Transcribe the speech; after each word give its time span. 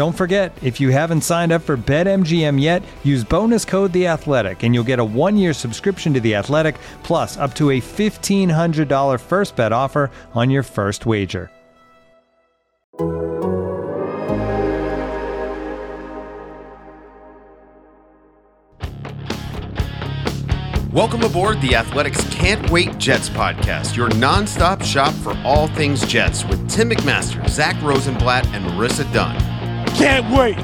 Don't 0.00 0.16
forget, 0.16 0.56
if 0.62 0.80
you 0.80 0.88
haven't 0.88 1.20
signed 1.20 1.52
up 1.52 1.60
for 1.60 1.76
BetMGM 1.76 2.58
yet, 2.58 2.82
use 3.04 3.22
bonus 3.22 3.66
code 3.66 3.92
The 3.92 4.06
Athletic, 4.06 4.62
and 4.62 4.74
you'll 4.74 4.82
get 4.82 4.98
a 4.98 5.04
one-year 5.04 5.52
subscription 5.52 6.14
to 6.14 6.20
The 6.20 6.36
Athletic, 6.36 6.76
plus 7.02 7.36
up 7.36 7.54
to 7.56 7.72
a 7.72 7.80
fifteen 7.80 8.48
hundred 8.48 8.88
dollar 8.88 9.18
first 9.18 9.56
bet 9.56 9.74
offer 9.74 10.10
on 10.32 10.48
your 10.48 10.62
first 10.62 11.04
wager. 11.04 11.50
Welcome 20.94 21.24
aboard 21.24 21.60
the 21.60 21.74
Athletic's 21.74 22.24
Can't 22.30 22.70
Wait 22.70 22.96
Jets 22.96 23.28
podcast, 23.28 23.96
your 23.96 24.08
nonstop 24.08 24.82
shop 24.82 25.12
for 25.12 25.36
all 25.44 25.66
things 25.68 26.06
Jets 26.06 26.46
with 26.46 26.70
Tim 26.70 26.88
McMaster, 26.88 27.46
Zach 27.50 27.76
Rosenblatt, 27.82 28.46
and 28.54 28.64
Marissa 28.64 29.04
Dunn. 29.12 29.49
Can't 30.00 30.34
wait. 30.34 30.56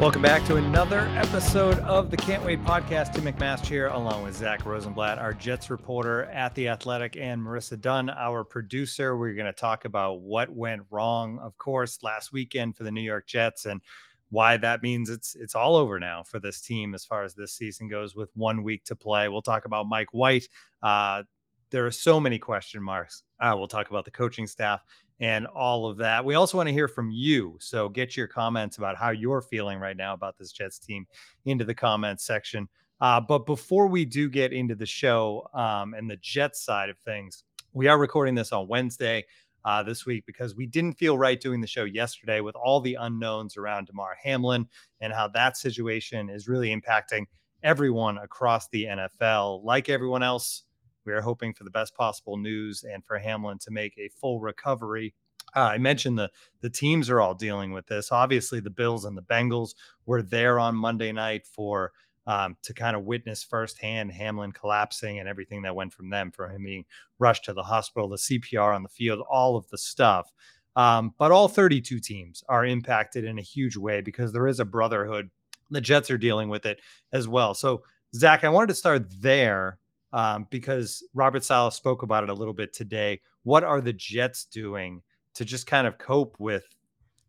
Welcome 0.00 0.22
back 0.22 0.42
to 0.46 0.56
another 0.56 1.00
episode 1.18 1.78
of 1.80 2.10
the 2.10 2.16
Can't 2.16 2.42
Wait 2.42 2.64
podcast. 2.64 3.12
Tim 3.12 3.24
McMaster 3.24 3.66
here, 3.66 3.88
along 3.88 4.22
with 4.22 4.34
Zach 4.34 4.64
Rosenblatt, 4.64 5.18
our 5.18 5.34
Jets 5.34 5.68
reporter 5.68 6.24
at 6.30 6.54
The 6.54 6.68
Athletic, 6.68 7.18
and 7.18 7.42
Marissa 7.42 7.78
Dunn, 7.78 8.08
our 8.08 8.42
producer. 8.42 9.18
We're 9.18 9.34
going 9.34 9.44
to 9.44 9.52
talk 9.52 9.84
about 9.84 10.22
what 10.22 10.48
went 10.48 10.80
wrong, 10.90 11.40
of 11.40 11.58
course, 11.58 12.02
last 12.02 12.32
weekend 12.32 12.74
for 12.74 12.84
the 12.84 12.90
New 12.90 13.02
York 13.02 13.26
Jets 13.26 13.66
and 13.66 13.82
why 14.30 14.56
that 14.56 14.82
means 14.82 15.10
it's 15.10 15.34
it's 15.34 15.54
all 15.54 15.76
over 15.76 16.00
now 16.00 16.22
for 16.22 16.40
this 16.40 16.62
team 16.62 16.94
as 16.94 17.04
far 17.04 17.22
as 17.22 17.34
this 17.34 17.52
season 17.52 17.86
goes 17.86 18.16
with 18.16 18.30
one 18.34 18.62
week 18.62 18.82
to 18.84 18.96
play. 18.96 19.28
We'll 19.28 19.42
talk 19.42 19.66
about 19.66 19.86
Mike 19.86 20.14
White. 20.14 20.48
Uh, 20.82 21.24
there 21.68 21.84
are 21.84 21.90
so 21.90 22.18
many 22.18 22.38
question 22.38 22.82
marks. 22.82 23.24
Uh, 23.38 23.54
we'll 23.56 23.68
talk 23.68 23.90
about 23.90 24.06
the 24.06 24.10
coaching 24.10 24.46
staff 24.46 24.82
and 25.20 25.46
all 25.46 25.86
of 25.86 25.96
that. 25.98 26.24
We 26.24 26.34
also 26.34 26.56
want 26.56 26.68
to 26.68 26.72
hear 26.72 26.88
from 26.88 27.10
you. 27.10 27.56
So 27.60 27.88
get 27.88 28.16
your 28.16 28.26
comments 28.26 28.78
about 28.78 28.96
how 28.96 29.10
you're 29.10 29.42
feeling 29.42 29.78
right 29.78 29.96
now 29.96 30.14
about 30.14 30.36
this 30.38 30.52
Jets 30.52 30.78
team 30.78 31.06
into 31.44 31.64
the 31.64 31.74
comments 31.74 32.24
section. 32.24 32.68
Uh, 33.00 33.20
but 33.20 33.46
before 33.46 33.88
we 33.88 34.04
do 34.04 34.28
get 34.28 34.52
into 34.52 34.74
the 34.74 34.86
show 34.86 35.48
um, 35.54 35.94
and 35.94 36.10
the 36.10 36.16
Jets 36.18 36.64
side 36.64 36.88
of 36.88 36.98
things, 36.98 37.44
we 37.72 37.88
are 37.88 37.98
recording 37.98 38.34
this 38.34 38.52
on 38.52 38.68
Wednesday 38.68 39.24
uh, 39.64 39.82
this 39.82 40.06
week 40.06 40.24
because 40.26 40.54
we 40.54 40.66
didn't 40.66 40.94
feel 40.94 41.16
right 41.16 41.40
doing 41.40 41.60
the 41.60 41.66
show 41.66 41.84
yesterday 41.84 42.40
with 42.40 42.54
all 42.56 42.80
the 42.80 42.94
unknowns 42.94 43.56
around 43.56 43.86
Damar 43.86 44.16
Hamlin 44.22 44.68
and 45.00 45.12
how 45.12 45.28
that 45.28 45.56
situation 45.56 46.28
is 46.28 46.48
really 46.48 46.74
impacting 46.74 47.24
everyone 47.62 48.18
across 48.18 48.68
the 48.68 48.84
NFL. 48.84 49.64
Like 49.64 49.88
everyone 49.88 50.22
else, 50.22 50.64
we 51.04 51.12
are 51.12 51.20
hoping 51.20 51.54
for 51.54 51.64
the 51.64 51.70
best 51.70 51.94
possible 51.94 52.36
news 52.36 52.84
and 52.84 53.04
for 53.04 53.18
Hamlin 53.18 53.58
to 53.60 53.70
make 53.70 53.96
a 53.98 54.08
full 54.08 54.40
recovery. 54.40 55.14
Uh, 55.54 55.60
I 55.60 55.78
mentioned 55.78 56.18
the 56.18 56.30
the 56.60 56.70
teams 56.70 57.10
are 57.10 57.20
all 57.20 57.34
dealing 57.34 57.72
with 57.72 57.86
this. 57.86 58.12
Obviously, 58.12 58.60
the 58.60 58.70
Bills 58.70 59.04
and 59.04 59.16
the 59.16 59.22
Bengals 59.22 59.74
were 60.06 60.22
there 60.22 60.58
on 60.58 60.74
Monday 60.76 61.12
night 61.12 61.46
for 61.46 61.92
um, 62.26 62.56
to 62.62 62.72
kind 62.72 62.96
of 62.96 63.04
witness 63.04 63.42
firsthand 63.42 64.12
Hamlin 64.12 64.52
collapsing 64.52 65.18
and 65.18 65.28
everything 65.28 65.62
that 65.62 65.74
went 65.74 65.92
from 65.92 66.10
them, 66.10 66.30
for 66.30 66.48
him 66.48 66.64
being 66.64 66.84
rushed 67.18 67.44
to 67.46 67.52
the 67.52 67.62
hospital, 67.62 68.08
the 68.08 68.16
CPR 68.16 68.74
on 68.74 68.82
the 68.82 68.88
field, 68.88 69.24
all 69.28 69.56
of 69.56 69.68
the 69.70 69.78
stuff. 69.78 70.32
Um, 70.76 71.14
but 71.18 71.32
all 71.32 71.48
32 71.48 72.00
teams 72.00 72.42
are 72.48 72.64
impacted 72.64 73.24
in 73.24 73.38
a 73.38 73.42
huge 73.42 73.76
way 73.76 74.00
because 74.00 74.32
there 74.32 74.46
is 74.46 74.60
a 74.60 74.64
brotherhood. 74.64 75.30
The 75.70 75.80
Jets 75.80 76.10
are 76.10 76.18
dealing 76.18 76.48
with 76.48 76.64
it 76.64 76.80
as 77.12 77.28
well. 77.28 77.54
So, 77.54 77.82
Zach, 78.14 78.44
I 78.44 78.48
wanted 78.48 78.68
to 78.68 78.74
start 78.74 79.06
there 79.20 79.78
um, 80.12 80.46
because 80.50 81.02
Robert 81.14 81.44
Saleh 81.44 81.72
spoke 81.72 82.02
about 82.02 82.24
it 82.24 82.30
a 82.30 82.34
little 82.34 82.54
bit 82.54 82.72
today. 82.72 83.20
What 83.44 83.64
are 83.64 83.80
the 83.80 83.92
Jets 83.92 84.44
doing 84.44 85.02
to 85.34 85.44
just 85.44 85.66
kind 85.66 85.86
of 85.86 85.98
cope 85.98 86.36
with 86.38 86.64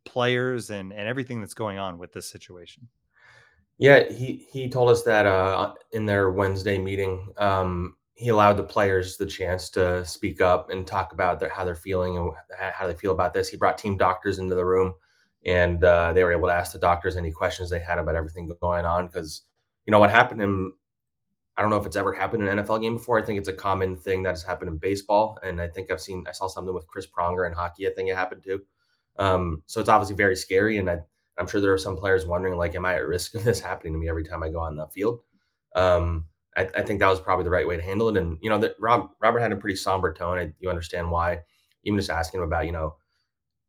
players 0.05 0.69
and, 0.69 0.91
and 0.91 1.07
everything 1.07 1.39
that's 1.39 1.53
going 1.53 1.79
on 1.79 1.97
with 1.97 2.11
this 2.13 2.29
situation? 2.29 2.87
Yeah, 3.77 4.09
he 4.11 4.47
he 4.51 4.69
told 4.69 4.89
us 4.89 5.03
that 5.03 5.25
uh, 5.25 5.73
in 5.91 6.05
their 6.05 6.31
Wednesday 6.31 6.77
meeting, 6.77 7.33
um, 7.37 7.95
he 8.13 8.29
allowed 8.29 8.57
the 8.57 8.63
players 8.63 9.17
the 9.17 9.25
chance 9.25 9.69
to 9.71 10.05
speak 10.05 10.41
up 10.41 10.69
and 10.69 10.85
talk 10.85 11.11
about 11.11 11.39
their, 11.39 11.49
how 11.49 11.65
they're 11.65 11.75
feeling 11.75 12.17
and 12.17 12.31
how 12.73 12.85
they 12.85 12.93
feel 12.93 13.11
about 13.11 13.33
this. 13.33 13.49
He 13.49 13.57
brought 13.57 13.77
team 13.77 13.97
doctors 13.97 14.37
into 14.37 14.53
the 14.53 14.65
room, 14.65 14.93
and 15.45 15.83
uh, 15.83 16.13
they 16.13 16.23
were 16.23 16.31
able 16.31 16.47
to 16.47 16.53
ask 16.53 16.71
the 16.71 16.79
doctors 16.79 17.17
any 17.17 17.31
questions 17.31 17.69
they 17.69 17.79
had 17.79 17.97
about 17.97 18.15
everything 18.15 18.51
going 18.61 18.85
on. 18.85 19.07
Because 19.07 19.41
you 19.85 19.91
know 19.91 19.99
what 19.99 20.11
happened 20.11 20.39
to 20.39 20.45
him, 20.45 20.73
I 21.55 21.61
don't 21.61 21.69
know 21.69 21.77
if 21.77 21.85
it's 21.85 21.95
ever 21.95 22.13
happened 22.13 22.43
in 22.43 22.57
an 22.57 22.65
NFL 22.65 22.81
game 22.81 22.97
before. 22.97 23.19
I 23.19 23.23
think 23.23 23.37
it's 23.37 23.47
a 23.47 23.53
common 23.53 23.95
thing 23.95 24.23
that 24.23 24.31
has 24.31 24.43
happened 24.43 24.69
in 24.69 24.77
baseball, 24.77 25.37
and 25.43 25.61
I 25.61 25.67
think 25.67 25.91
I've 25.91 26.01
seen 26.01 26.25
I 26.27 26.31
saw 26.31 26.47
something 26.47 26.73
with 26.73 26.87
Chris 26.87 27.07
Pronger 27.07 27.45
in 27.47 27.53
hockey. 27.53 27.87
I 27.87 27.91
think 27.91 28.09
it 28.09 28.15
happened 28.15 28.43
too. 28.43 28.61
Um, 29.19 29.61
so 29.67 29.79
it's 29.79 29.89
obviously 29.89 30.15
very 30.15 30.35
scary, 30.35 30.77
and 30.77 30.89
I 30.89 30.99
I'm 31.37 31.47
sure 31.47 31.61
there 31.61 31.73
are 31.73 31.77
some 31.79 31.97
players 31.97 32.25
wondering, 32.25 32.57
like, 32.57 32.75
am 32.75 32.85
I 32.85 32.95
at 32.95 33.07
risk 33.07 33.35
of 33.35 33.43
this 33.43 33.59
happening 33.59 33.93
to 33.93 33.99
me 33.99 34.09
every 34.09 34.23
time 34.23 34.43
I 34.43 34.49
go 34.49 34.59
on 34.59 34.75
the 34.75 34.87
field? 34.87 35.21
Um, 35.75 36.25
I, 36.55 36.69
I, 36.75 36.83
think 36.83 36.99
that 36.99 37.09
was 37.09 37.19
probably 37.19 37.45
the 37.45 37.49
right 37.49 37.67
way 37.67 37.75
to 37.75 37.81
handle 37.81 38.09
it. 38.09 38.17
And 38.17 38.37
you 38.41 38.49
know, 38.49 38.59
that 38.59 38.75
Rob 38.79 39.09
Robert 39.19 39.39
had 39.39 39.51
a 39.51 39.55
pretty 39.55 39.75
somber 39.75 40.13
tone. 40.13 40.37
I, 40.37 40.53
you 40.59 40.69
understand 40.69 41.09
why? 41.09 41.39
Even 41.83 41.97
just 41.97 42.11
asking 42.11 42.39
him 42.39 42.45
about, 42.45 42.67
you 42.67 42.71
know, 42.71 42.95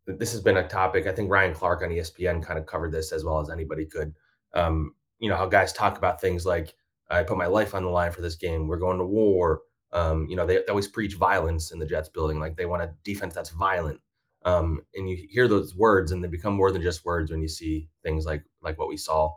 this 0.06 0.32
has 0.32 0.42
been 0.42 0.58
a 0.58 0.68
topic. 0.68 1.06
I 1.06 1.12
think 1.12 1.30
Ryan 1.30 1.54
Clark 1.54 1.82
on 1.82 1.88
ESPN 1.88 2.44
kind 2.44 2.58
of 2.58 2.66
covered 2.66 2.92
this 2.92 3.10
as 3.10 3.24
well 3.24 3.40
as 3.40 3.48
anybody 3.48 3.86
could. 3.86 4.12
Um, 4.52 4.94
you 5.18 5.30
know, 5.30 5.36
how 5.36 5.46
guys 5.46 5.72
talk 5.72 5.96
about 5.96 6.20
things 6.20 6.44
like, 6.44 6.74
I 7.10 7.22
put 7.22 7.36
my 7.36 7.46
life 7.46 7.74
on 7.74 7.82
the 7.82 7.90
line 7.90 8.12
for 8.12 8.22
this 8.22 8.36
game. 8.36 8.66
We're 8.66 8.78
going 8.78 8.98
to 8.98 9.04
war. 9.04 9.62
Um, 9.92 10.26
you 10.28 10.36
know, 10.36 10.46
they, 10.46 10.56
they 10.56 10.68
always 10.68 10.88
preach 10.88 11.14
violence 11.14 11.70
in 11.70 11.78
the 11.78 11.86
Jets 11.86 12.08
building. 12.08 12.40
Like 12.40 12.56
they 12.56 12.66
want 12.66 12.82
a 12.82 12.92
defense 13.04 13.34
that's 13.34 13.50
violent. 13.50 14.00
Um, 14.44 14.82
and 14.94 15.08
you 15.08 15.26
hear 15.30 15.48
those 15.48 15.74
words 15.74 16.12
and 16.12 16.22
they 16.22 16.28
become 16.28 16.54
more 16.54 16.70
than 16.70 16.82
just 16.82 17.04
words 17.04 17.30
when 17.30 17.40
you 17.40 17.48
see 17.48 17.88
things 18.02 18.26
like 18.26 18.44
like 18.62 18.78
what 18.78 18.88
we 18.88 18.96
saw. 18.96 19.32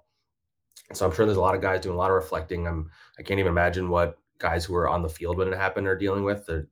So 0.94 1.06
I'm 1.06 1.14
sure 1.14 1.26
there's 1.26 1.38
a 1.38 1.42
lot 1.42 1.56
of 1.56 1.62
guys 1.62 1.82
doing 1.82 1.96
a 1.96 1.98
lot 1.98 2.10
of 2.10 2.16
reflecting. 2.16 2.68
I'm 2.68 2.90
I 3.18 3.24
can't 3.24 3.40
even 3.40 3.52
imagine 3.52 3.90
what 3.90 4.18
guys 4.40 4.66
who 4.66 4.76
are 4.76 4.90
on 4.90 5.02
the 5.02 5.10
field 5.10 5.38
when 5.38 5.48
it 5.48 5.58
happened 5.58 5.88
are 5.88 5.98
dealing 5.98 6.24
with. 6.24 6.46
They're, 6.46 6.68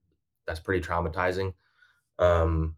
that's 0.45 0.59
pretty 0.59 0.85
traumatizing. 0.85 1.53
Um, 2.19 2.75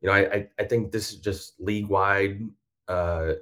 you 0.00 0.08
know, 0.08 0.14
I, 0.14 0.34
I, 0.34 0.48
I 0.58 0.64
think 0.64 0.90
this 0.92 1.12
is 1.12 1.18
just 1.18 1.54
league 1.60 1.86
wide. 1.86 2.40
Uh, 2.88 3.34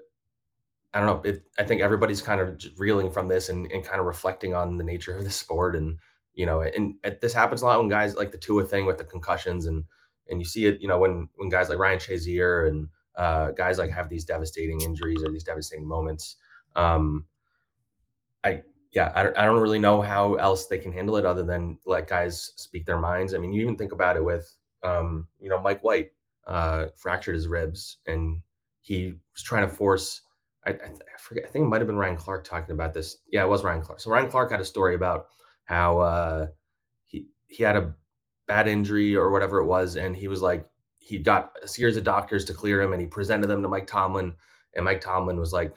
I 0.95 1.01
don't 1.01 1.07
know. 1.07 1.31
It, 1.31 1.43
I 1.59 1.65
think 1.65 1.81
everybody's 1.81 2.23
kind 2.23 2.41
of 2.41 2.63
reeling 2.77 3.11
from 3.11 3.29
this 3.29 3.49
and, 3.49 3.71
and 3.73 3.85
kind 3.85 4.01
of 4.01 4.07
reflecting 4.07 4.55
on 4.55 4.77
the 4.77 4.85
nature 4.85 5.17
of 5.17 5.25
the 5.25 5.31
sport. 5.31 5.75
And, 5.75 5.99
you 6.35 6.45
know, 6.45 6.61
and, 6.61 6.95
and 7.03 7.19
this 7.21 7.33
happens 7.33 7.63
a 7.63 7.67
lot 7.67 7.79
when 7.79 7.89
guys 7.89 8.15
like 8.15 8.31
the 8.31 8.39
Tua 8.39 8.65
thing 8.65 8.85
with 8.87 8.99
the 8.99 9.05
concussions 9.05 9.67
and 9.67 9.85
and 10.29 10.41
you 10.41 10.45
see 10.45 10.67
it, 10.67 10.81
you 10.81 10.89
know, 10.89 10.99
when 10.99 11.29
when 11.37 11.49
guys 11.49 11.69
like 11.69 11.79
Ryan 11.79 11.99
Shazier 11.99 12.69
and 12.69 12.89
uh, 13.17 13.51
guys 13.51 13.79
like 13.79 13.91
have 13.91 14.09
these 14.09 14.25
devastating 14.25 14.81
injuries 14.81 15.23
or 15.23 15.31
these 15.31 15.45
devastating 15.45 15.87
moments. 15.87 16.37
Um, 16.77 17.27
I 18.45 18.63
yeah, 18.93 19.13
I, 19.15 19.29
I 19.43 19.47
don't 19.47 19.61
really 19.61 19.79
know 19.79 20.03
how 20.03 20.35
else 20.35 20.67
they 20.67 20.79
can 20.79 20.93
handle 20.93 21.17
it 21.17 21.25
other 21.25 21.43
than 21.43 21.79
let 21.87 22.09
guys 22.09 22.53
speak 22.57 22.85
their 22.85 22.99
minds. 22.99 23.35
I 23.35 23.39
mean, 23.39 23.53
you 23.53 23.63
even 23.63 23.77
think 23.77 23.93
about 23.93 24.17
it 24.17 24.25
with 24.25 24.55
um, 24.83 25.27
you 25.41 25.49
know 25.49 25.61
Mike 25.61 25.83
White 25.83 26.13
uh, 26.47 26.87
fractured 26.97 27.35
his 27.35 27.49
ribs 27.49 27.99
and 28.07 28.41
he 28.81 29.15
was 29.35 29.43
trying 29.43 29.69
to 29.69 29.75
force. 29.75 30.23
I, 30.67 30.71
I, 30.71 30.75
I 30.75 31.19
forget. 31.19 31.45
I 31.45 31.49
think 31.49 31.65
it 31.65 31.69
might 31.69 31.81
have 31.81 31.89
been 31.89 31.97
Ryan 31.97 32.17
Clark 32.17 32.45
talking 32.45 32.73
about 32.73 32.95
this. 32.95 33.19
Yeah, 33.31 33.43
it 33.45 33.49
was 33.49 33.65
Ryan 33.65 33.83
Clark. 33.83 34.01
So 34.01 34.11
Ryan 34.11 34.31
Clark 34.31 34.51
had 34.51 34.61
a 34.61 34.65
story 34.65 34.95
about 34.95 35.27
how 35.65 35.99
uh, 35.99 36.47
he 37.07 37.27
he 37.49 37.63
had 37.63 37.77
a 37.77 37.95
bad 38.47 38.69
injury 38.69 39.17
or 39.17 39.31
whatever 39.31 39.59
it 39.59 39.67
was, 39.67 39.97
and 39.97 40.17
he 40.17 40.29
was 40.29 40.43
like, 40.43 40.69
he 40.99 41.19
got 41.19 41.53
a 41.63 41.69
series 41.69 41.97
of 41.97 42.05
doctors 42.05 42.45
to 42.47 42.55
clear 42.55 42.81
him, 42.81 42.93
and 42.93 43.01
he 43.01 43.07
presented 43.07 43.49
them 43.49 43.63
to 43.63 43.69
Mike 43.69 43.87
Tomlin. 43.87 44.35
And 44.75 44.85
Mike 44.85 45.01
Tomlin 45.01 45.39
was 45.39 45.53
like, 45.53 45.75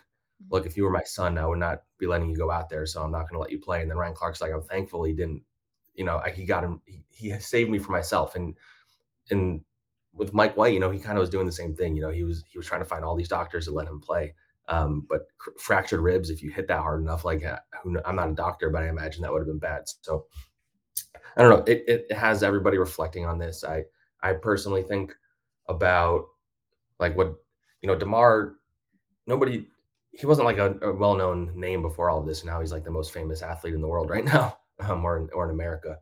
"Look, 0.49 0.65
if 0.65 0.77
you 0.77 0.83
were 0.83 0.91
my 0.91 1.03
son, 1.03 1.37
I 1.37 1.47
would 1.47 1.59
not 1.59 1.83
be 1.97 2.07
letting 2.07 2.29
you 2.29 2.37
go 2.37 2.51
out 2.51 2.69
there, 2.69 2.85
so 2.85 3.01
I'm 3.01 3.11
not 3.11 3.29
going 3.29 3.33
to 3.33 3.39
let 3.39 3.51
you 3.51 3.59
play." 3.59 3.81
And 3.81 3.89
then 3.89 3.97
Ryan 3.97 4.15
Clark's 4.15 4.41
like, 4.41 4.51
"I'm 4.51 4.61
thankful 4.61 5.03
he 5.03 5.13
didn't. 5.13 5.43
You 5.95 6.05
know, 6.05 6.21
he 6.33 6.45
got 6.45 6.63
him. 6.63 6.81
He, 6.85 7.03
he 7.09 7.39
saved 7.39 7.69
me 7.71 7.79
for 7.79 7.91
myself." 7.91 8.35
And 8.35 8.55
and 9.31 9.61
with 10.13 10.33
Mike 10.33 10.55
White, 10.57 10.73
you 10.73 10.79
know, 10.79 10.91
he 10.91 10.99
kind 10.99 11.17
of 11.17 11.21
was 11.21 11.29
doing 11.29 11.45
the 11.45 11.51
same 11.51 11.75
thing. 11.75 11.95
You 11.95 12.03
know, 12.03 12.11
he 12.11 12.23
was 12.23 12.43
he 12.47 12.57
was 12.57 12.67
trying 12.67 12.81
to 12.81 12.85
find 12.85 13.03
all 13.03 13.15
these 13.15 13.27
doctors 13.29 13.65
to 13.65 13.71
let 13.71 13.87
him 13.87 13.99
play. 13.99 14.33
Um, 14.67 15.05
but 15.07 15.27
cr- 15.37 15.51
fractured 15.59 15.99
ribs, 15.99 16.29
if 16.29 16.41
you 16.41 16.51
hit 16.51 16.67
that 16.67 16.81
hard 16.81 17.01
enough, 17.01 17.23
like 17.23 17.43
uh, 17.45 17.59
I'm 18.05 18.15
not 18.15 18.29
a 18.29 18.35
doctor, 18.35 18.69
but 18.69 18.83
I 18.83 18.89
imagine 18.89 19.21
that 19.21 19.31
would 19.31 19.39
have 19.39 19.47
been 19.47 19.59
bad. 19.59 19.83
So 20.01 20.25
I 21.37 21.41
don't 21.41 21.51
know. 21.51 21.63
It, 21.71 21.83
it 21.87 22.11
has 22.11 22.43
everybody 22.43 22.77
reflecting 22.77 23.25
on 23.25 23.37
this. 23.37 23.63
I 23.63 23.83
I 24.23 24.33
personally 24.33 24.81
think 24.81 25.13
about 25.67 26.25
like 26.99 27.15
what 27.15 27.35
you 27.81 27.87
know, 27.87 27.95
Damar. 27.95 28.55
Nobody, 29.27 29.67
he 30.11 30.25
wasn't 30.25 30.45
like 30.45 30.59
a, 30.59 30.77
a 30.83 30.93
well-known 30.93 31.51
name 31.55 31.81
before 31.81 32.09
all 32.11 32.19
of 32.19 32.27
this. 32.27 32.45
Now 32.45 32.59
he's 32.61 32.71
like 32.71 32.83
the 32.83 32.91
most 32.91 33.11
famous 33.11 33.41
athlete 33.41 33.73
in 33.73 33.81
the 33.81 33.87
world 33.87 34.09
right 34.09 34.25
now, 34.33 34.57
um, 34.79 35.03
or 35.03 35.17
in, 35.17 35.29
or 35.33 35.45
in 35.45 35.51
America. 35.51 35.97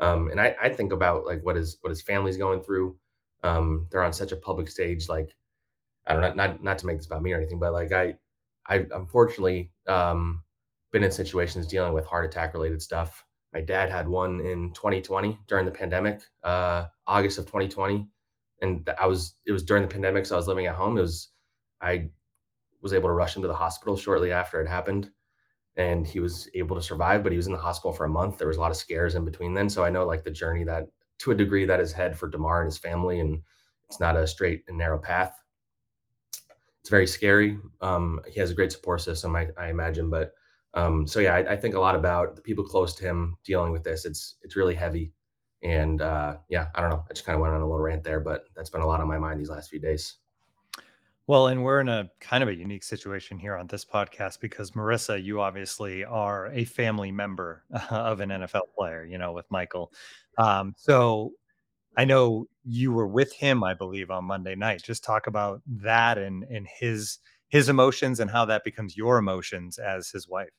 Um, 0.00 0.30
and 0.30 0.40
I, 0.40 0.56
I 0.60 0.68
think 0.70 0.92
about 0.92 1.26
like 1.26 1.44
what 1.44 1.56
his 1.56 1.78
what 1.82 1.90
his 1.90 2.02
family's 2.02 2.36
going 2.36 2.62
through. 2.62 2.96
Um, 3.42 3.86
they're 3.90 4.02
on 4.02 4.12
such 4.12 4.32
a 4.32 4.36
public 4.36 4.68
stage. 4.68 5.08
Like 5.08 5.36
I 6.10 6.12
don't 6.14 6.22
know, 6.22 6.34
not 6.34 6.62
not 6.62 6.78
to 6.78 6.86
make 6.86 6.96
this 6.98 7.06
about 7.06 7.22
me 7.22 7.32
or 7.32 7.36
anything, 7.36 7.58
but 7.58 7.72
like 7.72 7.92
I 7.92 8.16
I 8.66 8.86
unfortunately 8.92 9.72
um, 9.86 10.42
been 10.92 11.04
in 11.04 11.12
situations 11.12 11.66
dealing 11.66 11.92
with 11.92 12.06
heart 12.06 12.24
attack 12.24 12.54
related 12.54 12.82
stuff. 12.82 13.24
My 13.52 13.60
dad 13.60 13.90
had 13.90 14.08
one 14.08 14.40
in 14.40 14.72
2020 14.74 15.38
during 15.48 15.64
the 15.64 15.72
pandemic, 15.72 16.22
uh, 16.44 16.86
August 17.06 17.38
of 17.38 17.46
2020, 17.46 18.08
and 18.62 18.88
I 19.00 19.06
was 19.06 19.36
it 19.46 19.52
was 19.52 19.62
during 19.62 19.82
the 19.82 19.88
pandemic, 19.88 20.26
so 20.26 20.34
I 20.36 20.38
was 20.38 20.48
living 20.48 20.66
at 20.66 20.74
home. 20.74 20.98
It 20.98 21.02
was 21.02 21.30
I 21.80 22.10
was 22.82 22.92
able 22.92 23.08
to 23.08 23.14
rush 23.14 23.36
him 23.36 23.42
to 23.42 23.48
the 23.48 23.54
hospital 23.54 23.96
shortly 23.96 24.32
after 24.32 24.60
it 24.60 24.68
happened 24.68 25.10
and 25.76 26.06
he 26.06 26.20
was 26.20 26.48
able 26.54 26.76
to 26.76 26.82
survive, 26.82 27.22
but 27.22 27.32
he 27.32 27.36
was 27.36 27.46
in 27.46 27.52
the 27.52 27.58
hospital 27.58 27.92
for 27.92 28.04
a 28.04 28.08
month. 28.08 28.38
There 28.38 28.48
was 28.48 28.56
a 28.56 28.60
lot 28.60 28.70
of 28.70 28.76
scares 28.76 29.14
in 29.14 29.24
between 29.24 29.54
then. 29.54 29.68
So 29.68 29.84
I 29.84 29.90
know 29.90 30.04
like 30.04 30.24
the 30.24 30.30
journey 30.30 30.64
that 30.64 30.88
to 31.20 31.30
a 31.30 31.34
degree 31.34 31.64
that 31.66 31.80
is 31.80 31.92
head 31.92 32.18
for 32.18 32.28
Damar 32.28 32.62
and 32.62 32.66
his 32.66 32.78
family, 32.78 33.20
and 33.20 33.40
it's 33.88 34.00
not 34.00 34.16
a 34.16 34.26
straight 34.26 34.64
and 34.68 34.78
narrow 34.78 34.98
path. 34.98 35.40
It's 36.80 36.90
very 36.90 37.06
scary. 37.06 37.58
Um, 37.80 38.20
he 38.26 38.40
has 38.40 38.50
a 38.50 38.54
great 38.54 38.72
support 38.72 39.02
system, 39.02 39.36
I, 39.36 39.48
I 39.58 39.68
imagine, 39.68 40.08
but 40.10 40.32
um, 40.74 41.06
so 41.06 41.20
yeah, 41.20 41.34
I, 41.34 41.52
I, 41.52 41.56
think 41.56 41.74
a 41.74 41.80
lot 41.80 41.96
about 41.96 42.36
the 42.36 42.42
people 42.42 42.62
close 42.62 42.94
to 42.94 43.04
him 43.04 43.36
dealing 43.44 43.72
with 43.72 43.82
this. 43.82 44.04
It's 44.04 44.36
it's 44.42 44.54
really 44.54 44.74
heavy, 44.74 45.12
and 45.64 46.00
uh, 46.00 46.36
yeah, 46.48 46.68
I 46.76 46.80
don't 46.80 46.90
know. 46.90 47.04
I 47.10 47.12
just 47.12 47.26
kind 47.26 47.34
of 47.34 47.42
went 47.42 47.54
on 47.54 47.60
a 47.60 47.64
little 47.64 47.80
rant 47.80 48.04
there, 48.04 48.20
but 48.20 48.44
that's 48.54 48.70
been 48.70 48.80
a 48.80 48.86
lot 48.86 49.00
on 49.00 49.08
my 49.08 49.18
mind 49.18 49.40
these 49.40 49.50
last 49.50 49.68
few 49.68 49.80
days. 49.80 50.18
Well, 51.26 51.48
and 51.48 51.62
we're 51.62 51.80
in 51.80 51.88
a 51.88 52.10
kind 52.20 52.42
of 52.42 52.48
a 52.48 52.54
unique 52.54 52.82
situation 52.82 53.38
here 53.38 53.56
on 53.56 53.66
this 53.68 53.84
podcast 53.84 54.40
because 54.40 54.72
Marissa, 54.72 55.22
you 55.22 55.40
obviously 55.40 56.04
are 56.04 56.48
a 56.48 56.64
family 56.64 57.12
member 57.12 57.64
of 57.90 58.20
an 58.20 58.30
NFL 58.30 58.62
player, 58.76 59.04
you 59.04 59.18
know, 59.18 59.32
with 59.32 59.46
Michael. 59.50 59.92
Um, 60.38 60.74
so 60.76 61.32
I 61.96 62.04
know 62.04 62.46
you 62.64 62.92
were 62.92 63.06
with 63.06 63.32
him, 63.32 63.64
I 63.64 63.74
believe, 63.74 64.10
on 64.10 64.24
Monday 64.24 64.54
night. 64.54 64.82
Just 64.82 65.04
talk 65.04 65.26
about 65.26 65.60
that 65.66 66.18
and 66.18 66.44
and 66.44 66.66
his 66.66 67.18
his 67.48 67.68
emotions 67.68 68.20
and 68.20 68.30
how 68.30 68.44
that 68.46 68.64
becomes 68.64 68.96
your 68.96 69.18
emotions 69.18 69.78
as 69.78 70.10
his 70.10 70.28
wife. 70.28 70.50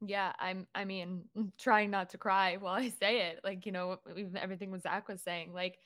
Yeah, 0.00 0.32
I'm. 0.38 0.66
I 0.74 0.84
mean, 0.84 1.24
trying 1.58 1.90
not 1.90 2.10
to 2.10 2.18
cry 2.18 2.56
while 2.58 2.74
I 2.74 2.90
say 2.90 3.28
it. 3.28 3.40
Like 3.42 3.66
you 3.66 3.72
know, 3.72 3.98
everything 4.36 4.70
what 4.70 4.82
Zach 4.82 5.08
was 5.08 5.22
saying. 5.22 5.52
Like 5.52 5.78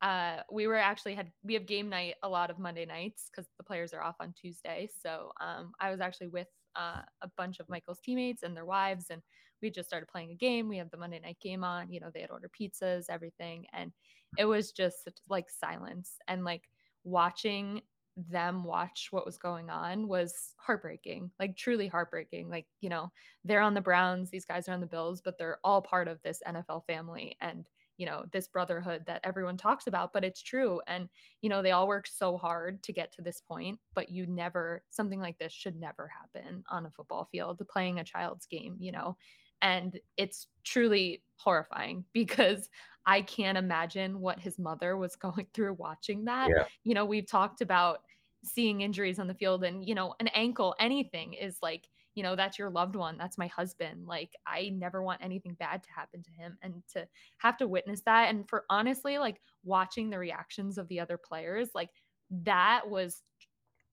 uh, 0.00 0.38
we 0.50 0.66
were 0.66 0.76
actually 0.76 1.14
had 1.14 1.30
we 1.42 1.54
have 1.54 1.66
game 1.66 1.88
night 1.88 2.14
a 2.22 2.28
lot 2.28 2.50
of 2.50 2.58
Monday 2.58 2.86
nights 2.86 3.30
because 3.30 3.48
the 3.58 3.64
players 3.64 3.92
are 3.92 4.02
off 4.02 4.16
on 4.20 4.32
Tuesday. 4.32 4.88
So 5.02 5.32
um, 5.40 5.72
I 5.80 5.90
was 5.90 6.00
actually 6.00 6.28
with 6.28 6.48
uh, 6.76 7.02
a 7.22 7.30
bunch 7.36 7.58
of 7.58 7.68
Michael's 7.68 8.00
teammates 8.00 8.42
and 8.42 8.56
their 8.56 8.64
wives, 8.64 9.06
and 9.10 9.22
we 9.62 9.70
just 9.70 9.88
started 9.88 10.08
playing 10.08 10.30
a 10.30 10.34
game. 10.34 10.68
We 10.68 10.78
had 10.78 10.90
the 10.90 10.96
Monday 10.96 11.20
night 11.20 11.38
game 11.40 11.64
on. 11.64 11.90
You 11.90 12.00
know, 12.00 12.10
they 12.12 12.20
had 12.20 12.30
ordered 12.30 12.52
pizzas, 12.58 13.06
everything, 13.08 13.66
and 13.72 13.92
it 14.36 14.44
was 14.44 14.72
just 14.72 15.08
like 15.28 15.50
silence 15.50 16.16
and 16.28 16.44
like 16.44 16.64
watching 17.04 17.82
them 18.16 18.64
watch 18.64 19.08
what 19.10 19.24
was 19.24 19.38
going 19.38 19.70
on 19.70 20.08
was 20.08 20.54
heartbreaking, 20.58 21.30
like 21.38 21.56
truly 21.56 21.86
heartbreaking. 21.86 22.50
Like, 22.50 22.66
you 22.80 22.88
know, 22.88 23.12
they're 23.44 23.60
on 23.60 23.74
the 23.74 23.80
Browns, 23.80 24.30
these 24.30 24.44
guys 24.44 24.68
are 24.68 24.72
on 24.72 24.80
the 24.80 24.86
Bills, 24.86 25.20
but 25.24 25.38
they're 25.38 25.58
all 25.62 25.80
part 25.80 26.08
of 26.08 26.20
this 26.22 26.42
NFL 26.46 26.84
family. 26.86 27.36
And 27.40 27.64
you 27.98 28.06
know 28.06 28.24
this 28.32 28.48
brotherhood 28.48 29.02
that 29.06 29.20
everyone 29.24 29.56
talks 29.56 29.86
about 29.86 30.12
but 30.12 30.24
it's 30.24 30.40
true 30.40 30.80
and 30.86 31.08
you 31.42 31.50
know 31.50 31.60
they 31.60 31.72
all 31.72 31.86
work 31.86 32.06
so 32.06 32.38
hard 32.38 32.82
to 32.82 32.92
get 32.92 33.12
to 33.12 33.22
this 33.22 33.42
point 33.46 33.78
but 33.94 34.08
you 34.08 34.24
never 34.26 34.82
something 34.88 35.20
like 35.20 35.36
this 35.38 35.52
should 35.52 35.76
never 35.76 36.08
happen 36.08 36.62
on 36.70 36.86
a 36.86 36.90
football 36.90 37.28
field 37.30 37.60
playing 37.68 37.98
a 37.98 38.04
child's 38.04 38.46
game 38.46 38.76
you 38.78 38.92
know 38.92 39.16
and 39.62 39.98
it's 40.16 40.46
truly 40.64 41.22
horrifying 41.36 42.04
because 42.12 42.68
i 43.06 43.20
can't 43.22 43.58
imagine 43.58 44.20
what 44.20 44.38
his 44.38 44.58
mother 44.58 44.96
was 44.96 45.16
going 45.26 45.46
through 45.54 45.74
watching 45.74 46.24
that. 46.24 46.48
Yeah. 46.48 46.64
you 46.84 46.94
know 46.94 47.04
we've 47.04 47.26
talked 47.26 47.60
about 47.60 48.00
seeing 48.44 48.82
injuries 48.82 49.18
on 49.18 49.26
the 49.26 49.34
field 49.34 49.64
and 49.64 49.84
you 49.84 49.94
know 49.94 50.14
an 50.20 50.28
ankle 50.28 50.74
anything 50.78 51.34
is 51.34 51.58
like 51.62 51.88
you 52.14 52.22
know 52.22 52.34
that's 52.34 52.58
your 52.58 52.70
loved 52.70 52.96
one 52.96 53.16
that's 53.16 53.38
my 53.38 53.46
husband. 53.46 54.06
Like 54.06 54.34
i 54.46 54.70
never 54.74 55.02
want 55.02 55.22
anything 55.22 55.54
bad 55.54 55.82
to 55.82 55.88
happen 55.94 56.22
to 56.22 56.30
him 56.32 56.56
and 56.62 56.82
to 56.92 57.06
have 57.38 57.56
to 57.58 57.68
witness 57.68 58.02
that. 58.06 58.28
And 58.28 58.48
for 58.48 58.64
honestly 58.70 59.18
like 59.18 59.40
watching 59.64 60.10
the 60.10 60.18
reactions 60.18 60.78
of 60.78 60.88
the 60.88 61.00
other 61.00 61.18
players 61.18 61.70
like 61.74 61.90
that 62.30 62.88
was 62.88 63.22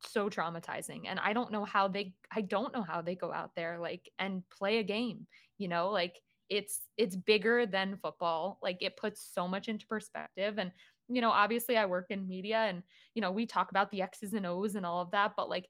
so 0.08 0.30
traumatizing 0.30 1.02
and 1.06 1.20
i 1.20 1.34
don't 1.34 1.52
know 1.52 1.66
how 1.66 1.88
they 1.88 2.14
i 2.34 2.42
don't 2.42 2.74
know 2.74 2.84
how 2.84 3.02
they 3.02 3.16
go 3.16 3.32
out 3.32 3.52
there 3.56 3.80
like 3.80 4.10
and 4.20 4.44
play 4.50 4.78
a 4.78 4.84
game 4.84 5.26
you 5.58 5.68
know 5.68 5.90
like 5.90 6.20
it's 6.50 6.82
it's 6.98 7.16
bigger 7.16 7.66
than 7.66 7.98
football 8.02 8.60
like 8.62 8.78
it 8.82 8.98
puts 8.98 9.30
so 9.34 9.48
much 9.48 9.68
into 9.68 9.88
perspective 9.88 10.58
and 10.58 10.72
you 11.08 11.22
know 11.22 11.32
obviously 11.32 11.78
i 11.78 11.86
work 11.86 12.08
in 12.10 12.28
media 12.28 12.58
and 12.58 12.84
you 13.14 13.22
know 13.22 13.32
we 13.32 13.46
talk 13.46 13.72
about 13.72 13.90
the 13.92 14.02
x's 14.02 14.34
and 14.34 14.46
o's 14.46 14.76
and 14.76 14.86
all 14.86 15.02
of 15.02 15.12
that 15.12 15.32
but 15.36 15.50
like 15.50 15.68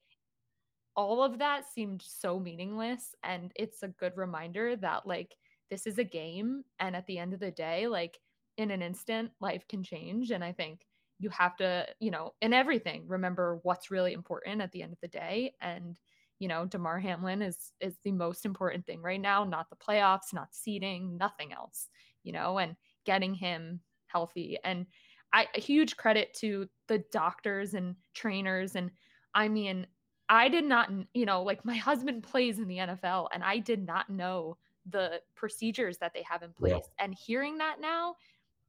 all 0.95 1.23
of 1.23 1.39
that 1.39 1.63
seemed 1.69 2.01
so 2.01 2.39
meaningless 2.39 3.15
and 3.23 3.51
it's 3.55 3.83
a 3.83 3.88
good 3.88 4.13
reminder 4.15 4.75
that 4.75 5.05
like 5.05 5.35
this 5.69 5.85
is 5.88 5.97
a 5.97 6.03
game 6.03 6.63
and 6.79 6.95
at 6.95 7.05
the 7.07 7.17
end 7.17 7.33
of 7.33 7.39
the 7.39 7.51
day 7.51 7.88
like 7.88 8.17
in 8.57 8.71
an 8.71 8.81
instant 8.81 9.31
life 9.41 9.65
can 9.67 9.83
change 9.83 10.31
and 10.31 10.43
i 10.43 10.51
think 10.51 10.81
you 11.19 11.29
have 11.29 11.56
to 11.56 11.85
you 12.00 12.12
know 12.12 12.33
in 12.41 12.53
everything 12.53 13.03
remember 13.07 13.59
what's 13.63 13.91
really 13.91 14.13
important 14.13 14.62
at 14.62 14.71
the 14.71 14.81
end 14.81 14.94
of 14.94 15.00
the 15.01 15.07
day 15.07 15.53
and 15.62 15.98
you 16.39 16.48
know 16.48 16.65
damar 16.65 17.00
hamlin 17.00 17.41
is 17.41 17.72
is 17.79 17.95
the 18.03 18.12
most 18.12 18.45
important 18.45 18.86
thing 18.86 19.01
right 19.01 19.22
now 19.22 19.43
not 19.43 19.69
the 19.69 19.75
playoffs 19.75 20.34
not 20.34 20.53
seeding 20.53 21.17
nothing 21.17 21.53
else 21.53 21.88
you 22.24 22.31
know 22.31 22.57
and 22.57 22.75
getting 23.05 23.34
him 23.34 23.79
healthy 24.07 24.57
and 24.63 24.86
I, 25.34 25.48
a 25.55 25.60
huge 25.60 25.98
credit 25.98 26.34
to 26.36 26.69
the 26.88 27.03
doctors 27.12 27.74
and 27.74 27.95
trainers 28.13 28.75
and 28.75 28.91
i 29.34 29.48
mean 29.48 29.88
I 30.27 30.50
did 30.50 30.65
not, 30.65 30.89
you 31.13 31.25
know, 31.25 31.43
like 31.43 31.63
my 31.65 31.75
husband 31.75 32.24
plays 32.24 32.60
in 32.60 32.67
the 32.67 32.77
NFL 32.77 33.27
and 33.34 33.43
I 33.43 33.60
did 33.60 33.86
not 33.86 34.10
know 34.10 34.57
the 34.89 35.22
procedures 35.36 35.98
that 36.00 36.13
they 36.13 36.24
have 36.24 36.43
in 36.43 36.51
place. 36.53 36.72
Yeah. 36.74 37.05
And 37.05 37.13
hearing 37.13 37.57
that 37.60 37.77
now, 37.79 38.15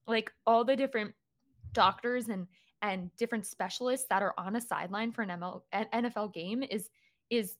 like 0.07 0.33
all 0.47 0.65
the 0.65 0.77
different 0.77 1.15
doctors 1.73 2.29
and 2.29 2.47
and 2.83 3.11
different 3.17 3.47
specialists 3.47 4.07
that 4.11 4.23
are 4.23 4.35
on 4.39 4.57
a 4.57 4.61
sideline 4.61 5.11
for 5.11 5.23
an 5.23 5.31
ML, 5.31 5.63
NFL 5.73 6.35
game 6.35 6.63
is 6.63 6.91
is 7.31 7.57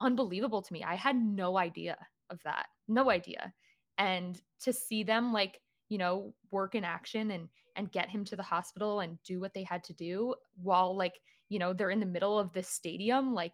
unbelievable 0.00 0.62
to 0.62 0.72
me. 0.72 0.82
I 0.82 0.94
had 0.94 1.16
no 1.16 1.58
idea 1.58 1.96
of 2.30 2.40
that. 2.44 2.66
No 2.88 3.10
idea. 3.10 3.52
And 3.98 4.40
to 4.62 4.72
see 4.72 5.02
them 5.02 5.32
like, 5.32 5.60
you 5.88 5.98
know, 5.98 6.34
work 6.50 6.74
in 6.74 6.84
action 6.84 7.30
and 7.32 7.48
and 7.76 7.92
get 7.92 8.08
him 8.08 8.24
to 8.24 8.36
the 8.36 8.42
hospital 8.42 9.00
and 9.00 9.18
do 9.22 9.40
what 9.40 9.52
they 9.54 9.64
had 9.64 9.82
to 9.84 9.92
do 9.92 10.34
while 10.62 10.96
like 10.96 11.20
you 11.48 11.58
know 11.58 11.72
they're 11.72 11.90
in 11.90 12.00
the 12.00 12.06
middle 12.06 12.38
of 12.38 12.52
this 12.52 12.68
stadium 12.68 13.34
like 13.34 13.52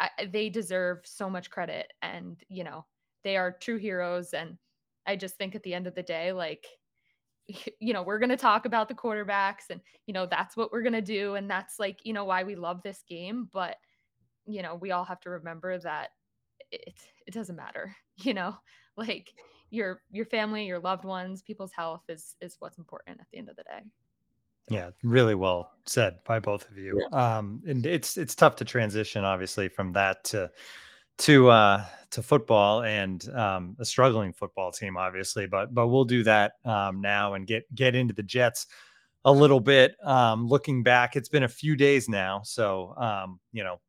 I, 0.00 0.08
they 0.30 0.48
deserve 0.48 0.98
so 1.04 1.30
much 1.30 1.50
credit 1.50 1.92
and 2.02 2.42
you 2.48 2.64
know 2.64 2.84
they 3.24 3.36
are 3.36 3.52
true 3.52 3.78
heroes 3.78 4.34
and 4.34 4.58
i 5.06 5.16
just 5.16 5.36
think 5.36 5.54
at 5.54 5.62
the 5.62 5.74
end 5.74 5.86
of 5.86 5.94
the 5.94 6.02
day 6.02 6.32
like 6.32 6.66
you 7.80 7.92
know 7.92 8.02
we're 8.02 8.18
going 8.18 8.30
to 8.30 8.36
talk 8.36 8.66
about 8.66 8.88
the 8.88 8.94
quarterbacks 8.94 9.70
and 9.70 9.80
you 10.06 10.14
know 10.14 10.26
that's 10.26 10.56
what 10.56 10.72
we're 10.72 10.82
going 10.82 10.92
to 10.92 11.00
do 11.00 11.34
and 11.34 11.50
that's 11.50 11.78
like 11.78 12.00
you 12.04 12.12
know 12.12 12.24
why 12.24 12.42
we 12.42 12.54
love 12.54 12.82
this 12.82 13.02
game 13.08 13.48
but 13.52 13.76
you 14.46 14.62
know 14.62 14.74
we 14.74 14.90
all 14.90 15.04
have 15.04 15.20
to 15.20 15.30
remember 15.30 15.78
that 15.78 16.10
it 16.70 16.94
it 17.26 17.34
doesn't 17.34 17.56
matter 17.56 17.94
you 18.16 18.34
know 18.34 18.54
like 18.96 19.32
your 19.70 20.02
your 20.10 20.26
family 20.26 20.66
your 20.66 20.78
loved 20.78 21.04
ones 21.04 21.42
people's 21.42 21.72
health 21.72 22.02
is 22.08 22.36
is 22.40 22.56
what's 22.58 22.78
important 22.78 23.18
at 23.20 23.26
the 23.32 23.38
end 23.38 23.48
of 23.48 23.56
the 23.56 23.62
day 23.64 23.82
yeah, 24.68 24.90
really 25.02 25.34
well 25.34 25.72
said 25.86 26.18
by 26.24 26.38
both 26.38 26.70
of 26.70 26.78
you. 26.78 27.00
Yeah. 27.12 27.38
Um, 27.38 27.62
and 27.66 27.84
it's 27.84 28.16
it's 28.16 28.34
tough 28.34 28.56
to 28.56 28.64
transition, 28.64 29.24
obviously, 29.24 29.68
from 29.68 29.92
that 29.92 30.24
to 30.24 30.50
to 31.18 31.50
uh, 31.50 31.84
to 32.12 32.22
football 32.22 32.82
and 32.82 33.28
um, 33.30 33.76
a 33.78 33.84
struggling 33.84 34.32
football 34.32 34.70
team, 34.70 34.96
obviously. 34.96 35.46
But 35.46 35.74
but 35.74 35.88
we'll 35.88 36.04
do 36.04 36.22
that 36.24 36.52
um, 36.64 37.00
now 37.00 37.34
and 37.34 37.46
get 37.46 37.64
get 37.74 37.94
into 37.94 38.14
the 38.14 38.22
Jets. 38.22 38.66
a 39.24 39.32
little 39.32 39.60
bit. 39.60 39.94
Um, 40.04 40.46
looking 40.46 40.82
back, 40.82 41.16
it's 41.16 41.28
been 41.28 41.44
a 41.44 41.48
few 41.48 41.76
days 41.76 42.08
now, 42.08 42.42
so 42.44 42.94
um, 42.96 43.40
you 43.52 43.64
know, 43.64 43.80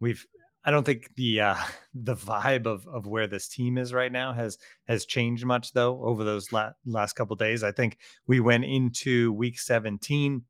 we've. 0.00 0.24
I 0.62 0.70
don't 0.70 0.84
think 0.84 1.14
the 1.16 1.40
uh, 1.40 1.56
the 1.94 2.16
vibe 2.16 2.66
of 2.66 2.86
of 2.86 3.06
where 3.06 3.26
this 3.26 3.48
team 3.48 3.78
is 3.78 3.94
right 3.94 4.12
now 4.12 4.32
has 4.32 4.58
has 4.88 5.06
changed 5.06 5.44
much 5.46 5.72
though 5.72 6.02
over 6.04 6.22
those 6.24 6.52
la- 6.52 6.72
last 6.84 7.14
couple 7.14 7.36
days. 7.36 7.62
I 7.62 7.72
think 7.72 7.98
we 8.26 8.40
went 8.40 8.64
into 8.64 9.32
week 9.32 9.58
17. 9.58 10.42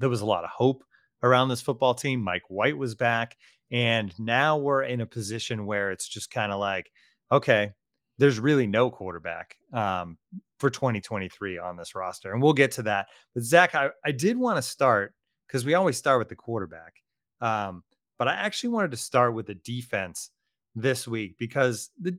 There 0.00 0.08
was 0.08 0.20
a 0.20 0.26
lot 0.26 0.44
of 0.44 0.50
hope 0.50 0.84
around 1.22 1.48
this 1.48 1.62
football 1.62 1.94
team. 1.94 2.20
Mike 2.20 2.42
White 2.48 2.76
was 2.76 2.94
back, 2.94 3.36
and 3.70 4.16
now 4.18 4.56
we're 4.56 4.82
in 4.82 5.00
a 5.00 5.06
position 5.06 5.66
where 5.66 5.90
it's 5.90 6.08
just 6.08 6.30
kind 6.30 6.52
of 6.52 6.60
like, 6.60 6.90
okay, 7.32 7.72
there's 8.18 8.38
really 8.38 8.66
no 8.66 8.90
quarterback 8.90 9.56
um, 9.72 10.16
for 10.58 10.70
2023 10.70 11.58
on 11.58 11.76
this 11.76 11.94
roster. 11.94 12.32
And 12.32 12.42
we'll 12.42 12.52
get 12.52 12.72
to 12.72 12.82
that. 12.82 13.08
But 13.34 13.42
Zach, 13.42 13.74
I, 13.74 13.90
I 14.04 14.12
did 14.12 14.36
want 14.36 14.56
to 14.56 14.62
start 14.62 15.14
because 15.46 15.64
we 15.64 15.74
always 15.74 15.96
start 15.96 16.18
with 16.18 16.28
the 16.28 16.36
quarterback. 16.36 16.94
Um, 17.40 17.82
but 18.18 18.28
I 18.28 18.34
actually 18.34 18.70
wanted 18.70 18.92
to 18.92 18.96
start 18.96 19.34
with 19.34 19.46
the 19.46 19.56
defense 19.56 20.30
this 20.74 21.08
week 21.08 21.36
because 21.38 21.90
the 22.00 22.16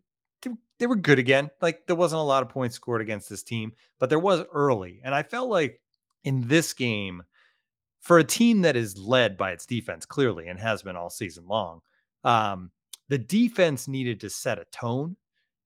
they 0.79 0.87
were 0.87 0.95
good 0.95 1.19
again. 1.19 1.49
Like 1.61 1.87
there 1.87 1.95
wasn't 1.95 2.19
a 2.19 2.23
lot 2.23 2.43
of 2.43 2.49
points 2.49 2.75
scored 2.75 3.01
against 3.01 3.29
this 3.29 3.43
team, 3.43 3.73
but 3.99 4.09
there 4.09 4.19
was 4.19 4.43
early. 4.53 4.99
And 5.03 5.15
I 5.15 5.23
felt 5.23 5.49
like 5.49 5.79
in 6.23 6.47
this 6.47 6.73
game, 6.73 7.23
for 8.05 8.19
a 8.19 8.23
team 8.23 8.61
that 8.61 8.75
is 8.75 8.99
led 8.99 9.35
by 9.35 9.51
its 9.51 9.65
defense 9.65 10.05
clearly 10.05 10.47
and 10.47 10.59
has 10.59 10.83
been 10.83 10.95
all 10.95 11.09
season 11.09 11.47
long, 11.47 11.81
um, 12.23 12.69
the 13.09 13.17
defense 13.17 13.87
needed 13.87 14.19
to 14.19 14.29
set 14.29 14.59
a 14.59 14.65
tone 14.65 15.17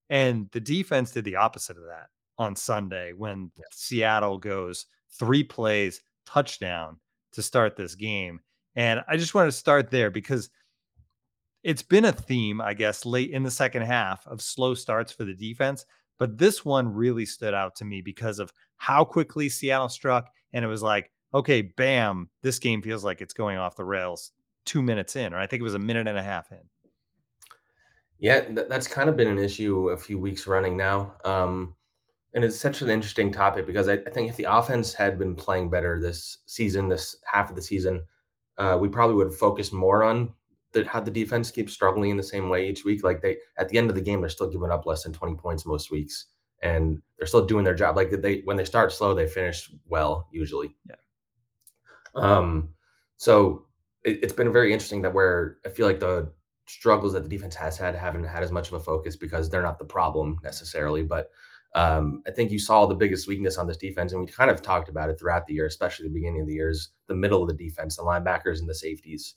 and 0.09 0.49
the 0.53 0.61
defense 0.61 1.11
did 1.11 1.25
the 1.25 1.35
opposite 1.35 1.75
of 1.75 1.83
that 1.83 2.07
on 2.37 2.55
Sunday 2.55 3.11
when 3.11 3.51
yeah. 3.57 3.65
Seattle 3.71 4.37
goes 4.37 4.85
three 5.11 5.43
plays, 5.43 6.01
touchdown 6.25 6.97
to 7.33 7.41
start 7.41 7.75
this 7.75 7.95
game. 7.95 8.39
And 8.73 9.01
I 9.09 9.17
just 9.17 9.35
want 9.35 9.49
to 9.49 9.57
start 9.57 9.91
there 9.91 10.09
because 10.09 10.49
it's 11.63 11.83
been 11.83 12.05
a 12.05 12.13
theme, 12.13 12.61
I 12.61 12.73
guess, 12.73 13.05
late 13.05 13.31
in 13.31 13.43
the 13.43 13.51
second 13.51 13.81
half 13.81 14.25
of 14.25 14.41
slow 14.41 14.75
starts 14.75 15.11
for 15.11 15.25
the 15.25 15.33
defense. 15.33 15.85
But 16.17 16.37
this 16.37 16.63
one 16.63 16.93
really 16.93 17.25
stood 17.25 17.53
out 17.53 17.75
to 17.75 17.85
me 17.85 18.01
because 18.01 18.39
of 18.39 18.53
how 18.77 19.03
quickly 19.03 19.49
Seattle 19.49 19.89
struck. 19.89 20.29
And 20.53 20.63
it 20.63 20.69
was 20.69 20.81
like, 20.81 21.11
okay, 21.33 21.61
bam, 21.61 22.29
this 22.41 22.59
game 22.59 22.81
feels 22.81 23.03
like 23.03 23.21
it's 23.21 23.33
going 23.33 23.57
off 23.57 23.75
the 23.75 23.85
rails 23.85 24.31
two 24.65 24.81
minutes 24.81 25.15
in, 25.15 25.33
or 25.33 25.37
I 25.37 25.47
think 25.47 25.61
it 25.61 25.63
was 25.63 25.73
a 25.73 25.79
minute 25.79 26.07
and 26.07 26.17
a 26.17 26.23
half 26.23 26.51
in. 26.51 26.59
Yeah, 28.19 28.41
that's 28.49 28.87
kind 28.87 29.09
of 29.09 29.15
been 29.15 29.29
an 29.29 29.39
issue 29.39 29.89
a 29.89 29.97
few 29.97 30.19
weeks 30.19 30.45
running 30.45 30.75
now. 30.75 31.13
Um, 31.23 31.75
and 32.33 32.43
it's 32.43 32.59
such 32.59 32.81
an 32.81 32.89
interesting 32.89 33.31
topic 33.31 33.65
because 33.65 33.87
I, 33.87 33.93
I, 33.93 34.09
think 34.11 34.29
if 34.29 34.35
the 34.35 34.45
offense 34.49 34.93
had 34.93 35.17
been 35.17 35.35
playing 35.35 35.69
better 35.69 35.99
this 35.99 36.39
season, 36.45 36.89
this 36.89 37.15
half 37.25 37.49
of 37.49 37.55
the 37.55 37.61
season, 37.61 38.03
uh, 38.57 38.77
we 38.79 38.89
probably 38.89 39.15
would 39.15 39.33
focus 39.33 39.71
more 39.71 40.03
on 40.03 40.33
the, 40.73 40.83
how 40.85 40.99
the 40.99 41.09
defense 41.09 41.49
keeps 41.49 41.73
struggling 41.73 42.11
in 42.11 42.17
the 42.17 42.23
same 42.23 42.49
way 42.49 42.69
each 42.69 42.85
week. 42.85 43.03
Like 43.03 43.21
they, 43.21 43.37
at 43.57 43.69
the 43.69 43.77
end 43.77 43.89
of 43.89 43.95
the 43.95 44.01
game, 44.01 44.19
they're 44.19 44.29
still 44.29 44.49
giving 44.49 44.69
up 44.69 44.85
less 44.85 45.03
than 45.03 45.13
20 45.13 45.35
points 45.35 45.65
most 45.65 45.89
weeks, 45.89 46.27
and 46.61 47.01
they're 47.17 47.25
still 47.25 47.45
doing 47.45 47.63
their 47.63 47.73
job. 47.73 47.95
Like 47.95 48.11
they, 48.11 48.41
when 48.41 48.57
they 48.57 48.65
start 48.65 48.91
slow, 48.91 49.15
they 49.15 49.27
finish 49.27 49.71
well 49.87 50.27
usually. 50.31 50.75
Yeah. 50.87 50.95
Um. 52.15 52.69
So 53.17 53.65
it, 54.03 54.19
it's 54.23 54.33
been 54.33 54.51
very 54.51 54.73
interesting 54.73 55.01
that 55.03 55.13
where 55.13 55.57
I 55.65 55.69
feel 55.69 55.85
like 55.85 55.99
the 55.99 56.31
struggles 56.67 57.13
that 57.13 57.23
the 57.23 57.29
defense 57.29 57.55
has 57.55 57.77
had 57.77 57.95
haven't 57.95 58.23
had 58.23 58.43
as 58.43 58.51
much 58.51 58.67
of 58.67 58.73
a 58.73 58.79
focus 58.79 59.15
because 59.15 59.49
they're 59.49 59.63
not 59.63 59.79
the 59.79 59.85
problem 59.85 60.37
necessarily. 60.43 61.03
But 61.03 61.29
um, 61.75 62.23
I 62.27 62.31
think 62.31 62.51
you 62.51 62.59
saw 62.59 62.85
the 62.85 62.95
biggest 62.95 63.27
weakness 63.27 63.57
on 63.57 63.67
this 63.67 63.77
defense, 63.77 64.11
and 64.11 64.21
we 64.21 64.27
kind 64.27 64.49
of 64.49 64.61
talked 64.61 64.89
about 64.89 65.09
it 65.09 65.19
throughout 65.19 65.45
the 65.45 65.53
year, 65.53 65.65
especially 65.65 66.07
the 66.07 66.13
beginning 66.13 66.41
of 66.41 66.47
the 66.47 66.53
year, 66.53 66.69
is 66.69 66.89
the 67.07 67.15
middle 67.15 67.41
of 67.41 67.47
the 67.47 67.53
defense, 67.53 67.95
the 67.95 68.03
linebackers 68.03 68.59
and 68.59 68.69
the 68.69 68.75
safeties 68.75 69.35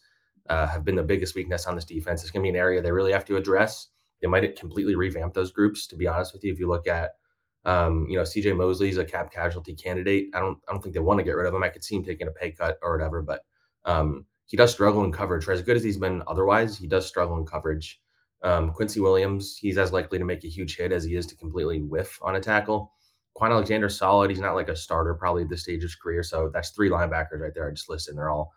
uh, 0.49 0.67
have 0.67 0.85
been 0.85 0.97
the 0.97 1.03
biggest 1.03 1.35
weakness 1.35 1.67
on 1.67 1.75
this 1.75 1.85
defense. 1.85 2.23
It's 2.23 2.31
going 2.31 2.43
to 2.43 2.47
be 2.47 2.57
an 2.57 2.61
area 2.61 2.81
they 2.81 2.93
really 2.93 3.13
have 3.13 3.25
to 3.27 3.37
address. 3.37 3.89
They 4.21 4.29
might 4.29 4.59
completely 4.59 4.95
revamp 4.95 5.35
those 5.35 5.53
groups. 5.53 5.87
To 5.89 5.97
be 5.97 6.07
honest 6.07 6.33
with 6.33 6.45
you, 6.45 6.53
if 6.53 6.59
you 6.59 6.69
look 6.69 6.87
at 6.87 7.17
um, 7.65 8.07
you 8.09 8.17
know, 8.17 8.23
CJ 8.23 8.57
Mosley's 8.57 8.99
a 8.99 9.05
cap 9.05 9.33
casualty 9.33 9.75
candidate. 9.75 10.29
I 10.35 10.41
don't 10.41 10.59
I 10.69 10.73
don't 10.73 10.83
think 10.83 10.95
they 10.95 11.01
want 11.01 11.19
to 11.19 11.25
get 11.25 11.33
rid 11.33 11.47
of 11.47 11.55
him. 11.55 11.63
I 11.63 11.69
could 11.69 11.85
see 11.85 11.97
him 11.97 12.05
taking 12.05 12.29
a 12.29 12.33
pay 12.33 12.53
cut 12.53 12.79
or 12.83 12.97
whatever, 12.97 13.23
but 13.23 13.45
um, 13.85 14.27
he 14.47 14.57
does 14.57 14.73
struggle 14.73 15.05
in 15.05 15.13
coverage. 15.13 15.49
As 15.49 15.63
good 15.63 15.77
as 15.77 15.85
he's 15.85 15.99
been 15.99 16.23
otherwise, 16.27 16.77
he 16.77 16.87
does 16.87 17.07
struggle 17.07 17.39
in 17.39 17.47
coverage. 17.47 18.01
Um, 18.43 18.73
Quincy 18.73 19.01
Williams, 19.01 19.57
he's 19.57 19.79
as 19.79 19.93
likely 19.93 20.19
to 20.19 20.25
make 20.25 20.45
a 20.45 20.49
huge 20.49 20.77
hit 20.77 20.91
as 20.91 21.05
he 21.05 21.15
is 21.15 21.27
to 21.27 21.37
completely 21.37 21.81
whiff 21.81 22.19
on 22.23 22.35
a 22.35 22.41
tackle. 22.41 22.93
Kwon 23.37 23.51
Alexander, 23.51 23.89
solid. 23.89 24.31
He's 24.31 24.41
not 24.41 24.55
like 24.55 24.69
a 24.69 24.77
starter 24.77 25.15
probably 25.15 25.45
at 25.45 25.49
this 25.49 25.63
stage 25.63 25.79
of 25.79 25.83
his 25.83 25.95
career. 25.95 26.23
So 26.23 26.51
that's 26.53 26.71
three 26.71 26.91
linebackers 26.91 27.41
right 27.41 27.55
there. 27.55 27.69
I 27.69 27.73
just 27.73 27.89
listed. 27.89 28.17
They're 28.17 28.31
all 28.31 28.53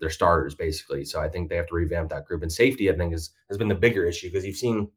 they're 0.00 0.10
starters 0.10 0.54
basically. 0.54 1.04
So 1.04 1.20
I 1.20 1.28
think 1.28 1.48
they 1.48 1.56
have 1.56 1.66
to 1.68 1.74
revamp 1.74 2.10
that 2.10 2.24
group. 2.24 2.42
And 2.42 2.52
safety, 2.52 2.90
I 2.90 2.96
think, 2.96 3.14
is 3.14 3.30
has 3.48 3.58
been 3.58 3.68
the 3.68 3.74
bigger 3.74 4.04
issue 4.04 4.28
because 4.28 4.44
you've 4.44 4.56
seen 4.56 4.88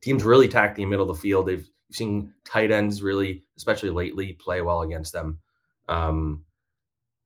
teams 0.00 0.24
really 0.24 0.46
attack 0.46 0.74
the 0.74 0.84
middle 0.86 1.08
of 1.08 1.16
the 1.16 1.20
field. 1.20 1.46
They've 1.46 1.68
you've 1.92 1.96
seen 1.96 2.32
tight 2.44 2.70
ends 2.70 3.02
really, 3.02 3.44
especially 3.56 3.90
lately, 3.90 4.32
play 4.32 4.62
well 4.62 4.82
against 4.82 5.12
them. 5.12 5.38
Um, 5.88 6.44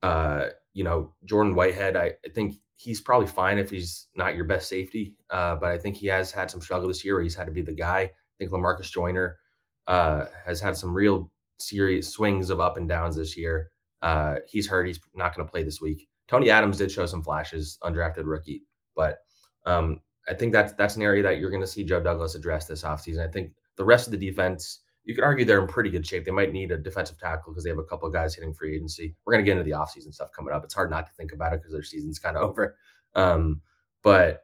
uh, 0.03 0.47
you 0.73 0.83
know, 0.83 1.13
Jordan 1.23 1.55
Whitehead, 1.55 1.95
I, 1.95 2.13
I, 2.25 2.29
think 2.33 2.55
he's 2.75 2.99
probably 2.99 3.27
fine 3.27 3.57
if 3.57 3.69
he's 3.69 4.07
not 4.15 4.35
your 4.35 4.45
best 4.45 4.67
safety. 4.67 5.15
Uh, 5.29 5.55
but 5.55 5.71
I 5.71 5.77
think 5.77 5.95
he 5.95 6.07
has 6.07 6.31
had 6.31 6.51
some 6.51 6.61
struggle 6.61 6.87
this 6.87 7.03
year 7.05 7.15
where 7.15 7.23
he's 7.23 7.35
had 7.35 7.47
to 7.47 7.51
be 7.51 7.61
the 7.61 7.71
guy. 7.73 7.99
I 8.01 8.11
think 8.37 8.51
Lamarcus 8.51 8.91
Joyner 8.91 9.37
uh, 9.87 10.25
has 10.45 10.59
had 10.59 10.75
some 10.75 10.93
real 10.93 11.31
serious 11.59 12.09
swings 12.09 12.49
of 12.49 12.59
up 12.59 12.77
and 12.77 12.89
downs 12.89 13.15
this 13.15 13.37
year. 13.37 13.71
Uh, 14.01 14.35
he's 14.47 14.67
hurt. 14.67 14.85
He's 14.85 14.99
not 15.15 15.35
going 15.35 15.47
to 15.47 15.51
play 15.51 15.63
this 15.63 15.81
week. 15.81 16.07
Tony 16.27 16.49
Adams 16.49 16.77
did 16.77 16.91
show 16.91 17.05
some 17.05 17.23
flashes, 17.23 17.79
undrafted 17.83 18.25
rookie, 18.25 18.63
but 18.95 19.19
um, 19.65 20.01
I 20.29 20.33
think 20.33 20.51
that's 20.51 20.73
that's 20.73 20.97
an 20.97 21.01
area 21.01 21.23
that 21.23 21.39
you're 21.39 21.49
going 21.49 21.61
to 21.61 21.67
see 21.67 21.85
Joe 21.85 22.01
Douglas 22.01 22.35
address 22.35 22.67
this 22.67 22.83
offseason. 22.83 23.27
I 23.27 23.31
think 23.31 23.53
the 23.77 23.85
rest 23.85 24.07
of 24.07 24.11
the 24.11 24.17
defense 24.17 24.81
you 25.07 25.15
could 25.15 25.23
argue 25.23 25.45
they're 25.45 25.61
in 25.61 25.67
pretty 25.67 25.89
good 25.89 26.05
shape. 26.05 26.25
They 26.25 26.31
might 26.31 26.51
need 26.51 26.71
a 26.71 26.77
defensive 26.77 27.17
tackle 27.17 27.53
because 27.53 27.63
they 27.63 27.69
have 27.69 27.79
a 27.79 27.83
couple 27.83 28.09
of 28.09 28.13
guys 28.13 28.35
hitting 28.35 28.53
free 28.53 28.75
agency. 28.75 29.15
We're 29.25 29.33
going 29.33 29.45
to 29.45 29.49
get 29.49 29.57
into 29.57 29.63
the 29.63 29.77
offseason 29.77 30.13
stuff 30.13 30.31
coming 30.35 30.53
up. 30.53 30.65
It's 30.65 30.73
hard 30.73 30.91
not 30.91 31.07
to 31.07 31.13
think 31.13 31.31
about 31.31 31.53
it 31.53 31.61
because 31.61 31.71
their 31.71 31.81
season's 31.81 32.19
kind 32.19 32.35
of 32.35 32.43
over. 32.49 32.75
Um, 33.15 33.61
but 34.03 34.43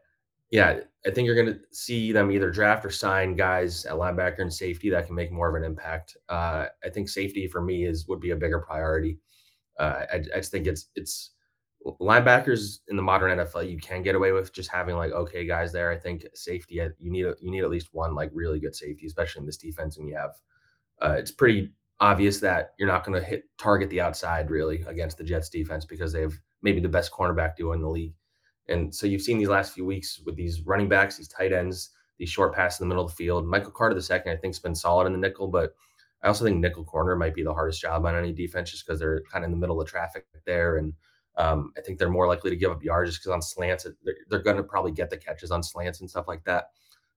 yeah, 0.51 0.79
I 1.05 1.11
think 1.11 1.25
you're 1.25 1.35
going 1.35 1.53
to 1.53 1.59
see 1.71 2.13
them 2.13 2.31
either 2.31 2.49
draft 2.49 2.85
or 2.85 2.91
sign 2.91 3.35
guys 3.35 3.85
at 3.85 3.95
linebacker 3.95 4.39
and 4.39 4.53
safety 4.53 4.89
that 4.91 5.05
can 5.05 5.15
make 5.15 5.33
more 5.33 5.49
of 5.49 5.61
an 5.61 5.69
impact. 5.69 6.15
Uh, 6.29 6.67
I 6.83 6.89
think 6.89 7.09
safety 7.09 7.45
for 7.47 7.61
me 7.61 7.83
is 7.83 8.07
would 8.07 8.21
be 8.21 8.31
a 8.31 8.35
bigger 8.35 8.59
priority. 8.59 9.19
Uh, 9.77 10.05
I, 10.13 10.15
I 10.15 10.37
just 10.37 10.51
think 10.51 10.65
it's 10.65 10.91
it's 10.95 11.31
linebackers 11.85 12.79
in 12.87 12.95
the 12.95 13.01
modern 13.01 13.37
NFL 13.37 13.69
you 13.69 13.77
can 13.77 14.01
get 14.01 14.15
away 14.15 14.31
with 14.31 14.53
just 14.53 14.71
having 14.71 14.95
like 14.95 15.11
okay 15.11 15.45
guys 15.45 15.71
there. 15.71 15.91
I 15.91 15.97
think 15.97 16.25
safety 16.33 16.75
you 16.75 17.11
need 17.11 17.25
you 17.41 17.51
need 17.51 17.63
at 17.63 17.69
least 17.69 17.89
one 17.91 18.15
like 18.15 18.31
really 18.33 18.59
good 18.59 18.75
safety, 18.75 19.05
especially 19.05 19.41
in 19.41 19.45
this 19.45 19.57
defense, 19.57 19.97
and 19.97 20.07
you 20.07 20.15
have 20.15 20.31
uh, 21.01 21.15
it's 21.17 21.31
pretty 21.31 21.73
obvious 21.99 22.39
that 22.39 22.73
you're 22.77 22.87
not 22.87 23.05
going 23.05 23.19
to 23.19 23.25
hit 23.25 23.43
target 23.57 23.89
the 23.89 24.01
outside 24.01 24.49
really 24.49 24.83
against 24.87 25.17
the 25.17 25.23
Jets 25.23 25.49
defense 25.49 25.85
because 25.85 26.11
they 26.11 26.21
have 26.21 26.33
maybe 26.61 26.79
the 26.79 26.89
best 26.89 27.11
cornerback 27.11 27.55
duo 27.55 27.73
in 27.73 27.81
the 27.81 27.89
league. 27.89 28.13
And 28.69 28.93
so 28.93 29.07
you've 29.07 29.21
seen 29.21 29.37
these 29.37 29.49
last 29.49 29.73
few 29.73 29.85
weeks 29.85 30.21
with 30.25 30.35
these 30.35 30.61
running 30.61 30.87
backs, 30.87 31.17
these 31.17 31.27
tight 31.27 31.51
ends, 31.51 31.91
these 32.17 32.29
short 32.29 32.53
passes 32.53 32.79
in 32.79 32.87
the 32.87 32.93
middle 32.93 33.05
of 33.05 33.11
the 33.11 33.15
field. 33.15 33.45
Michael 33.45 33.71
Carter 33.71 33.95
the 33.95 34.01
second, 34.01 34.31
I 34.31 34.37
think, 34.37 34.53
has 34.53 34.59
been 34.59 34.75
solid 34.75 35.05
in 35.05 35.13
the 35.13 35.19
nickel, 35.19 35.47
but 35.47 35.75
I 36.23 36.27
also 36.27 36.45
think 36.45 36.57
nickel 36.57 36.85
corner 36.85 37.15
might 37.15 37.35
be 37.35 37.43
the 37.43 37.53
hardest 37.53 37.81
job 37.81 38.05
on 38.05 38.15
any 38.15 38.31
defense 38.31 38.71
just 38.71 38.85
because 38.85 38.99
they're 38.99 39.21
kind 39.31 39.43
of 39.43 39.49
in 39.49 39.51
the 39.51 39.57
middle 39.57 39.81
of 39.81 39.87
traffic 39.87 40.25
there. 40.45 40.77
And 40.77 40.93
um, 41.37 41.73
I 41.77 41.81
think 41.81 41.97
they're 41.97 42.09
more 42.09 42.27
likely 42.27 42.51
to 42.51 42.55
give 42.55 42.71
up 42.71 42.83
yards 42.83 43.11
just 43.11 43.21
because 43.21 43.33
on 43.33 43.41
slants, 43.41 43.87
they're, 44.03 44.15
they're 44.29 44.43
going 44.43 44.57
to 44.57 44.63
probably 44.63 44.91
get 44.91 45.09
the 45.09 45.17
catches 45.17 45.51
on 45.51 45.63
slants 45.63 46.01
and 46.01 46.09
stuff 46.09 46.27
like 46.27 46.43
that. 46.45 46.65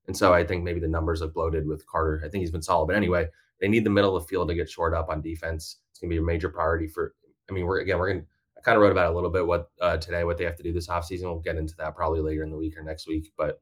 And 0.07 0.17
so 0.17 0.33
I 0.33 0.45
think 0.45 0.65
maybe 0.65 0.81
the 0.81 0.89
numbers 0.89 1.21
have 1.21 1.35
bloated 1.35 1.67
with 1.67 1.87
Carter. 1.87 2.23
I 2.25 2.29
think 2.29 2.43
he's 2.43 2.51
been 2.51 2.63
solid. 2.63 2.87
But 2.87 2.97
anyway, 2.97 3.29
they 3.61 3.69
need 3.69 3.85
the 3.85 3.91
middle 3.91 4.17
of 4.17 4.23
the 4.23 4.29
field 4.29 4.49
to 4.49 4.55
get 4.55 4.71
short 4.71 4.95
up 4.95 5.09
on 5.09 5.21
defense. 5.21 5.79
It's 5.91 5.99
going 5.99 6.11
to 6.11 6.15
be 6.15 6.19
a 6.19 6.25
major 6.25 6.49
priority 6.49 6.87
for. 6.87 7.15
I 7.49 7.53
mean, 7.53 7.67
we're 7.67 7.81
again, 7.81 7.99
we're 7.99 8.13
going. 8.13 8.23
to 8.23 8.27
I 8.57 8.61
kind 8.63 8.77
of 8.77 8.83
wrote 8.83 8.93
about 8.93 9.13
a 9.13 9.15
little 9.15 9.31
bit 9.31 9.47
what 9.47 9.71
uh, 9.81 9.99
today 9.99 10.25
what 10.25 10.39
they 10.39 10.45
have 10.45 10.57
to 10.57 10.63
do 10.63 10.73
this 10.73 10.89
offseason. 10.89 11.23
We'll 11.23 11.41
get 11.41 11.57
into 11.57 11.75
that 11.77 11.95
probably 11.95 12.21
later 12.21 12.43
in 12.43 12.51
the 12.51 12.57
week 12.57 12.77
or 12.77 12.83
next 12.83 13.07
week. 13.07 13.33
But 13.37 13.61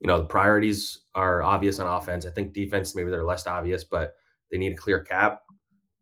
you 0.00 0.06
know, 0.06 0.18
the 0.18 0.26
priorities 0.26 1.00
are 1.14 1.42
obvious 1.42 1.80
on 1.80 1.86
offense. 1.86 2.24
I 2.24 2.30
think 2.30 2.52
defense 2.52 2.94
maybe 2.94 3.10
they're 3.10 3.24
less 3.24 3.46
obvious, 3.46 3.84
but 3.84 4.14
they 4.50 4.58
need 4.58 4.72
a 4.72 4.76
clear 4.76 5.00
cap. 5.00 5.42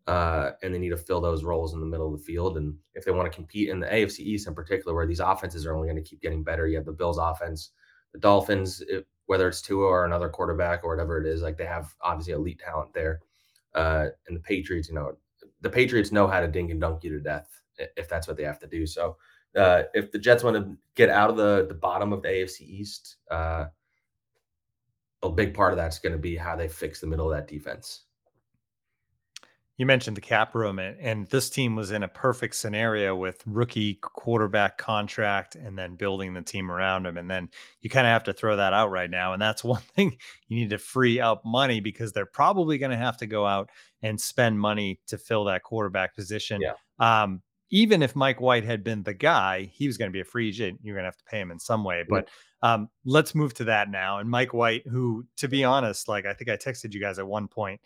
Uh, 0.07 0.53
and 0.63 0.73
they 0.73 0.79
need 0.79 0.91
to 0.91 0.97
fill 0.97 1.21
those 1.21 1.43
roles 1.43 1.75
in 1.75 1.81
the 1.81 1.87
middle 1.87 2.13
of 2.13 2.19
the 2.19 2.25
field. 2.25 2.57
And 2.57 2.77
if 2.95 3.05
they 3.05 3.11
want 3.11 3.31
to 3.31 3.35
compete 3.35 3.69
in 3.69 3.81
the 3.81 3.89
AFC 3.89 4.21
East 4.21 4.47
in 4.47 4.55
particular, 4.55 4.95
where 4.95 5.07
these 5.07 5.21
offenses 5.21 5.67
are 5.67 5.75
only 5.75 5.89
going 5.89 6.03
to 6.03 6.09
keep 6.09 6.23
getting 6.23 6.45
better, 6.45 6.69
you 6.69 6.77
have 6.77 6.85
the 6.85 6.93
Bills 6.93 7.19
offense, 7.19 7.71
the 8.13 8.21
Dolphins, 8.21 8.83
whether 9.27 9.49
it's 9.49 9.61
Tua 9.61 9.85
or 9.85 10.05
another 10.05 10.29
quarterback 10.29 10.85
or 10.85 10.91
whatever 10.91 11.21
it 11.21 11.27
is, 11.27 11.43
like 11.43 11.57
they 11.57 11.67
have 11.67 11.93
obviously 12.01 12.35
elite 12.35 12.61
talent 12.65 12.95
there. 12.95 13.21
Uh, 13.75 14.07
and 14.29 14.37
the 14.37 14.41
Patriots, 14.41 14.89
you 14.89 14.95
know, 14.95 15.17
the 15.61 15.71
Patriots 15.71 16.13
know 16.13 16.27
how 16.27 16.41
to 16.41 16.49
dink 16.49 16.71
and 16.71 16.81
dunk 16.81 17.03
you 17.03 17.11
to 17.11 17.21
death 17.21 17.49
if 17.97 18.09
that's 18.09 18.27
what 18.27 18.37
they 18.37 18.45
have 18.45 18.61
to 18.61 18.67
do. 18.67 18.87
So 18.87 19.17
uh, 19.57 19.83
if 19.95 20.13
the 20.13 20.19
Jets 20.19 20.45
want 20.45 20.57
to 20.57 20.77
get 20.95 21.11
out 21.11 21.31
of 21.31 21.37
the 21.37 21.67
the 21.69 21.75
bottom 21.75 22.13
of 22.13 22.23
the 22.23 22.29
AFC 22.29 22.61
East, 22.63 23.17
uh, 23.31 23.67
a 25.23 25.31
big 25.31 25.55
part 25.55 25.73
of 25.73 25.77
that's 25.77 25.99
going 25.99 26.13
to 26.13 26.19
be 26.19 26.37
how 26.37 26.57
they 26.57 26.69
fix 26.69 27.01
the 27.01 27.07
middle 27.07 27.31
of 27.31 27.37
that 27.37 27.49
defense. 27.49 28.05
You 29.79 29.85
mentioned 29.85 30.17
the 30.17 30.23
cap 30.23 30.55
room, 30.55 30.79
and, 30.79 30.99
and 31.01 31.27
this 31.29 31.51
team 31.51 31.77
was 31.77 31.91
in 31.91 32.03
a 32.03 32.09
perfect 32.09 32.55
scenario 32.55 33.15
with 33.15 33.43
rookie 33.47 33.99
quarterback 34.01 34.79
contract 34.79 35.55
and 35.55 35.79
then 35.79 35.97
building 35.97 36.33
the 36.33 36.41
team 36.41 36.71
around 36.71 37.05
him. 37.05 37.19
And 37.19 37.31
then 37.31 37.51
you 37.83 37.91
kind 37.91 38.07
of 38.07 38.11
have 38.11 38.25
to 38.25 38.33
throw 38.33 38.57
that 38.57 38.73
out 38.73 38.91
right 38.91 39.11
now. 39.11 39.35
And 39.35 39.43
that's 39.43 39.63
one 39.65 39.83
thing 39.95 40.17
you 40.49 40.61
need 40.61 40.71
to 40.71 40.79
free 40.79 41.21
up 41.21 41.43
money 41.45 41.81
because 41.81 42.13
they're 42.13 42.25
probably 42.25 42.79
going 42.79 42.91
to 42.91 42.97
have 42.97 43.19
to 43.19 43.27
go 43.27 43.47
out 43.47 43.69
and 44.03 44.19
spend 44.19 44.59
money 44.59 45.01
to 45.09 45.19
fill 45.19 45.45
that 45.45 45.63
quarterback 45.63 46.15
position. 46.15 46.63
Yeah. 46.63 46.73
Um, 46.99 47.43
even 47.71 48.03
if 48.03 48.15
Mike 48.15 48.41
White 48.41 48.65
had 48.65 48.85
been 48.85 49.03
the 49.03 49.13
guy, 49.13 49.71
he 49.75 49.87
was 49.89 49.99
going 49.99 50.09
to 50.09 50.13
be 50.13 50.21
a 50.21 50.25
free 50.25 50.49
agent. 50.49 50.81
You're 50.83 50.95
going 50.95 51.03
to 51.03 51.09
have 51.09 51.19
to 51.19 51.25
pay 51.25 51.41
him 51.41 51.51
in 51.51 51.59
some 51.59 51.85
way. 51.85 52.05
But 52.09 52.29
um, 52.63 52.89
let's 53.05 53.35
move 53.35 53.55
to 53.55 53.65
that 53.65 53.91
now. 53.91 54.19
And 54.19 54.31
Mike 54.31 54.55
White, 54.55 54.87
who, 54.87 55.27
to 55.37 55.49
be 55.49 55.65
honest, 55.65 56.09
like 56.09 56.27
I 56.27 56.33
think 56.33 56.49
I 56.49 56.57
texted 56.57 56.95
you 56.95 57.01
guys 57.01 57.19
at 57.19 57.27
one 57.27 57.49
point, 57.49 57.81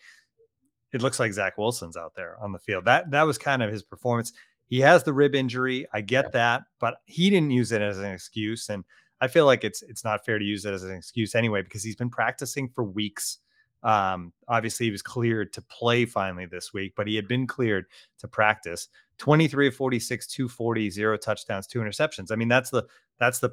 it 0.92 1.02
looks 1.02 1.20
like 1.20 1.32
Zach 1.32 1.56
Wilson's 1.56 1.96
out 1.96 2.14
there 2.14 2.36
on 2.40 2.52
the 2.52 2.58
field. 2.58 2.84
That 2.84 3.10
that 3.10 3.22
was 3.22 3.38
kind 3.38 3.62
of 3.62 3.70
his 3.70 3.82
performance. 3.82 4.32
He 4.66 4.80
has 4.80 5.02
the 5.02 5.12
rib 5.12 5.34
injury. 5.34 5.86
I 5.92 6.00
get 6.00 6.32
that, 6.32 6.62
but 6.78 6.98
he 7.04 7.28
didn't 7.28 7.50
use 7.50 7.72
it 7.72 7.82
as 7.82 7.98
an 7.98 8.06
excuse. 8.06 8.68
And 8.68 8.84
I 9.20 9.28
feel 9.28 9.44
like 9.46 9.64
it's 9.64 9.82
it's 9.82 10.04
not 10.04 10.24
fair 10.24 10.38
to 10.38 10.44
use 10.44 10.64
it 10.64 10.72
as 10.72 10.84
an 10.84 10.92
excuse 10.94 11.34
anyway 11.34 11.62
because 11.62 11.82
he's 11.82 11.96
been 11.96 12.10
practicing 12.10 12.68
for 12.68 12.84
weeks. 12.84 13.38
Um, 13.82 14.32
obviously, 14.46 14.86
he 14.86 14.92
was 14.92 15.02
cleared 15.02 15.52
to 15.54 15.62
play 15.62 16.04
finally 16.04 16.46
this 16.46 16.72
week, 16.72 16.92
but 16.96 17.06
he 17.06 17.16
had 17.16 17.26
been 17.26 17.46
cleared 17.46 17.86
to 18.18 18.28
practice. 18.28 18.88
23 19.18 19.68
of 19.68 19.74
46, 19.74 20.26
240, 20.26 20.90
zero 20.90 21.16
touchdowns, 21.16 21.66
two 21.66 21.80
interceptions. 21.80 22.30
I 22.30 22.36
mean, 22.36 22.48
that's 22.48 22.70
the 22.70 22.84
that's 23.18 23.38
the 23.38 23.50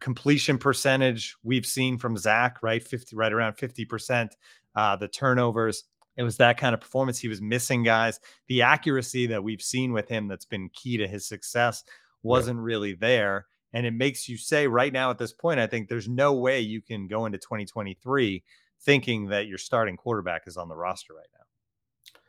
completion 0.00 0.58
percentage 0.58 1.36
we've 1.42 1.66
seen 1.66 1.96
from 1.98 2.16
Zach, 2.16 2.58
right? 2.62 2.82
50, 2.82 3.16
right 3.16 3.32
around 3.32 3.54
50%. 3.54 4.30
Uh, 4.74 4.96
the 4.96 5.08
turnovers, 5.08 5.84
it 6.16 6.22
was 6.22 6.36
that 6.38 6.58
kind 6.58 6.74
of 6.74 6.80
performance. 6.80 7.18
He 7.18 7.28
was 7.28 7.42
missing 7.42 7.82
guys. 7.82 8.20
The 8.48 8.62
accuracy 8.62 9.26
that 9.26 9.42
we've 9.42 9.62
seen 9.62 9.92
with 9.92 10.08
him 10.08 10.28
that's 10.28 10.44
been 10.44 10.70
key 10.70 10.96
to 10.96 11.06
his 11.06 11.26
success 11.26 11.84
wasn't 12.22 12.60
really 12.60 12.94
there. 12.94 13.46
And 13.72 13.84
it 13.84 13.92
makes 13.92 14.28
you 14.28 14.38
say 14.38 14.66
right 14.66 14.92
now 14.92 15.10
at 15.10 15.18
this 15.18 15.32
point, 15.32 15.60
I 15.60 15.66
think 15.66 15.88
there's 15.88 16.08
no 16.08 16.32
way 16.32 16.60
you 16.60 16.80
can 16.80 17.06
go 17.06 17.26
into 17.26 17.38
2023 17.38 18.42
thinking 18.80 19.28
that 19.28 19.46
your 19.46 19.58
starting 19.58 19.96
quarterback 19.96 20.42
is 20.46 20.56
on 20.56 20.68
the 20.68 20.76
roster 20.76 21.14
right 21.14 21.26
now. 21.34 22.20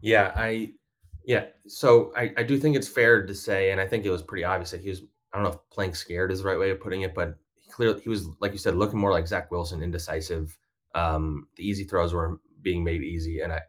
Yeah, 0.00 0.32
I 0.34 0.72
yeah. 1.24 1.46
So 1.66 2.12
I, 2.16 2.32
I 2.38 2.42
do 2.42 2.58
think 2.58 2.74
it's 2.74 2.88
fair 2.88 3.26
to 3.26 3.34
say, 3.34 3.70
and 3.70 3.80
I 3.80 3.86
think 3.86 4.04
it 4.04 4.10
was 4.10 4.22
pretty 4.22 4.44
obvious 4.44 4.70
that 4.70 4.80
he 4.80 4.88
was, 4.88 5.02
I 5.32 5.36
don't 5.36 5.44
know 5.44 5.50
if 5.50 5.70
playing 5.70 5.94
scared 5.94 6.32
is 6.32 6.40
the 6.42 6.48
right 6.48 6.58
way 6.58 6.70
of 6.70 6.80
putting 6.80 7.02
it, 7.02 7.14
but 7.14 7.36
he 7.54 7.70
clearly 7.70 8.00
he 8.00 8.08
was, 8.08 8.28
like 8.40 8.52
you 8.52 8.58
said, 8.58 8.76
looking 8.76 8.98
more 8.98 9.12
like 9.12 9.26
Zach 9.26 9.50
Wilson, 9.50 9.82
indecisive. 9.82 10.56
Um, 10.94 11.46
the 11.56 11.68
easy 11.68 11.84
throws 11.84 12.14
were 12.14 12.40
being 12.62 12.84
made 12.84 13.02
easy. 13.02 13.40
And 13.40 13.52
I, 13.52 13.60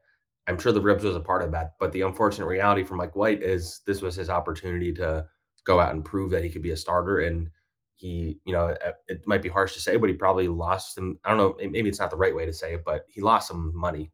I'm 0.47 0.57
sure 0.57 0.71
the 0.71 0.81
ribs 0.81 1.03
was 1.03 1.15
a 1.15 1.21
part 1.21 1.43
of 1.43 1.51
that. 1.51 1.73
But 1.79 1.91
the 1.91 2.01
unfortunate 2.01 2.47
reality 2.47 2.83
for 2.83 2.95
Mike 2.95 3.15
White 3.15 3.43
is 3.43 3.81
this 3.85 4.01
was 4.01 4.15
his 4.15 4.29
opportunity 4.29 4.93
to 4.93 5.25
go 5.63 5.79
out 5.79 5.93
and 5.93 6.03
prove 6.05 6.31
that 6.31 6.43
he 6.43 6.49
could 6.49 6.63
be 6.63 6.71
a 6.71 6.77
starter. 6.77 7.19
And 7.19 7.49
he, 7.93 8.39
you 8.45 8.53
know, 8.53 8.75
it 9.07 9.27
might 9.27 9.41
be 9.41 9.49
harsh 9.49 9.73
to 9.73 9.81
say, 9.81 9.97
but 9.97 10.09
he 10.09 10.15
probably 10.15 10.47
lost 10.47 10.95
some. 10.95 11.19
I 11.25 11.29
don't 11.29 11.37
know. 11.37 11.69
Maybe 11.69 11.89
it's 11.89 11.99
not 11.99 12.09
the 12.09 12.17
right 12.17 12.35
way 12.35 12.45
to 12.45 12.53
say 12.53 12.75
it, 12.75 12.83
but 12.85 13.05
he 13.09 13.21
lost 13.21 13.47
some 13.47 13.71
money 13.75 14.11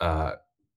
uh, 0.00 0.32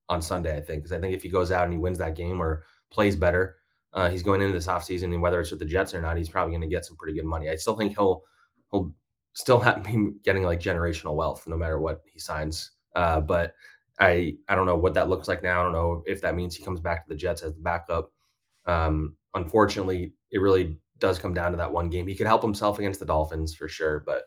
on 0.09 0.21
Sunday, 0.21 0.55
I 0.57 0.61
think. 0.61 0.83
Because 0.83 0.91
I 0.91 0.99
think 0.99 1.15
if 1.15 1.23
he 1.23 1.29
goes 1.29 1.51
out 1.51 1.63
and 1.63 1.73
he 1.73 1.79
wins 1.79 1.97
that 1.99 2.15
game 2.15 2.41
or 2.41 2.63
plays 2.91 3.15
better, 3.15 3.55
uh, 3.93 4.09
he's 4.09 4.23
going 4.23 4.41
into 4.41 4.53
this 4.53 4.67
offseason, 4.67 5.05
and 5.05 5.21
whether 5.21 5.39
it's 5.39 5.51
with 5.51 5.59
the 5.59 5.65
Jets 5.65 5.93
or 5.93 6.01
not, 6.01 6.17
he's 6.17 6.29
probably 6.29 6.51
going 6.51 6.61
to 6.61 6.67
get 6.67 6.85
some 6.85 6.97
pretty 6.97 7.17
good 7.17 7.25
money. 7.25 7.49
I 7.49 7.55
still 7.55 7.75
think 7.75 7.93
he'll 7.93 8.23
he'll 8.71 8.93
still 9.33 9.59
have 9.61 9.83
be 9.83 10.11
getting 10.23 10.43
like 10.43 10.59
generational 10.59 11.15
wealth 11.15 11.47
no 11.47 11.57
matter 11.57 11.79
what 11.79 12.01
he 12.11 12.19
signs 12.19 12.71
uh, 12.95 13.21
but 13.21 13.53
I 13.99 14.35
I 14.47 14.55
don't 14.55 14.65
know 14.65 14.77
what 14.77 14.93
that 14.93 15.09
looks 15.09 15.27
like 15.27 15.43
now. 15.43 15.59
I 15.59 15.63
don't 15.63 15.73
know 15.73 16.03
if 16.05 16.21
that 16.21 16.35
means 16.35 16.55
he 16.55 16.63
comes 16.63 16.79
back 16.79 17.05
to 17.05 17.09
the 17.09 17.19
Jets 17.19 17.41
as 17.41 17.53
the 17.53 17.61
backup. 17.61 18.11
Um, 18.65 19.15
unfortunately, 19.33 20.13
it 20.31 20.39
really 20.39 20.77
does 20.99 21.19
come 21.19 21.33
down 21.33 21.51
to 21.51 21.57
that 21.57 21.71
one 21.71 21.89
game. 21.89 22.07
He 22.07 22.15
could 22.15 22.27
help 22.27 22.41
himself 22.41 22.79
against 22.79 22.99
the 22.99 23.05
Dolphins 23.05 23.53
for 23.53 23.67
sure, 23.67 24.03
but 24.05 24.23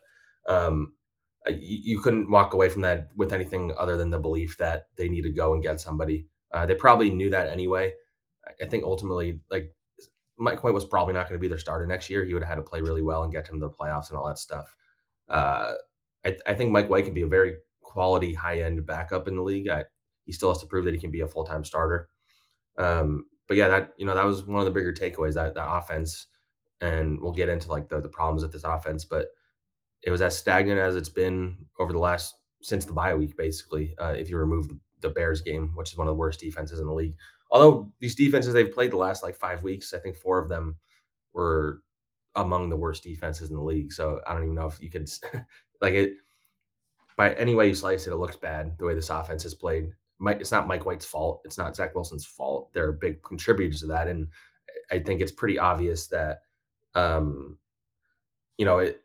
um, 0.47 0.93
you, 1.47 1.79
you, 1.83 1.99
couldn't 2.01 2.29
walk 2.29 2.53
away 2.53 2.67
from 2.67 2.81
that 2.81 3.09
with 3.15 3.31
anything 3.31 3.73
other 3.77 3.95
than 3.95 4.09
the 4.09 4.19
belief 4.19 4.57
that 4.57 4.87
they 4.97 5.07
need 5.07 5.21
to 5.21 5.31
go 5.31 5.53
and 5.53 5.63
get 5.63 5.79
somebody. 5.79 6.27
Uh, 6.51 6.65
they 6.65 6.75
probably 6.75 7.09
knew 7.09 7.29
that 7.29 7.47
anyway. 7.47 7.93
I 8.61 8.65
think 8.65 8.83
ultimately, 8.83 9.39
like 9.49 9.73
Mike 10.37 10.63
White 10.63 10.73
was 10.73 10.85
probably 10.85 11.13
not 11.13 11.29
going 11.29 11.39
to 11.39 11.41
be 11.41 11.47
their 11.47 11.57
starter 11.57 11.87
next 11.87 12.09
year. 12.09 12.25
He 12.25 12.33
would 12.33 12.43
have 12.43 12.49
had 12.49 12.55
to 12.55 12.69
play 12.69 12.81
really 12.81 13.01
well 13.01 13.23
and 13.23 13.31
get 13.31 13.47
him 13.47 13.59
to 13.59 13.67
the 13.67 13.73
playoffs 13.73 14.09
and 14.09 14.17
all 14.17 14.27
that 14.27 14.39
stuff. 14.39 14.75
Uh, 15.29 15.73
I, 16.25 16.35
I, 16.45 16.53
think 16.53 16.71
Mike 16.71 16.89
White 16.89 17.05
can 17.05 17.13
be 17.13 17.21
a 17.21 17.27
very 17.27 17.55
quality 17.93 18.33
high 18.33 18.61
end 18.61 18.83
backup 18.87 19.27
in 19.27 19.35
the 19.35 19.43
league. 19.43 19.69
I, 19.69 19.83
he 20.25 20.31
still 20.31 20.49
has 20.49 20.57
to 20.59 20.65
prove 20.65 20.85
that 20.85 20.95
he 20.95 20.99
can 20.99 21.11
be 21.11 21.21
a 21.21 21.27
full 21.27 21.43
time 21.43 21.63
starter. 21.63 22.09
Um, 22.77 23.25
but 23.47 23.55
yeah, 23.55 23.67
that 23.67 23.93
you 23.97 24.05
know 24.05 24.15
that 24.15 24.25
was 24.25 24.45
one 24.45 24.59
of 24.59 24.65
the 24.65 24.71
bigger 24.71 24.91
takeaways 24.91 25.35
that 25.35 25.53
that 25.53 25.71
offense, 25.71 26.25
and 26.81 27.21
we'll 27.21 27.31
get 27.31 27.49
into 27.49 27.69
like 27.69 27.87
the 27.87 28.01
the 28.01 28.09
problems 28.09 28.41
with 28.41 28.51
this 28.51 28.63
offense, 28.63 29.05
but 29.05 29.27
it 30.01 30.09
was 30.09 30.21
as 30.21 30.35
stagnant 30.35 30.79
as 30.79 30.95
it's 30.95 31.09
been 31.09 31.55
over 31.79 31.93
the 31.93 31.99
last 31.99 32.35
since 32.63 32.83
the 32.83 32.93
bye 32.93 33.13
week, 33.13 33.37
basically. 33.37 33.93
Uh, 34.01 34.15
if 34.17 34.27
you 34.27 34.37
remove 34.37 34.71
the 35.01 35.09
Bears 35.09 35.41
game, 35.41 35.71
which 35.75 35.91
is 35.91 35.97
one 35.97 36.07
of 36.07 36.11
the 36.11 36.17
worst 36.17 36.39
defenses 36.39 36.79
in 36.79 36.87
the 36.87 36.93
league. 36.93 37.15
Although 37.51 37.91
these 37.99 38.15
defenses 38.15 38.53
they've 38.53 38.73
played 38.73 38.91
the 38.91 38.97
last 38.97 39.21
like 39.21 39.35
five 39.35 39.61
weeks, 39.61 39.93
I 39.93 39.99
think 39.99 40.15
four 40.15 40.39
of 40.39 40.49
them 40.49 40.77
were 41.33 41.83
among 42.35 42.69
the 42.69 42.77
worst 42.77 43.03
defenses 43.03 43.51
in 43.51 43.55
the 43.55 43.61
league. 43.61 43.93
So 43.93 44.21
I 44.25 44.33
don't 44.33 44.43
even 44.43 44.55
know 44.55 44.65
if 44.65 44.81
you 44.81 44.89
could 44.89 45.07
like 45.81 45.93
it 45.93 46.13
by 47.17 47.33
any 47.35 47.55
way 47.55 47.67
you 47.67 47.75
slice 47.75 48.07
it, 48.07 48.11
it 48.11 48.17
looks 48.17 48.35
bad 48.35 48.77
the 48.77 48.85
way 48.85 48.93
this 48.93 49.09
offense 49.09 49.43
has 49.43 49.53
played. 49.53 49.91
Mike, 50.19 50.37
it's 50.39 50.51
not 50.51 50.67
Mike 50.67 50.85
White's 50.85 51.05
fault. 51.05 51.41
It's 51.45 51.57
not 51.57 51.75
Zach 51.75 51.95
Wilson's 51.95 52.25
fault. 52.25 52.71
They're 52.73 52.91
big 52.91 53.21
contributors 53.23 53.81
to 53.81 53.87
that, 53.87 54.07
and 54.07 54.27
I 54.91 54.99
think 54.99 55.21
it's 55.21 55.31
pretty 55.31 55.59
obvious 55.59 56.07
that, 56.07 56.41
um, 56.95 57.57
you 58.57 58.65
know, 58.65 58.79
it. 58.79 59.01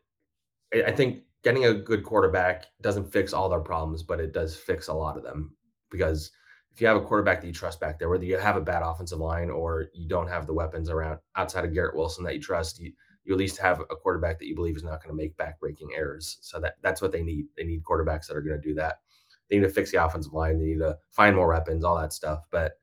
I 0.73 0.91
think 0.91 1.23
getting 1.43 1.65
a 1.65 1.73
good 1.73 2.03
quarterback 2.03 2.67
doesn't 2.81 3.11
fix 3.11 3.33
all 3.33 3.49
their 3.49 3.59
problems, 3.59 4.03
but 4.03 4.19
it 4.19 4.33
does 4.33 4.55
fix 4.55 4.87
a 4.87 4.93
lot 4.93 5.17
of 5.17 5.23
them 5.23 5.55
because 5.89 6.31
if 6.71 6.81
you 6.81 6.87
have 6.87 6.97
a 6.97 7.01
quarterback 7.01 7.41
that 7.41 7.47
you 7.47 7.53
trust 7.53 7.79
back 7.79 7.97
there, 7.97 8.09
whether 8.09 8.23
you 8.23 8.37
have 8.37 8.55
a 8.55 8.61
bad 8.61 8.83
offensive 8.83 9.19
line 9.19 9.49
or 9.49 9.87
you 9.93 10.07
don't 10.07 10.29
have 10.29 10.47
the 10.47 10.53
weapons 10.53 10.89
around 10.89 11.19
outside 11.35 11.65
of 11.65 11.73
Garrett 11.73 11.95
Wilson 11.95 12.23
that 12.23 12.35
you 12.35 12.41
trust, 12.41 12.79
you, 12.79 12.93
you 13.29 13.35
at 13.35 13.39
least 13.39 13.59
have 13.59 13.79
a 13.79 13.95
quarterback 13.95 14.39
that 14.39 14.47
you 14.47 14.55
believe 14.55 14.75
is 14.75 14.83
not 14.83 15.03
going 15.03 15.15
to 15.15 15.21
make 15.21 15.37
back-breaking 15.37 15.91
errors. 15.95 16.39
So 16.41 16.59
that 16.59 16.77
that's 16.81 16.99
what 16.99 17.11
they 17.11 17.21
need. 17.21 17.45
They 17.55 17.63
need 17.63 17.83
quarterbacks 17.83 18.27
that 18.27 18.35
are 18.35 18.41
going 18.41 18.59
to 18.59 18.67
do 18.67 18.73
that. 18.75 19.01
They 19.49 19.57
need 19.57 19.67
to 19.67 19.69
fix 19.69 19.91
the 19.91 20.03
offensive 20.03 20.33
line. 20.33 20.57
They 20.57 20.65
need 20.65 20.79
to 20.79 20.97
find 21.11 21.35
more 21.35 21.47
weapons, 21.47 21.83
all 21.83 21.99
that 21.99 22.11
stuff. 22.11 22.45
But 22.49 22.73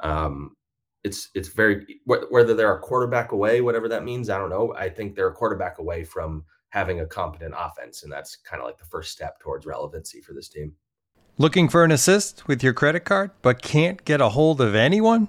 um, 0.00 0.56
it's 1.04 1.30
it's 1.34 1.48
very 1.48 2.00
whether 2.04 2.52
they're 2.52 2.76
a 2.76 2.80
quarterback 2.80 3.30
away, 3.30 3.60
whatever 3.60 3.88
that 3.88 4.04
means. 4.04 4.28
I 4.28 4.38
don't 4.38 4.50
know. 4.50 4.74
I 4.76 4.88
think 4.88 5.14
they're 5.14 5.28
a 5.28 5.34
quarterback 5.34 5.78
away 5.78 6.02
from 6.02 6.44
having 6.70 6.98
a 7.00 7.06
competent 7.06 7.54
offense, 7.56 8.02
and 8.02 8.12
that's 8.12 8.34
kind 8.34 8.60
of 8.60 8.66
like 8.66 8.78
the 8.78 8.84
first 8.84 9.12
step 9.12 9.38
towards 9.38 9.66
relevancy 9.66 10.20
for 10.20 10.32
this 10.32 10.48
team. 10.48 10.72
Looking 11.38 11.68
for 11.68 11.84
an 11.84 11.92
assist 11.92 12.48
with 12.48 12.62
your 12.62 12.72
credit 12.72 13.04
card, 13.04 13.30
but 13.40 13.62
can't 13.62 14.04
get 14.04 14.20
a 14.20 14.30
hold 14.30 14.60
of 14.60 14.74
anyone? 14.74 15.28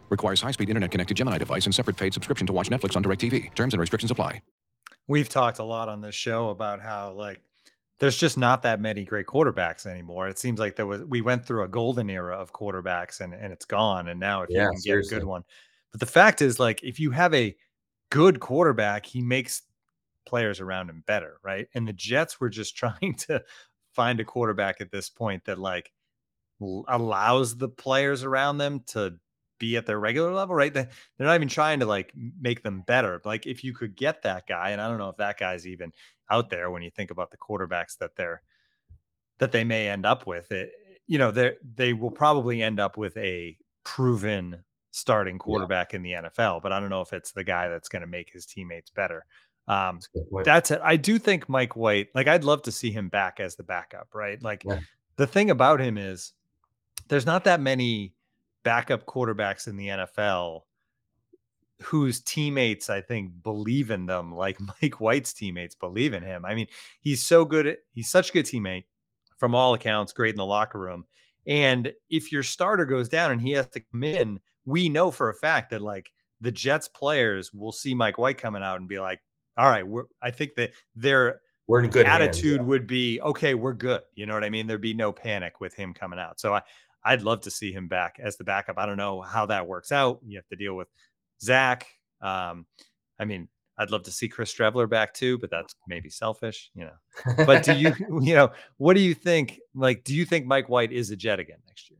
Requires 0.11 0.41
high-speed 0.41 0.69
internet-connected 0.69 1.17
Gemini 1.17 1.39
device 1.39 1.65
and 1.65 1.73
separate 1.73 1.97
paid 1.97 2.13
subscription 2.13 2.45
to 2.45 2.53
watch 2.53 2.69
Netflix 2.69 2.95
on 2.95 3.03
DirecTV. 3.03 3.55
Terms 3.55 3.73
and 3.73 3.81
restrictions 3.81 4.11
apply. 4.11 4.41
We've 5.07 5.29
talked 5.29 5.59
a 5.59 5.63
lot 5.63 5.89
on 5.89 6.01
this 6.01 6.13
show 6.13 6.49
about 6.49 6.81
how 6.81 7.13
like 7.13 7.41
there's 7.99 8.17
just 8.17 8.37
not 8.37 8.63
that 8.63 8.81
many 8.81 9.05
great 9.05 9.25
quarterbacks 9.25 9.85
anymore. 9.85 10.27
It 10.27 10.39
seems 10.39 10.59
like 10.59 10.75
there 10.75 10.87
was 10.87 11.03
we 11.03 11.21
went 11.21 11.45
through 11.45 11.63
a 11.63 11.67
golden 11.67 12.09
era 12.09 12.35
of 12.35 12.51
quarterbacks 12.51 13.21
and 13.21 13.33
and 13.33 13.53
it's 13.53 13.65
gone. 13.65 14.09
And 14.09 14.19
now 14.19 14.43
if 14.43 14.49
yeah, 14.49 14.63
you 14.63 14.69
can 14.69 14.79
seriously. 14.79 15.09
get 15.09 15.17
a 15.17 15.19
good 15.21 15.27
one, 15.27 15.43
but 15.91 15.99
the 15.99 16.05
fact 16.05 16.41
is 16.41 16.59
like 16.59 16.83
if 16.83 16.99
you 16.99 17.11
have 17.11 17.33
a 17.33 17.55
good 18.09 18.39
quarterback, 18.39 19.05
he 19.05 19.21
makes 19.21 19.63
players 20.25 20.59
around 20.59 20.89
him 20.89 21.03
better, 21.05 21.37
right? 21.43 21.67
And 21.73 21.87
the 21.87 21.93
Jets 21.93 22.39
were 22.39 22.49
just 22.49 22.75
trying 22.77 23.15
to 23.27 23.43
find 23.93 24.19
a 24.19 24.25
quarterback 24.25 24.81
at 24.81 24.91
this 24.91 25.09
point 25.09 25.45
that 25.45 25.59
like 25.59 25.91
allows 26.87 27.57
the 27.57 27.69
players 27.69 28.23
around 28.23 28.57
them 28.57 28.81
to 28.87 29.15
be 29.61 29.77
at 29.77 29.85
their 29.85 29.99
regular 29.99 30.33
level, 30.33 30.55
right? 30.55 30.73
They, 30.73 30.87
they're 31.17 31.27
not 31.27 31.35
even 31.35 31.47
trying 31.47 31.79
to 31.79 31.85
like 31.85 32.11
make 32.41 32.63
them 32.63 32.83
better. 32.85 33.21
Like 33.23 33.45
if 33.45 33.63
you 33.63 33.73
could 33.73 33.95
get 33.95 34.23
that 34.23 34.47
guy, 34.47 34.71
and 34.71 34.81
I 34.81 34.89
don't 34.89 34.97
know 34.97 35.09
if 35.09 35.17
that 35.17 35.39
guy's 35.39 35.67
even 35.67 35.93
out 36.29 36.49
there 36.49 36.71
when 36.71 36.81
you 36.81 36.89
think 36.89 37.11
about 37.11 37.29
the 37.31 37.37
quarterbacks 37.37 37.97
that 37.99 38.15
they're 38.17 38.41
that 39.37 39.51
they 39.51 39.63
may 39.63 39.87
end 39.87 40.05
up 40.05 40.27
with, 40.27 40.51
it 40.51 40.71
you 41.07 41.17
know 41.17 41.31
they 41.31 41.53
they 41.75 41.93
will 41.93 42.11
probably 42.11 42.61
end 42.61 42.79
up 42.79 42.97
with 42.97 43.15
a 43.17 43.55
proven 43.83 44.63
starting 44.91 45.37
quarterback 45.37 45.93
yeah. 45.93 45.97
in 45.97 46.03
the 46.03 46.11
NFL, 46.11 46.61
but 46.61 46.71
I 46.71 46.79
don't 46.79 46.89
know 46.89 47.01
if 47.01 47.13
it's 47.13 47.31
the 47.31 47.43
guy 47.43 47.69
that's 47.69 47.87
going 47.87 48.01
to 48.01 48.07
make 48.07 48.29
his 48.31 48.45
teammates 48.45 48.89
better. 48.89 49.25
Um, 49.67 49.99
that's, 50.13 50.45
that's, 50.45 50.71
it. 50.71 50.81
I 50.83 50.97
do 50.97 51.17
think 51.17 51.47
Mike 51.47 51.75
White, 51.75 52.07
like 52.13 52.27
I'd 52.27 52.43
love 52.43 52.63
to 52.63 52.71
see 52.71 52.91
him 52.91 53.07
back 53.07 53.39
as 53.39 53.55
the 53.55 53.63
backup, 53.63 54.09
right? 54.13 54.41
Like 54.41 54.63
yeah. 54.65 54.79
the 55.15 55.27
thing 55.27 55.49
about 55.49 55.79
him 55.79 55.97
is 55.97 56.33
there's 57.07 57.25
not 57.25 57.43
that 57.45 57.61
many 57.61 58.13
backup 58.63 59.05
quarterbacks 59.05 59.67
in 59.67 59.75
the 59.75 59.87
NFL 59.87 60.61
whose 61.81 62.21
teammates 62.21 62.89
I 62.89 63.01
think 63.01 63.31
believe 63.43 63.91
in 63.91 64.05
them 64.05 64.33
like 64.33 64.59
Mike 64.81 65.01
White's 65.01 65.33
teammates 65.33 65.75
believe 65.75 66.13
in 66.13 66.23
him. 66.23 66.45
I 66.45 66.55
mean, 66.55 66.67
he's 66.99 67.23
so 67.23 67.45
good 67.45 67.67
at, 67.67 67.77
he's 67.93 68.09
such 68.09 68.29
a 68.29 68.33
good 68.33 68.45
teammate 68.45 68.85
from 69.37 69.55
all 69.55 69.73
accounts, 69.73 70.13
great 70.13 70.33
in 70.33 70.37
the 70.37 70.45
locker 70.45 70.79
room. 70.79 71.05
And 71.47 71.91
if 72.09 72.31
your 72.31 72.43
starter 72.43 72.85
goes 72.85 73.09
down 73.09 73.31
and 73.31 73.41
he 73.41 73.51
has 73.53 73.67
to 73.69 73.79
come 73.79 74.03
in, 74.03 74.39
we 74.65 74.89
know 74.89 75.09
for 75.09 75.29
a 75.29 75.33
fact 75.33 75.71
that 75.71 75.81
like 75.81 76.11
the 76.39 76.51
Jets 76.51 76.87
players 76.87 77.51
will 77.51 77.71
see 77.71 77.95
Mike 77.95 78.17
White 78.17 78.37
coming 78.37 78.61
out 78.61 78.79
and 78.79 78.87
be 78.87 78.99
like, 78.99 79.19
all 79.57 79.69
right, 79.69 79.85
we're, 79.85 80.05
I 80.21 80.31
think 80.31 80.55
that 80.55 80.71
their 80.95 81.41
we're 81.67 81.83
in 81.83 81.89
good 81.89 82.05
attitude 82.05 82.57
hands, 82.57 82.57
yeah. 82.57 82.61
would 82.63 82.87
be 82.87 83.19
okay, 83.21 83.53
we're 83.53 83.73
good. 83.73 84.01
You 84.13 84.25
know 84.25 84.33
what 84.33 84.43
I 84.43 84.49
mean? 84.49 84.67
There'd 84.67 84.81
be 84.81 84.93
no 84.93 85.11
panic 85.11 85.59
with 85.59 85.73
him 85.73 85.93
coming 85.93 86.19
out. 86.19 86.39
So 86.39 86.53
I, 86.53 86.61
I'd 87.03 87.23
love 87.23 87.41
to 87.41 87.51
see 87.51 87.71
him 87.71 87.87
back 87.87 88.17
as 88.21 88.37
the 88.37 88.43
backup. 88.43 88.77
I 88.77 88.85
don't 88.85 88.97
know 88.97 89.21
how 89.21 89.45
that 89.47 89.67
works 89.67 89.91
out. 89.91 90.19
You 90.25 90.37
have 90.37 90.47
to 90.47 90.55
deal 90.55 90.75
with 90.75 90.87
Zach. 91.41 91.87
Um, 92.21 92.65
I 93.19 93.25
mean, 93.25 93.47
I'd 93.77 93.89
love 93.89 94.03
to 94.03 94.11
see 94.11 94.27
Chris 94.27 94.53
Streveler 94.53 94.87
back 94.87 95.13
too, 95.13 95.39
but 95.39 95.49
that's 95.49 95.75
maybe 95.87 96.09
selfish, 96.09 96.69
you 96.75 96.85
know. 96.85 97.45
But 97.45 97.63
do 97.63 97.73
you, 97.73 97.93
you 98.21 98.35
know, 98.35 98.51
what 98.77 98.95
do 98.95 99.01
you 99.01 99.15
think? 99.15 99.59
Like, 99.73 100.03
do 100.03 100.13
you 100.13 100.25
think 100.25 100.45
Mike 100.45 100.69
White 100.69 100.91
is 100.91 101.09
a 101.09 101.15
Jet 101.15 101.39
again 101.39 101.57
next 101.65 101.89
year? 101.89 101.99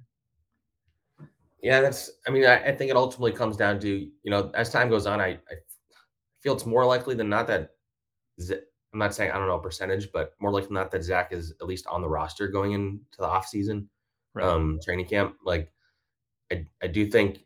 Yeah, 1.64 1.82
that's. 1.82 2.12
I 2.28 2.32
mean, 2.32 2.46
I, 2.46 2.64
I 2.66 2.76
think 2.76 2.92
it 2.92 2.98
ultimately 2.98 3.32
comes 3.32 3.58
down 3.58 3.80
to 3.80 3.90
you 3.90 4.32
know, 4.32 4.52
as 4.54 4.70
time 4.70 4.90
goes 4.90 5.08
on, 5.08 5.20
I, 5.20 5.30
I 5.30 5.56
feel 6.42 6.54
it's 6.54 6.66
more 6.66 6.86
likely 6.86 7.16
than 7.16 7.30
not 7.30 7.48
that. 7.48 7.72
I'm 8.94 9.00
not 9.00 9.16
saying 9.16 9.32
I 9.32 9.38
don't 9.38 9.48
know 9.48 9.56
a 9.56 9.62
percentage, 9.62 10.12
but 10.12 10.34
more 10.40 10.52
likely 10.52 10.68
than 10.68 10.76
not 10.76 10.92
that 10.92 11.04
Zach 11.04 11.32
is 11.32 11.54
at 11.62 11.68
least 11.68 11.88
on 11.88 12.02
the 12.02 12.10
roster 12.10 12.48
going 12.48 12.74
into 12.74 13.18
the 13.18 13.26
off 13.26 13.48
season 13.48 13.90
right. 14.34 14.46
um, 14.46 14.80
training 14.84 15.08
camp. 15.08 15.36
Like, 15.46 15.72
I, 16.52 16.66
I 16.82 16.88
do 16.88 17.06
think, 17.06 17.46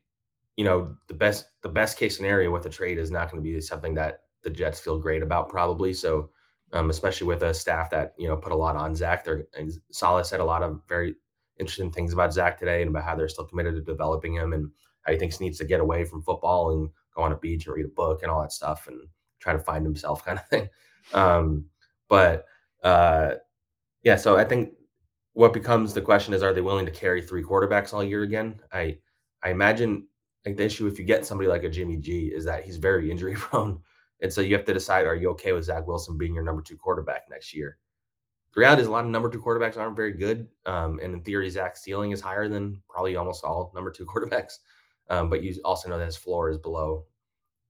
you 0.57 0.65
know, 0.65 0.95
the 1.07 1.13
best 1.13 1.45
the 1.61 1.69
best 1.69 1.97
case 1.97 2.15
scenario 2.15 2.51
with 2.51 2.65
a 2.65 2.69
trade 2.69 2.97
is 2.97 3.11
not 3.11 3.31
going 3.31 3.43
to 3.43 3.49
be 3.49 3.59
something 3.61 3.93
that 3.95 4.21
the 4.43 4.49
Jets 4.49 4.79
feel 4.79 4.99
great 4.99 5.23
about, 5.23 5.49
probably. 5.49 5.93
So, 5.93 6.29
um, 6.73 6.89
especially 6.89 7.27
with 7.27 7.43
a 7.43 7.53
staff 7.53 7.89
that 7.91 8.13
you 8.17 8.27
know 8.27 8.37
put 8.37 8.51
a 8.51 8.55
lot 8.55 8.75
on 8.75 8.95
Zach. 8.95 9.23
They're 9.23 9.45
Saleh 9.91 10.25
said 10.25 10.39
a 10.39 10.45
lot 10.45 10.63
of 10.63 10.81
very 10.87 11.15
interesting 11.59 11.91
things 11.91 12.13
about 12.13 12.33
Zach 12.33 12.57
today 12.57 12.81
and 12.81 12.89
about 12.89 13.03
how 13.03 13.15
they're 13.15 13.29
still 13.29 13.45
committed 13.45 13.75
to 13.75 13.81
developing 13.81 14.33
him 14.33 14.53
and 14.53 14.69
how 15.01 15.13
he 15.13 15.17
thinks 15.17 15.37
he 15.37 15.45
needs 15.45 15.57
to 15.59 15.65
get 15.65 15.79
away 15.79 16.03
from 16.03 16.21
football 16.21 16.71
and 16.71 16.89
go 17.15 17.21
on 17.21 17.31
a 17.31 17.37
beach 17.37 17.65
and 17.65 17.75
read 17.75 17.85
a 17.85 17.89
book 17.89 18.21
and 18.21 18.31
all 18.31 18.41
that 18.41 18.51
stuff 18.51 18.87
and 18.87 18.99
try 19.39 19.53
to 19.53 19.59
find 19.59 19.85
himself, 19.85 20.25
kind 20.25 20.39
of 20.39 20.47
thing. 20.47 20.69
Um, 21.13 21.65
but 22.09 22.45
uh, 22.83 23.35
yeah, 24.03 24.15
so 24.15 24.37
I 24.37 24.43
think 24.43 24.73
what 25.35 25.51
becomes 25.51 25.93
the 25.93 26.01
question 26.01 26.33
is 26.33 26.41
are 26.41 26.53
they 26.53 26.61
willing 26.61 26.85
to 26.85 26.91
carry 26.91 27.21
three 27.21 27.43
quarterbacks 27.43 27.93
all 27.93 28.03
year 28.03 28.23
again? 28.23 28.59
I 28.71 28.97
I 29.43 29.51
imagine 29.51 30.07
like 30.45 30.55
the 30.55 30.63
issue 30.63 30.87
if 30.87 30.97
you 30.97 31.03
get 31.03 31.25
somebody 31.25 31.49
like 31.49 31.63
a 31.63 31.69
Jimmy 31.69 31.97
G 31.97 32.27
is 32.33 32.45
that 32.45 32.63
he's 32.63 32.77
very 32.77 33.11
injury 33.11 33.35
prone. 33.35 33.79
And 34.21 34.31
so 34.31 34.39
you 34.39 34.55
have 34.55 34.65
to 34.65 34.73
decide 34.73 35.05
are 35.05 35.15
you 35.15 35.29
okay 35.31 35.51
with 35.51 35.65
Zach 35.65 35.85
Wilson 35.85 36.17
being 36.17 36.33
your 36.33 36.43
number 36.43 36.61
two 36.61 36.77
quarterback 36.77 37.23
next 37.29 37.53
year? 37.53 37.77
The 38.53 38.61
reality 38.61 38.83
is 38.83 38.87
a 38.87 38.91
lot 38.91 39.03
of 39.03 39.11
number 39.11 39.29
two 39.29 39.41
quarterbacks 39.41 39.75
aren't 39.75 39.97
very 39.97 40.13
good. 40.13 40.47
Um, 40.65 40.99
and 41.03 41.13
in 41.13 41.21
theory, 41.21 41.49
Zach's 41.49 41.83
ceiling 41.83 42.11
is 42.11 42.21
higher 42.21 42.47
than 42.47 42.81
probably 42.89 43.17
almost 43.17 43.43
all 43.43 43.73
number 43.75 43.91
two 43.91 44.05
quarterbacks. 44.15 44.53
Um, 45.09 45.29
but 45.29 45.43
you 45.43 45.59
also 45.65 45.89
know 45.89 45.99
that 45.99 46.05
his 46.05 46.15
floor 46.15 46.49
is 46.49 46.57
below 46.57 47.05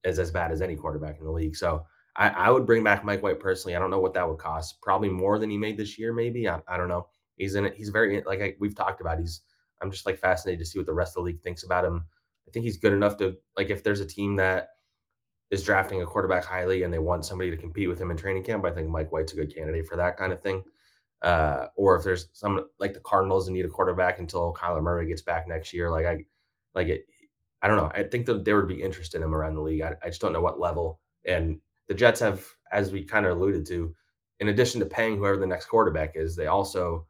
is 0.03 0.19
as 0.19 0.29
bad 0.29 0.51
as 0.51 0.61
any 0.61 0.75
quarterback 0.75 1.17
in 1.17 1.25
the 1.25 1.31
league. 1.31 1.55
So 1.55 1.83
I, 2.15 2.29
I, 2.29 2.51
would 2.51 2.67
bring 2.67 2.83
back 2.83 3.03
Mike 3.03 3.23
White 3.23 3.39
personally. 3.39 3.75
I 3.75 3.79
don't 3.79 3.89
know 3.89 3.99
what 3.99 4.13
that 4.13 4.29
would 4.29 4.37
cost. 4.37 4.79
Probably 4.83 5.09
more 5.09 5.39
than 5.39 5.49
he 5.49 5.57
made 5.57 5.77
this 5.77 5.97
year, 5.97 6.13
maybe. 6.13 6.47
I, 6.47 6.61
I 6.67 6.77
don't 6.77 6.87
know 6.87 7.07
he's 7.37 7.55
in 7.55 7.65
it. 7.65 7.75
He's 7.75 7.89
very 7.89 8.21
like 8.25 8.41
I, 8.41 8.55
we've 8.59 8.75
talked 8.75 9.01
about. 9.01 9.19
He's 9.19 9.41
I'm 9.81 9.91
just 9.91 10.05
like 10.05 10.19
fascinated 10.19 10.59
to 10.59 10.65
see 10.65 10.79
what 10.79 10.85
the 10.85 10.93
rest 10.93 11.11
of 11.11 11.15
the 11.15 11.21
league 11.21 11.41
thinks 11.41 11.63
about 11.63 11.85
him. 11.85 12.05
I 12.47 12.51
think 12.51 12.63
he's 12.63 12.77
good 12.77 12.93
enough 12.93 13.17
to 13.17 13.35
like 13.57 13.69
if 13.69 13.83
there's 13.83 14.01
a 14.01 14.05
team 14.05 14.35
that 14.37 14.69
is 15.51 15.63
drafting 15.63 16.01
a 16.01 16.05
quarterback 16.05 16.43
highly 16.43 16.83
and 16.83 16.93
they 16.93 16.99
want 16.99 17.25
somebody 17.25 17.51
to 17.51 17.57
compete 17.57 17.87
with 17.87 17.99
him 17.99 18.11
in 18.11 18.17
training 18.17 18.43
camp, 18.43 18.65
I 18.65 18.71
think 18.71 18.89
Mike 18.89 19.11
White's 19.11 19.33
a 19.33 19.35
good 19.35 19.53
candidate 19.53 19.87
for 19.87 19.95
that 19.97 20.17
kind 20.17 20.33
of 20.33 20.41
thing. 20.41 20.63
Uh, 21.21 21.67
or 21.75 21.95
if 21.95 22.03
there's 22.03 22.27
some 22.33 22.67
like 22.79 22.93
the 22.93 22.99
Cardinals 22.99 23.49
need 23.49 23.65
a 23.65 23.69
quarterback 23.69 24.19
until 24.19 24.53
Kyler 24.53 24.81
Murray 24.81 25.07
gets 25.07 25.21
back 25.21 25.47
next 25.47 25.73
year, 25.73 25.89
like 25.89 26.05
I 26.05 26.25
like 26.73 26.87
it. 26.87 27.05
I 27.61 27.67
don't 27.67 27.77
know. 27.77 27.91
I 27.95 28.03
think 28.03 28.25
that 28.27 28.45
there 28.45 28.57
would 28.57 28.67
be 28.67 28.81
interest 28.81 29.15
in 29.15 29.23
him 29.23 29.33
around 29.33 29.55
the 29.55 29.61
league. 29.61 29.81
I, 29.81 29.95
I 30.03 30.07
just 30.07 30.21
don't 30.21 30.33
know 30.33 30.41
what 30.41 30.59
level. 30.59 30.99
And 31.25 31.59
the 31.87 31.95
Jets 31.95 32.19
have, 32.19 32.45
as 32.71 32.91
we 32.91 33.03
kind 33.03 33.25
of 33.25 33.37
alluded 33.37 33.65
to, 33.67 33.95
in 34.39 34.49
addition 34.49 34.79
to 34.81 34.85
paying 34.85 35.17
whoever 35.17 35.37
the 35.37 35.47
next 35.47 35.65
quarterback 35.65 36.15
is, 36.15 36.35
they 36.35 36.47
also 36.47 37.07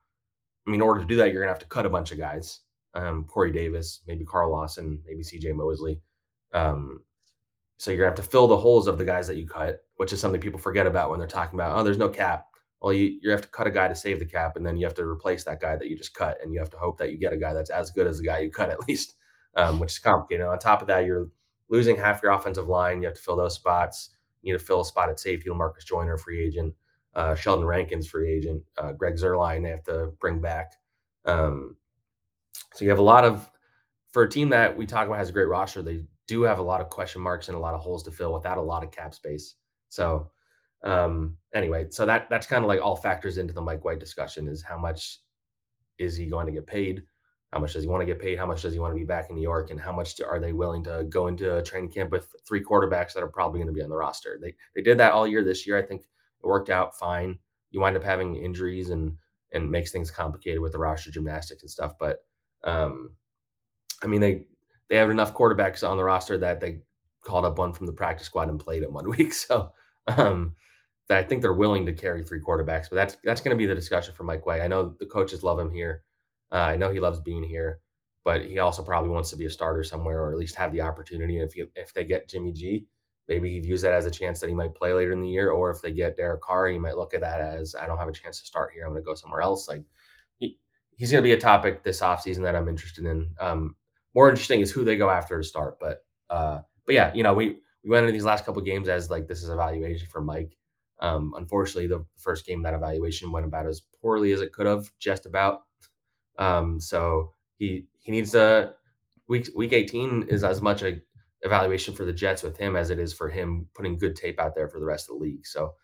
I 0.65 0.71
mean, 0.71 0.82
in 0.82 0.82
order 0.82 1.01
to 1.01 1.06
do 1.06 1.15
that, 1.17 1.32
you're 1.32 1.41
gonna 1.41 1.51
have 1.51 1.60
to 1.60 1.67
cut 1.67 1.86
a 1.86 1.89
bunch 1.89 2.12
of 2.12 2.17
guys. 2.17 2.62
Um, 2.93 3.25
Corey 3.25 3.51
Davis, 3.51 4.01
maybe 4.08 4.25
Carl 4.25 4.51
Lawson, 4.51 5.01
maybe 5.06 5.23
CJ 5.23 5.54
Mosley. 5.54 6.01
Um, 6.54 7.01
so 7.78 7.91
you're 7.91 7.99
gonna 7.99 8.15
have 8.15 8.25
to 8.25 8.32
fill 8.32 8.47
the 8.47 8.58
holes 8.58 8.88
of 8.88 8.97
the 8.97 9.06
guys 9.06 9.28
that 9.28 9.38
you 9.38 9.47
cut, 9.47 9.84
which 9.97 10.13
is 10.13 10.19
something 10.19 10.41
people 10.41 10.60
forget 10.60 10.88
about 10.88 11.10
when 11.10 11.19
they're 11.19 11.28
talking 11.28 11.60
about, 11.60 11.78
oh, 11.78 11.84
there's 11.84 11.97
no 11.97 12.10
cap. 12.10 12.47
Well, 12.82 12.93
you, 12.93 13.19
you 13.21 13.32
have 13.32 13.41
to 13.41 13.47
cut 13.47 13.67
a 13.67 13.71
guy 13.71 13.88
to 13.88 13.95
save 13.95 14.19
the 14.19 14.25
cap, 14.25 14.58
and 14.58 14.65
then 14.65 14.78
you 14.78 14.86
have 14.86 14.95
to 14.95 15.04
replace 15.04 15.43
that 15.45 15.62
guy 15.62 15.75
that 15.75 15.88
you 15.88 15.97
just 15.97 16.13
cut, 16.13 16.38
and 16.41 16.54
you 16.54 16.60
have 16.60 16.69
to 16.71 16.78
hope 16.78 16.97
that 16.99 17.12
you 17.12 17.17
get 17.17 17.34
a 17.34 17.38
guy 17.38 17.54
that's 17.54 17.69
as 17.69 17.91
good 17.91 18.08
as 18.08 18.19
the 18.19 18.25
guy 18.25 18.39
you 18.39 18.51
cut 18.51 18.69
at 18.71 18.88
least, 18.88 19.15
um, 19.56 19.80
which 19.80 19.93
is 19.93 19.99
complicated. 19.99 20.45
on 20.45 20.58
top 20.60 20.82
of 20.82 20.88
that, 20.88 21.06
you're 21.06 21.30
losing 21.69 21.95
half 21.95 22.21
your 22.21 22.32
offensive 22.32 22.67
line. 22.67 23.01
You 23.01 23.08
have 23.08 23.17
to 23.17 23.21
fill 23.21 23.36
those 23.36 23.56
spots. 23.56 24.12
You 24.41 24.54
need 24.54 24.60
to 24.60 24.65
fill 24.65 24.82
a 24.82 24.86
spot 24.86 25.10
at 25.10 25.19
safety. 25.19 25.49
Marcus 25.49 25.84
Joyner, 25.84 26.17
free 26.17 26.45
agent 26.45 26.73
uh, 27.15 27.36
Sheldon 27.36 27.65
Rankins 27.65 28.08
free 28.08 28.32
agent, 28.32 28.63
uh, 28.78 28.91
Greg 28.91 29.15
Zuerlein 29.15 29.63
they 29.63 29.69
have 29.69 29.84
to 29.86 30.12
bring 30.19 30.39
back. 30.39 30.73
Um, 31.25 31.75
so 32.73 32.84
you 32.84 32.89
have 32.89 32.99
a 32.99 33.04
lot 33.04 33.23
of 33.23 33.49
for 34.12 34.23
a 34.23 34.30
team 34.30 34.49
that 34.49 34.75
we 34.75 34.86
talk 34.86 35.08
about 35.08 35.17
has 35.17 35.30
a 35.30 35.34
great 35.34 35.47
roster. 35.47 35.82
They 35.82 36.04
do 36.28 36.43
have 36.43 36.60
a 36.60 36.63
lot 36.63 36.82
of 36.82 36.89
question 36.89 37.21
marks 37.21 37.47
and 37.47 37.58
a 37.58 37.60
lot 37.60 37.73
of 37.73 37.82
holes 37.82 38.04
to 38.04 38.12
fill 38.12 38.34
without 38.34 38.58
a 38.58 38.62
lot 38.62 38.84
of 38.84 38.91
cap 38.91 39.13
space. 39.13 39.56
So 39.89 40.32
um, 40.84 41.38
anyway, 41.54 41.88
so 41.89 42.06
that 42.06 42.30
that's 42.30 42.47
kind 42.47 42.63
of 42.63 42.67
like 42.67 42.82
all 42.82 42.95
factors 42.95 43.38
into 43.38 43.54
the 43.54 43.62
Mike 43.62 43.84
White 43.84 43.99
discussion 43.99 44.47
is 44.47 44.62
how 44.62 44.78
much 44.78 45.19
is 45.97 46.15
he 46.15 46.28
going 46.28 46.45
to 46.45 46.51
get 46.51 46.67
paid? 46.67 47.04
How 47.51 47.60
much 47.60 47.73
does 47.73 47.84
he 47.84 47.89
want 47.89 48.01
to 48.01 48.06
get 48.06 48.19
paid? 48.19 48.38
How 48.38 48.45
much 48.45 48.62
does 48.62 48.73
he 48.73 48.80
want 48.80 48.93
to 48.93 48.99
be 48.99 49.06
back 49.06 49.30
in 49.30 49.36
New 49.36 49.41
York? 49.41 49.71
And 49.71 49.80
how 49.80 49.93
much 49.93 50.19
are 50.21 50.39
they 50.39 50.51
willing 50.51 50.84
to 50.84 51.06
go 51.10 51.28
into 51.28 51.58
a 51.58 51.63
training 51.63 51.91
camp 51.91 52.12
with 52.12 52.28
three 52.45 52.62
quarterbacks 52.62 53.13
that 53.13 53.23
are 53.23 53.30
probably 53.30 53.60
going 53.60 53.67
to 53.67 53.73
be 53.73 53.82
on 53.82 53.89
the 53.89 53.95
roster? 53.95 54.38
They 54.41 54.54
they 54.75 54.82
did 54.82 54.97
that 54.99 55.13
all 55.13 55.28
year 55.28 55.43
this 55.43 55.65
year. 55.65 55.78
I 55.78 55.82
think 55.82 56.04
it 56.45 56.47
worked 56.47 56.69
out 56.69 56.97
fine. 56.97 57.39
You 57.71 57.81
wind 57.81 57.97
up 57.97 58.03
having 58.03 58.36
injuries 58.36 58.89
and 58.89 59.17
and 59.51 59.71
makes 59.71 59.91
things 59.91 60.12
complicated 60.12 60.60
with 60.60 60.73
the 60.73 60.77
roster 60.77 61.12
gymnastics 61.12 61.63
and 61.63 61.71
stuff. 61.71 61.93
But 61.99 62.19
um, 62.63 63.12
I 64.03 64.08
mean, 64.08 64.21
they 64.21 64.45
they 64.89 64.97
have 64.97 65.10
enough 65.10 65.34
quarterbacks 65.34 65.88
on 65.88 65.97
the 65.97 66.03
roster 66.03 66.38
that 66.38 66.60
they 66.60 66.81
called 67.23 67.45
up 67.45 67.58
one 67.58 67.73
from 67.73 67.88
the 67.88 67.93
practice 67.93 68.27
squad 68.27 68.49
and 68.49 68.60
played 68.60 68.84
it 68.84 68.91
one 68.91 69.10
week. 69.17 69.34
So 69.34 69.71
um, 70.08 70.55
that 71.10 71.17
I 71.17 71.23
think 71.23 71.41
they're 71.41 71.53
willing 71.53 71.86
to 71.88 71.93
carry 71.93 72.23
three 72.23 72.39
quarterbacks. 72.39 72.89
But 72.89 72.95
that's 72.95 73.17
that's 73.23 73.41
going 73.41 73.55
to 73.55 73.62
be 73.62 73.65
the 73.65 73.75
discussion 73.75 74.13
for 74.13 74.23
Mike 74.23 74.45
White. 74.45 74.62
I 74.62 74.67
know 74.67 74.95
the 74.99 75.05
coaches 75.05 75.43
love 75.43 75.60
him 75.60 75.71
here. 75.71 76.03
Uh, 76.51 76.58
I 76.58 76.75
know 76.77 76.91
he 76.91 76.99
loves 76.99 77.19
being 77.19 77.43
here, 77.43 77.79
but 78.23 78.45
he 78.45 78.60
also 78.60 78.84
probably 78.84 79.10
wants 79.10 79.31
to 79.31 79.36
be 79.36 79.45
a 79.45 79.49
starter 79.49 79.84
somewhere 79.84 80.21
or 80.21 80.31
at 80.31 80.38
least 80.38 80.55
have 80.55 80.71
the 80.71 80.81
opportunity. 80.81 81.39
If 81.39 81.53
if 81.75 81.93
they 81.93 82.03
get 82.03 82.29
Jimmy 82.29 82.53
G, 82.53 82.86
maybe 83.27 83.51
he'd 83.51 83.65
use 83.65 83.81
that 83.81 83.93
as 83.93 84.05
a 84.05 84.11
chance 84.11 84.39
that 84.39 84.49
he 84.49 84.55
might 84.55 84.75
play 84.75 84.93
later 84.93 85.11
in 85.11 85.21
the 85.21 85.29
year. 85.29 85.49
Or 85.49 85.71
if 85.71 85.81
they 85.81 85.91
get 85.91 86.17
Derek 86.17 86.41
Carr, 86.41 86.67
he 86.67 86.79
might 86.79 86.97
look 86.97 87.13
at 87.13 87.21
that 87.21 87.41
as 87.41 87.75
I 87.75 87.85
don't 87.85 87.97
have 87.97 88.07
a 88.07 88.13
chance 88.13 88.39
to 88.39 88.45
start 88.45 88.71
here. 88.73 88.85
I'm 88.85 88.91
going 88.91 89.03
to 89.03 89.05
go 89.05 89.15
somewhere 89.15 89.41
else. 89.41 89.67
Like 89.67 89.83
he, 90.38 90.57
he's 90.95 91.11
going 91.11 91.23
to 91.23 91.27
be 91.27 91.33
a 91.33 91.39
topic 91.39 91.83
this 91.83 92.01
offseason 92.01 92.43
that 92.43 92.55
I'm 92.55 92.69
interested 92.69 93.05
in. 93.05 93.29
Um, 93.39 93.75
more 94.13 94.29
interesting 94.29 94.61
is 94.61 94.71
who 94.71 94.83
they 94.83 94.97
go 94.97 95.09
after 95.09 95.38
to 95.38 95.43
start. 95.43 95.79
But 95.79 96.05
uh, 96.29 96.59
but 96.85 96.95
yeah, 96.95 97.13
you 97.13 97.23
know, 97.23 97.33
we 97.33 97.57
we 97.83 97.89
went 97.89 98.03
into 98.03 98.13
these 98.13 98.25
last 98.25 98.45
couple 98.45 98.61
games 98.61 98.89
as 98.89 99.09
like 99.09 99.27
this 99.27 99.43
is 99.43 99.49
evaluation 99.49 100.07
for 100.11 100.21
Mike. 100.21 100.57
Um, 100.99 101.33
unfortunately, 101.38 101.88
the 101.88 102.05
first 102.17 102.45
game 102.45 102.63
that 102.63 102.73
evaluation 102.73 103.31
went 103.31 103.45
about 103.45 103.67
as 103.67 103.81
poorly 104.01 104.31
as 104.31 104.41
it 104.41 104.53
could 104.53 104.65
have, 104.65 104.89
just 104.97 105.25
about. 105.25 105.63
Um, 106.38 106.79
so 106.79 107.33
he 107.57 107.88
he 107.99 108.11
needs 108.11 108.31
to 108.31 108.73
week 109.27 109.49
week 109.55 109.73
18 109.73 110.27
is 110.29 110.43
as 110.43 110.61
much 110.61 110.83
a 110.83 111.01
evaluation 111.45 111.93
for 111.93 112.05
the 112.05 112.13
Jets 112.13 112.43
with 112.43 112.58
him 112.58 112.75
as 112.75 112.89
it 112.89 112.99
is 112.99 113.13
for 113.13 113.29
him 113.29 113.67
putting 113.73 113.97
good 113.97 114.15
tape 114.15 114.39
out 114.39 114.55
there 114.55 114.67
for 114.67 114.79
the 114.79 114.86
rest 114.86 115.10
of 115.10 115.17
the 115.17 115.23
league. 115.23 115.45
So 115.45 115.75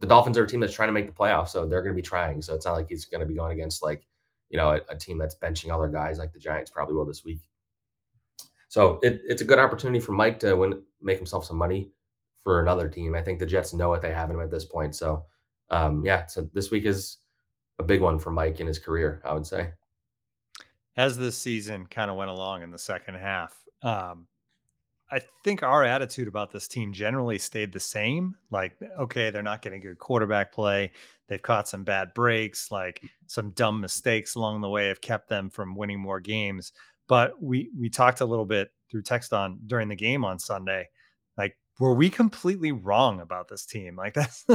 the 0.00 0.06
Dolphins 0.06 0.38
are 0.38 0.44
a 0.44 0.48
team 0.48 0.60
that's 0.60 0.72
trying 0.72 0.88
to 0.88 0.92
make 0.92 1.06
the 1.06 1.12
playoffs, 1.12 1.48
so 1.48 1.66
they're 1.66 1.82
going 1.82 1.94
to 1.94 2.00
be 2.00 2.06
trying. 2.06 2.40
So 2.40 2.54
it's 2.54 2.64
not 2.64 2.74
like 2.74 2.88
he's 2.88 3.04
going 3.04 3.20
to 3.20 3.26
be 3.26 3.34
going 3.34 3.52
against 3.52 3.82
like 3.82 4.06
you 4.48 4.56
know 4.56 4.70
a, 4.70 4.80
a 4.88 4.96
team 4.96 5.18
that's 5.18 5.36
benching 5.36 5.74
other 5.74 5.88
guys 5.88 6.18
like 6.18 6.32
the 6.32 6.38
Giants 6.38 6.70
probably 6.70 6.94
will 6.94 7.04
this 7.04 7.24
week. 7.24 7.40
So 8.68 9.00
it, 9.02 9.20
it's 9.24 9.42
a 9.42 9.46
good 9.46 9.58
opportunity 9.58 9.98
for 9.98 10.12
Mike 10.12 10.38
to 10.40 10.54
win, 10.54 10.82
make 11.02 11.16
himself 11.16 11.44
some 11.44 11.56
money 11.56 11.90
for 12.44 12.60
another 12.60 12.88
team. 12.88 13.14
I 13.14 13.22
think 13.22 13.38
the 13.38 13.46
Jets 13.46 13.74
know 13.74 13.88
what 13.88 14.02
they 14.02 14.12
have 14.12 14.30
in 14.30 14.36
him 14.36 14.42
at 14.42 14.50
this 14.50 14.64
point. 14.64 14.94
So 14.94 15.24
um, 15.70 16.04
yeah, 16.04 16.26
so 16.26 16.48
this 16.52 16.70
week 16.70 16.84
is 16.84 17.18
a 17.78 17.82
big 17.82 18.00
one 18.00 18.18
for 18.18 18.30
Mike 18.30 18.60
in 18.60 18.66
his 18.66 18.78
career, 18.78 19.20
I 19.24 19.34
would 19.34 19.46
say. 19.46 19.70
As 20.96 21.16
this 21.16 21.36
season 21.36 21.86
kind 21.86 22.10
of 22.10 22.16
went 22.16 22.30
along 22.30 22.62
in 22.62 22.70
the 22.70 22.78
second 22.78 23.14
half, 23.14 23.54
um, 23.82 24.26
I 25.10 25.20
think 25.42 25.62
our 25.62 25.84
attitude 25.84 26.28
about 26.28 26.50
this 26.50 26.68
team 26.68 26.92
generally 26.92 27.38
stayed 27.38 27.72
the 27.72 27.80
same. 27.80 28.36
Like, 28.50 28.76
okay, 28.98 29.30
they're 29.30 29.42
not 29.42 29.62
getting 29.62 29.80
good 29.80 29.98
quarterback 29.98 30.52
play. 30.52 30.92
They've 31.28 31.40
caught 31.40 31.68
some 31.68 31.84
bad 31.84 32.12
breaks, 32.14 32.70
like 32.70 33.02
some 33.26 33.50
dumb 33.50 33.80
mistakes 33.80 34.34
along 34.34 34.60
the 34.60 34.68
way 34.68 34.88
have 34.88 35.00
kept 35.00 35.28
them 35.28 35.48
from 35.48 35.74
winning 35.74 36.00
more 36.00 36.20
games. 36.20 36.72
But 37.06 37.42
we 37.42 37.70
we 37.78 37.88
talked 37.88 38.20
a 38.20 38.26
little 38.26 38.44
bit 38.44 38.70
through 38.90 39.02
text 39.02 39.32
on 39.32 39.58
during 39.66 39.88
the 39.88 39.96
game 39.96 40.24
on 40.24 40.38
Sunday. 40.38 40.88
Like, 41.38 41.56
were 41.78 41.94
we 41.94 42.10
completely 42.10 42.72
wrong 42.72 43.20
about 43.20 43.48
this 43.48 43.64
team? 43.64 43.96
Like 43.96 44.14
that's 44.14 44.46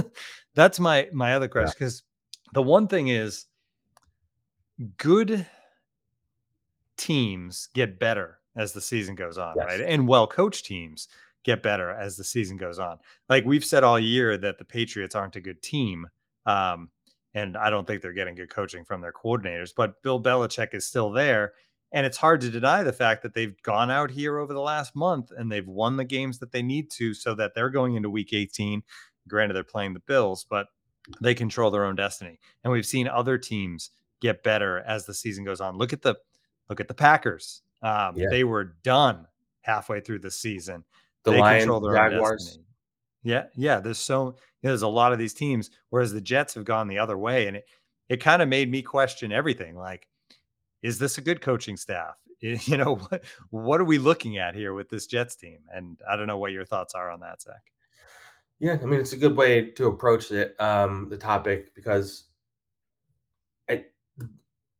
that's 0.53 0.79
my 0.79 1.07
my 1.11 1.33
other 1.33 1.47
question. 1.47 1.73
Because 1.77 2.03
yeah. 2.31 2.49
the 2.53 2.63
one 2.63 2.87
thing 2.87 3.07
is 3.07 3.45
good 4.97 5.47
teams 6.95 7.69
get 7.73 7.99
better 7.99 8.39
as 8.55 8.73
the 8.73 8.81
season 8.81 9.15
goes 9.15 9.37
on, 9.37 9.53
yes. 9.57 9.65
right? 9.65 9.81
And 9.81 10.07
well 10.07 10.27
coached 10.27 10.65
teams 10.65 11.07
get 11.43 11.63
better 11.63 11.91
as 11.91 12.15
the 12.15 12.23
season 12.23 12.57
goes 12.57 12.79
on. 12.79 12.97
Like 13.29 13.45
we've 13.45 13.65
said 13.65 13.83
all 13.83 13.99
year 13.99 14.37
that 14.37 14.57
the 14.57 14.65
Patriots 14.65 15.15
aren't 15.15 15.35
a 15.35 15.41
good 15.41 15.61
team. 15.61 16.07
Um, 16.45 16.89
and 17.33 17.57
I 17.57 17.69
don't 17.69 17.85
think 17.85 18.01
they're 18.01 18.13
getting 18.13 18.35
good 18.35 18.49
coaching 18.49 18.85
from 18.85 19.01
their 19.01 19.11
coordinators, 19.11 19.71
but 19.75 20.01
Bill 20.03 20.21
Belichick 20.21 20.73
is 20.73 20.85
still 20.85 21.11
there. 21.11 21.53
And 21.91 22.05
it's 22.05 22.17
hard 22.17 22.41
to 22.41 22.49
deny 22.49 22.81
the 22.81 22.93
fact 22.93 23.21
that 23.21 23.33
they've 23.33 23.59
gone 23.61 23.91
out 23.91 24.09
here 24.09 24.39
over 24.39 24.53
the 24.53 24.61
last 24.61 24.95
month 24.95 25.31
and 25.35 25.51
they've 25.51 25.67
won 25.67 25.95
the 25.95 26.03
games 26.03 26.39
that 26.39 26.51
they 26.51 26.63
need 26.63 26.89
to 26.91 27.13
so 27.13 27.35
that 27.35 27.53
they're 27.53 27.69
going 27.69 27.95
into 27.95 28.09
week 28.09 28.33
18. 28.33 28.81
Granted, 29.27 29.53
they're 29.55 29.63
playing 29.63 29.93
the 29.93 29.99
Bills, 30.01 30.45
but 30.49 30.67
they 31.21 31.35
control 31.35 31.69
their 31.69 31.85
own 31.85 31.95
destiny. 31.95 32.39
And 32.63 32.73
we've 32.73 32.85
seen 32.85 33.07
other 33.07 33.37
teams 33.37 33.91
get 34.21 34.43
better 34.43 34.79
as 34.87 35.05
the 35.05 35.13
season 35.13 35.43
goes 35.43 35.61
on. 35.61 35.77
Look 35.77 35.93
at 35.93 36.01
the 36.01 36.15
look 36.69 36.79
at 36.79 36.87
the 36.87 36.93
Packers. 36.93 37.61
Um, 37.83 38.15
yeah. 38.15 38.29
They 38.29 38.43
were 38.43 38.75
done 38.83 39.27
halfway 39.61 39.99
through 39.99 40.19
the 40.19 40.31
season. 40.31 40.83
The 41.23 41.31
they 41.31 41.39
Lions, 41.39 41.63
control 41.63 41.79
their 41.81 41.95
Jaguars. 41.95 42.45
Destiny. 42.45 42.65
Yeah, 43.23 43.45
yeah. 43.55 43.79
There's 43.79 43.99
so 43.99 44.25
you 44.25 44.31
know, 44.63 44.69
there's 44.69 44.81
a 44.81 44.87
lot 44.87 45.13
of 45.13 45.19
these 45.19 45.33
teams, 45.33 45.69
whereas 45.89 46.11
the 46.11 46.21
Jets 46.21 46.53
have 46.55 46.65
gone 46.65 46.87
the 46.87 46.99
other 46.99 47.17
way, 47.17 47.47
and 47.47 47.57
it 47.57 47.65
it 48.09 48.17
kind 48.17 48.41
of 48.41 48.49
made 48.49 48.69
me 48.69 48.81
question 48.81 49.31
everything. 49.31 49.75
Like, 49.75 50.07
is 50.81 50.99
this 50.99 51.17
a 51.17 51.21
good 51.21 51.41
coaching 51.41 51.77
staff? 51.77 52.15
You 52.41 52.75
know, 52.75 52.95
what 52.95 53.23
what 53.51 53.79
are 53.79 53.85
we 53.85 53.97
looking 53.97 54.37
at 54.37 54.53
here 54.53 54.73
with 54.73 54.89
this 54.89 55.07
Jets 55.07 55.37
team? 55.37 55.59
And 55.73 55.97
I 56.09 56.17
don't 56.17 56.27
know 56.27 56.37
what 56.37 56.51
your 56.51 56.65
thoughts 56.65 56.93
are 56.93 57.09
on 57.09 57.21
that, 57.21 57.41
Zach. 57.41 57.71
Yeah, 58.59 58.77
I 58.81 58.85
mean 58.85 58.99
it's 58.99 59.13
a 59.13 59.17
good 59.17 59.37
way 59.37 59.71
to 59.71 59.87
approach 59.87 60.29
it, 60.29 60.53
um, 60.59 61.07
the 61.09 61.17
topic, 61.17 61.73
because 61.73 62.25
I, 63.69 63.85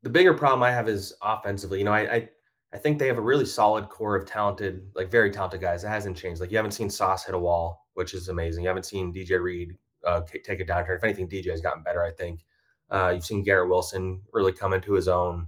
the 0.02 0.10
bigger 0.10 0.34
problem 0.34 0.62
I 0.62 0.72
have 0.72 0.90
is 0.90 1.14
offensively. 1.22 1.80
You 1.80 1.86
know, 1.86 1.94
I, 1.94 2.14
I 2.14 2.30
I 2.74 2.78
think 2.78 2.98
they 2.98 3.08
have 3.08 3.20
a 3.20 3.22
really 3.22 3.46
solid 3.46 3.88
core 3.90 4.16
of 4.16 4.26
talented, 4.26 4.90
like 4.96 5.12
very 5.12 5.30
talented 5.30 5.62
guys. 5.62 5.84
It 5.84 5.90
hasn't 5.90 6.18
changed. 6.18 6.42
Like 6.42 6.50
you 6.50 6.58
haven't 6.58 6.72
seen 6.72 6.90
Sauce 6.90 7.24
hit 7.24 7.36
a 7.36 7.40
wall, 7.40 7.88
which 7.94 8.16
is 8.16 8.30
amazing. 8.30 8.64
You 8.64 8.70
haven't 8.70 8.86
seen 8.86 9.14
DJ 9.14 9.40
Reed 9.40 9.78
uh, 10.06 10.22
take 10.44 10.60
a 10.60 10.66
downturn. 10.66 10.98
If 10.98 11.04
anything, 11.04 11.30
DJ 11.30 11.52
has 11.52 11.62
gotten 11.62 11.84
better. 11.84 12.04
I 12.04 12.12
think 12.12 12.42
uh, 12.90 13.12
you've 13.14 13.26
seen 13.26 13.44
Garrett 13.44 13.70
Wilson 13.70 14.22
really 14.34 14.52
come 14.52 14.74
into 14.74 14.94
his 14.94 15.08
own. 15.08 15.48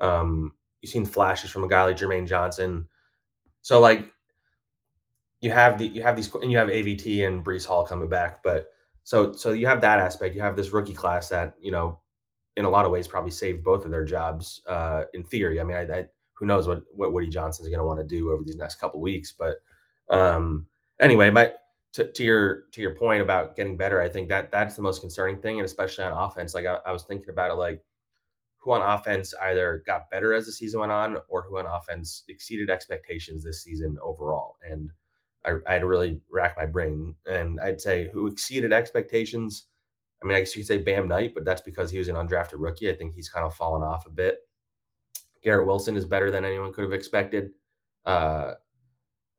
Um, 0.00 0.52
you've 0.82 0.92
seen 0.92 1.06
flashes 1.06 1.50
from 1.50 1.64
a 1.64 1.68
guy 1.68 1.84
like 1.84 1.96
Jermaine 1.96 2.28
Johnson. 2.28 2.86
So 3.62 3.80
like 3.80 4.12
you 5.40 5.50
have 5.50 5.78
the 5.78 5.86
you 5.86 6.02
have 6.02 6.14
these 6.14 6.32
and 6.34 6.52
you 6.52 6.58
have 6.58 6.68
AVT 6.68 7.26
and 7.26 7.44
Breece 7.44 7.66
Hall 7.66 7.86
coming 7.86 8.08
back, 8.08 8.42
but 8.42 8.68
so 9.02 9.32
so 9.32 9.52
you 9.52 9.66
have 9.66 9.80
that 9.80 9.98
aspect. 9.98 10.34
You 10.34 10.42
have 10.42 10.56
this 10.56 10.70
rookie 10.70 10.94
class 10.94 11.30
that 11.30 11.54
you 11.58 11.70
know 11.72 12.00
in 12.56 12.64
a 12.64 12.70
lot 12.70 12.84
of 12.84 12.90
ways 12.90 13.08
probably 13.08 13.30
saved 13.30 13.64
both 13.64 13.84
of 13.84 13.90
their 13.90 14.04
jobs 14.04 14.62
uh, 14.66 15.04
in 15.14 15.24
theory. 15.24 15.60
I 15.60 15.64
mean, 15.64 15.76
I, 15.76 15.82
I 15.82 16.06
who 16.36 16.46
knows 16.46 16.68
what 16.68 16.82
what 16.94 17.12
Woody 17.12 17.28
Johnson 17.28 17.64
is 17.64 17.70
going 17.70 17.80
to 17.80 17.86
want 17.86 18.00
to 18.00 18.06
do 18.06 18.30
over 18.30 18.44
these 18.44 18.56
next 18.56 18.76
couple 18.76 19.00
weeks. 19.00 19.32
But 19.32 19.56
um, 20.10 20.66
anyway, 21.00 21.30
my 21.30 21.52
to, 21.94 22.12
to, 22.12 22.24
your 22.24 22.64
to 22.72 22.82
your 22.82 22.94
point 22.94 23.22
about 23.22 23.56
getting 23.56 23.76
better, 23.76 24.02
I 24.02 24.08
think 24.08 24.28
that 24.28 24.52
that's 24.52 24.76
the 24.76 24.82
most 24.82 25.00
concerning 25.00 25.40
thing, 25.40 25.58
and 25.58 25.64
especially 25.64 26.04
on 26.04 26.12
offense. 26.12 26.54
Like 26.54 26.66
I, 26.66 26.78
I 26.84 26.92
was 26.92 27.04
thinking 27.04 27.30
about 27.30 27.50
it, 27.50 27.54
like 27.54 27.82
who 28.58 28.72
on 28.72 28.82
offense 28.82 29.32
either 29.42 29.82
got 29.86 30.10
better 30.10 30.34
as 30.34 30.44
the 30.46 30.52
season 30.52 30.80
went 30.80 30.92
on, 30.92 31.16
or 31.28 31.42
who 31.42 31.58
on 31.58 31.66
offense 31.66 32.24
exceeded 32.28 32.68
expectations 32.68 33.42
this 33.42 33.62
season 33.62 33.96
overall. 34.02 34.56
And 34.68 34.90
I, 35.46 35.54
I 35.66 35.74
had 35.74 35.80
to 35.80 35.86
really 35.86 36.20
rack 36.30 36.56
my 36.58 36.66
brain, 36.66 37.14
and 37.24 37.58
I'd 37.60 37.80
say 37.80 38.10
who 38.12 38.26
exceeded 38.26 38.72
expectations. 38.72 39.66
I 40.22 40.26
mean, 40.26 40.36
I 40.36 40.40
guess 40.40 40.54
you 40.54 40.62
could 40.62 40.68
say 40.68 40.78
Bam 40.78 41.08
Knight, 41.08 41.34
but 41.34 41.44
that's 41.44 41.60
because 41.62 41.90
he 41.90 41.98
was 41.98 42.08
an 42.08 42.16
undrafted 42.16 42.54
rookie. 42.56 42.90
I 42.90 42.94
think 42.94 43.14
he's 43.14 43.28
kind 43.28 43.46
of 43.46 43.54
fallen 43.54 43.82
off 43.82 44.06
a 44.06 44.10
bit. 44.10 44.40
Garrett 45.46 45.68
Wilson 45.68 45.96
is 45.96 46.04
better 46.04 46.32
than 46.32 46.44
anyone 46.44 46.72
could 46.72 46.82
have 46.82 46.92
expected. 46.92 47.50
Uh, 48.04 48.54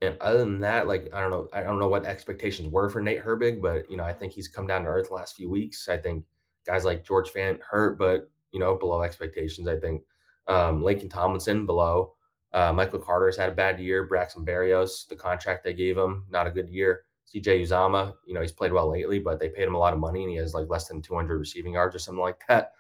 and 0.02 0.18
other 0.22 0.38
than 0.38 0.62
that, 0.62 0.88
like 0.88 1.10
I 1.14 1.20
don't 1.20 1.32
know, 1.32 1.50
I 1.52 1.62
don't 1.62 1.80
know 1.80 1.90
what 1.90 2.06
expectations 2.06 2.70
were 2.70 2.90
for 2.90 3.02
Nate 3.02 3.22
Herbig, 3.22 3.62
but 3.62 3.92
you 3.92 3.98
know, 3.98 4.06
I 4.06 4.14
think 4.14 4.32
he's 4.32 4.48
come 4.48 4.66
down 4.66 4.84
to 4.84 4.88
earth 4.88 5.10
the 5.10 5.16
last 5.16 5.36
few 5.36 5.50
weeks. 5.50 5.90
I 5.90 5.98
think 5.98 6.24
guys 6.66 6.86
like 6.86 7.06
George 7.06 7.30
Fant 7.34 7.60
hurt, 7.62 8.00
but 8.00 8.32
you 8.54 8.60
know, 8.62 8.76
below 8.76 9.02
expectations. 9.02 9.68
I 9.68 9.78
think 9.78 10.02
um, 10.48 10.82
Laken 10.82 11.10
Tomlinson 11.10 11.66
below. 11.66 12.14
Uh, 12.54 12.72
Michael 12.72 13.00
Carter's 13.00 13.36
had 13.36 13.50
a 13.50 13.56
bad 13.56 13.78
year. 13.78 14.06
Braxton 14.06 14.46
Berrios, 14.46 15.06
the 15.10 15.16
contract 15.16 15.66
they 15.66 15.74
gave 15.74 15.98
him, 15.98 16.24
not 16.30 16.48
a 16.48 16.52
good 16.52 16.70
year. 16.70 17.04
CJ 17.28 17.64
Uzomah, 17.64 18.14
you 18.26 18.34
know, 18.34 18.40
he's 18.40 18.54
played 18.54 18.72
well 18.72 18.90
lately, 18.90 19.20
but 19.20 19.42
they 19.42 19.50
paid 19.50 19.68
him 19.68 19.76
a 19.76 19.78
lot 19.78 19.92
of 19.92 20.00
money 20.00 20.24
and 20.24 20.32
he 20.32 20.38
has 20.38 20.54
like 20.54 20.70
less 20.70 20.88
than 20.88 21.02
200 21.02 21.38
receiving 21.38 21.74
yards 21.74 21.94
or 21.94 22.00
something 22.00 22.22
like 22.22 22.40
that. 22.48 22.72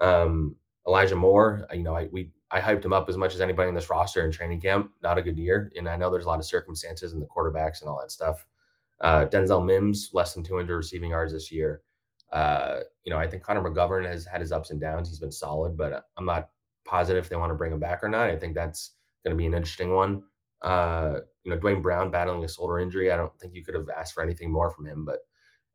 Um, 0.00 0.54
Elijah 0.86 1.16
Moore, 1.16 1.66
you 1.72 1.82
know, 1.82 1.96
I, 1.96 2.06
we 2.12 2.30
I 2.50 2.60
hyped 2.60 2.84
him 2.84 2.92
up 2.92 3.08
as 3.08 3.16
much 3.16 3.34
as 3.34 3.40
anybody 3.40 3.68
in 3.68 3.74
this 3.74 3.90
roster 3.90 4.24
in 4.24 4.30
training 4.30 4.60
camp. 4.60 4.90
Not 5.02 5.18
a 5.18 5.22
good 5.22 5.38
year, 5.38 5.72
and 5.76 5.88
I 5.88 5.96
know 5.96 6.10
there's 6.10 6.26
a 6.26 6.28
lot 6.28 6.38
of 6.38 6.44
circumstances 6.44 7.12
and 7.12 7.20
the 7.20 7.26
quarterbacks 7.26 7.80
and 7.80 7.90
all 7.90 7.98
that 8.00 8.12
stuff. 8.12 8.46
Uh, 9.00 9.26
Denzel 9.26 9.64
Mims 9.64 10.10
less 10.12 10.34
than 10.34 10.44
200 10.44 10.76
receiving 10.76 11.10
yards 11.10 11.32
this 11.32 11.50
year. 11.50 11.82
Uh, 12.32 12.80
you 13.04 13.10
know, 13.10 13.18
I 13.18 13.26
think 13.26 13.42
Connor 13.42 13.62
McGovern 13.62 14.06
has 14.06 14.24
had 14.24 14.40
his 14.40 14.52
ups 14.52 14.70
and 14.70 14.80
downs. 14.80 15.08
He's 15.08 15.18
been 15.18 15.32
solid, 15.32 15.76
but 15.76 16.04
I'm 16.16 16.24
not 16.24 16.50
positive 16.84 17.24
if 17.24 17.28
they 17.28 17.36
want 17.36 17.50
to 17.50 17.56
bring 17.56 17.72
him 17.72 17.80
back 17.80 18.02
or 18.02 18.08
not. 18.08 18.30
I 18.30 18.36
think 18.36 18.54
that's 18.54 18.92
going 19.24 19.36
to 19.36 19.38
be 19.38 19.46
an 19.46 19.54
interesting 19.54 19.94
one. 19.94 20.22
Uh, 20.62 21.20
you 21.44 21.50
know, 21.50 21.58
Duane 21.58 21.82
Brown 21.82 22.10
battling 22.10 22.44
a 22.44 22.48
shoulder 22.48 22.78
injury. 22.78 23.12
I 23.12 23.16
don't 23.16 23.36
think 23.38 23.54
you 23.54 23.64
could 23.64 23.74
have 23.74 23.88
asked 23.88 24.14
for 24.14 24.22
anything 24.22 24.50
more 24.50 24.70
from 24.70 24.86
him. 24.86 25.04
But 25.04 25.20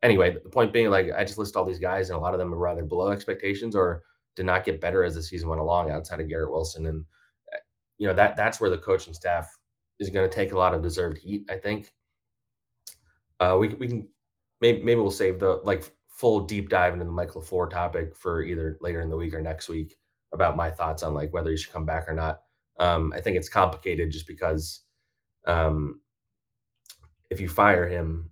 anyway, 0.03 0.33
the 0.33 0.49
point 0.49 0.73
being, 0.73 0.89
like, 0.89 1.07
I 1.15 1.23
just 1.23 1.37
list 1.37 1.55
all 1.55 1.65
these 1.65 1.79
guys, 1.79 2.09
and 2.09 2.17
a 2.17 2.21
lot 2.21 2.33
of 2.33 2.39
them 2.39 2.53
are 2.53 2.57
rather 2.57 2.83
below 2.83 3.09
expectations 3.09 3.75
or 3.75 4.03
did 4.35 4.45
not 4.45 4.65
get 4.65 4.81
better 4.81 5.03
as 5.03 5.15
the 5.15 5.23
season 5.23 5.49
went 5.49 5.61
along 5.61 5.91
outside 5.91 6.19
of 6.19 6.29
Garrett 6.29 6.51
Wilson. 6.51 6.85
And, 6.87 7.05
eh, 7.53 7.57
you 7.97 8.07
know, 8.07 8.13
that 8.13 8.35
that's 8.35 8.59
where 8.59 8.69
the 8.69 8.77
coaching 8.77 9.13
staff 9.13 9.49
is 9.99 10.09
going 10.09 10.27
to 10.27 10.35
take 10.35 10.51
a 10.51 10.57
lot 10.57 10.73
of 10.73 10.81
deserved 10.81 11.17
heat, 11.17 11.45
I 11.49 11.57
think. 11.57 11.93
Uh, 13.39 13.57
we, 13.59 13.69
we 13.69 13.87
can 13.87 14.07
maybe, 14.61 14.83
maybe 14.83 14.99
we'll 15.01 15.11
save 15.11 15.39
the 15.39 15.61
like 15.63 15.91
full 16.07 16.41
deep 16.41 16.69
dive 16.69 16.93
into 16.93 17.05
the 17.05 17.11
Michael 17.11 17.41
LaFleur 17.41 17.69
topic 17.69 18.15
for 18.15 18.43
either 18.43 18.77
later 18.81 19.01
in 19.01 19.09
the 19.09 19.17
week 19.17 19.33
or 19.33 19.41
next 19.41 19.69
week 19.69 19.97
about 20.33 20.55
my 20.55 20.69
thoughts 20.69 21.03
on 21.03 21.13
like 21.13 21.33
whether 21.33 21.49
he 21.49 21.57
should 21.57 21.73
come 21.73 21.85
back 21.85 22.07
or 22.07 22.13
not. 22.13 22.41
Um, 22.79 23.11
I 23.15 23.21
think 23.21 23.37
it's 23.37 23.49
complicated 23.49 24.11
just 24.11 24.27
because 24.27 24.81
um, 25.45 26.01
if 27.29 27.39
you 27.39 27.49
fire 27.49 27.87
him, 27.87 28.29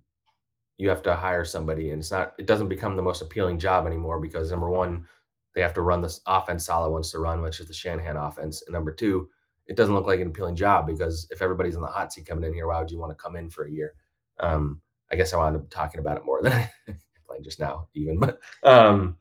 you 0.78 0.88
have 0.88 1.02
to 1.02 1.14
hire 1.14 1.44
somebody, 1.44 1.90
and 1.90 2.00
it's 2.00 2.10
not. 2.10 2.32
It 2.38 2.46
doesn't 2.46 2.68
become 2.68 2.96
the 2.96 3.02
most 3.02 3.20
appealing 3.20 3.58
job 3.58 3.86
anymore 3.86 4.18
because 4.18 4.50
number 4.50 4.70
one, 4.70 5.06
they 5.54 5.60
have 5.60 5.74
to 5.74 5.82
run 5.82 6.00
this 6.00 6.20
offense 6.26 6.66
Saleh 6.66 6.90
wants 6.90 7.10
to 7.12 7.18
run, 7.18 7.42
which 7.42 7.60
is 7.60 7.66
the 7.66 7.74
Shanahan 7.74 8.16
offense. 8.16 8.62
And 8.62 8.72
number 8.72 8.92
two, 8.92 9.28
it 9.66 9.76
doesn't 9.76 9.94
look 9.94 10.06
like 10.06 10.20
an 10.20 10.28
appealing 10.28 10.56
job 10.56 10.86
because 10.86 11.26
if 11.30 11.42
everybody's 11.42 11.74
in 11.76 11.80
the 11.80 11.86
hot 11.86 12.12
seat 12.12 12.26
coming 12.26 12.44
in 12.44 12.54
here, 12.54 12.66
why 12.66 12.78
would 12.80 12.90
you 12.90 12.98
want 12.98 13.10
to 13.10 13.22
come 13.22 13.36
in 13.36 13.50
for 13.50 13.64
a 13.64 13.70
year? 13.70 13.94
Um, 14.38 14.80
I 15.12 15.16
guess 15.16 15.32
I 15.32 15.38
wound 15.38 15.56
up 15.56 15.68
talking 15.70 16.00
about 16.00 16.16
it 16.16 16.24
more 16.24 16.42
than 16.42 16.52
I 16.88 16.94
playing 17.26 17.44
just 17.44 17.60
now, 17.60 17.88
even. 17.94 18.18
But 18.18 18.40
um, 18.62 19.16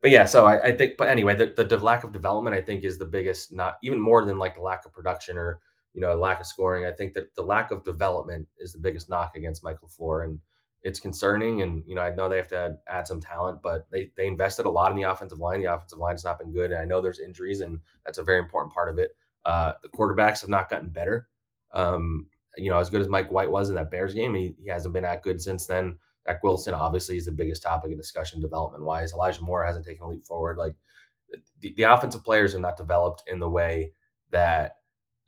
but 0.00 0.10
yeah, 0.10 0.24
so 0.24 0.46
I, 0.46 0.62
I 0.64 0.76
think, 0.76 0.96
but 0.98 1.08
anyway, 1.08 1.36
the, 1.36 1.54
the, 1.56 1.64
the 1.64 1.78
lack 1.78 2.02
of 2.02 2.12
development, 2.12 2.56
I 2.56 2.60
think, 2.60 2.82
is 2.82 2.98
the 2.98 3.04
biggest, 3.04 3.52
not 3.52 3.76
even 3.84 4.00
more 4.00 4.24
than 4.24 4.38
like 4.38 4.56
the 4.56 4.62
lack 4.62 4.84
of 4.84 4.92
production 4.92 5.38
or 5.38 5.60
you 5.94 6.00
know 6.00 6.14
lack 6.16 6.40
of 6.40 6.46
scoring. 6.46 6.86
I 6.86 6.92
think 6.92 7.14
that 7.14 7.34
the 7.36 7.42
lack 7.42 7.70
of 7.70 7.84
development 7.84 8.48
is 8.58 8.72
the 8.72 8.80
biggest 8.80 9.08
knock 9.08 9.36
against 9.36 9.62
Michael 9.62 9.88
LaFleur, 9.88 10.24
and 10.24 10.38
it's 10.82 11.00
concerning. 11.00 11.62
And 11.62 11.82
you 11.86 11.94
know, 11.94 12.02
I 12.02 12.14
know 12.14 12.28
they 12.28 12.36
have 12.36 12.48
to 12.48 12.76
add 12.88 13.06
some 13.06 13.20
talent, 13.20 13.60
but 13.62 13.86
they 13.90 14.10
they 14.16 14.26
invested 14.26 14.66
a 14.66 14.70
lot 14.70 14.90
in 14.90 14.96
the 14.96 15.10
offensive 15.10 15.38
line. 15.38 15.60
The 15.60 15.72
offensive 15.72 15.98
line 15.98 16.14
has 16.14 16.24
not 16.24 16.38
been 16.38 16.52
good, 16.52 16.72
and 16.72 16.80
I 16.80 16.84
know 16.84 17.00
there's 17.00 17.20
injuries, 17.20 17.60
and 17.60 17.78
that's 18.04 18.18
a 18.18 18.24
very 18.24 18.38
important 18.38 18.74
part 18.74 18.88
of 18.88 18.98
it. 18.98 19.16
Uh, 19.44 19.72
the 19.82 19.88
quarterbacks 19.88 20.40
have 20.40 20.50
not 20.50 20.70
gotten 20.70 20.88
better. 20.88 21.28
Um, 21.72 22.26
you 22.56 22.70
know, 22.70 22.78
as 22.78 22.90
good 22.90 23.00
as 23.00 23.08
Mike 23.08 23.30
White 23.30 23.50
was 23.50 23.70
in 23.70 23.76
that 23.76 23.90
Bears 23.90 24.14
game, 24.14 24.34
he, 24.34 24.54
he 24.62 24.68
hasn't 24.68 24.92
been 24.92 25.04
that 25.04 25.22
good 25.22 25.40
since 25.40 25.66
then. 25.66 25.96
Zach 26.26 26.42
Wilson 26.42 26.74
obviously 26.74 27.16
is 27.16 27.24
the 27.24 27.32
biggest 27.32 27.62
topic 27.62 27.90
of 27.90 27.98
discussion 27.98 28.40
development 28.40 28.84
wise. 28.84 29.12
Elijah 29.12 29.42
Moore 29.42 29.64
hasn't 29.64 29.84
taken 29.84 30.04
a 30.04 30.08
leap 30.08 30.24
forward. 30.24 30.58
Like 30.58 30.74
the, 31.60 31.72
the 31.76 31.82
offensive 31.84 32.22
players 32.22 32.54
are 32.54 32.60
not 32.60 32.76
developed 32.76 33.24
in 33.26 33.40
the 33.40 33.48
way 33.48 33.92
that 34.30 34.76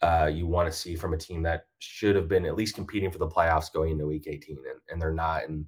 uh, 0.05 0.27
you 0.27 0.47
want 0.47 0.71
to 0.71 0.79
see 0.79 0.95
from 0.95 1.15
a 1.15 1.19
team 1.19 1.43
that 1.43 1.67
should 1.79 2.15
have 2.15 2.29
been 2.29 2.45
at 2.45 2.57
least 2.57 2.75
competing 2.75 3.11
for 3.11 3.17
the 3.17 3.27
playoffs 3.27 3.73
going 3.73 3.93
into 3.93 4.07
week 4.07 4.27
18 4.27 4.59
and, 4.59 4.81
and 4.91 5.01
they're 5.01 5.15
not 5.15 5.45
and 5.49 5.65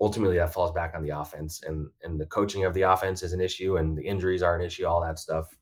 ultimately 0.00 0.36
that 0.36 0.52
falls 0.52 0.72
back 0.72 0.92
on 0.96 1.04
the 1.04 1.16
offense 1.16 1.62
and 1.62 1.86
and 2.02 2.20
the 2.20 2.26
coaching 2.26 2.64
of 2.64 2.74
the 2.74 2.82
offense 2.82 3.22
is 3.22 3.32
an 3.32 3.40
issue 3.40 3.76
and 3.76 3.96
the 3.96 4.02
injuries 4.02 4.42
are 4.42 4.56
an 4.56 4.64
issue 4.64 4.84
all 4.84 5.00
that 5.00 5.20
stuff. 5.20 5.56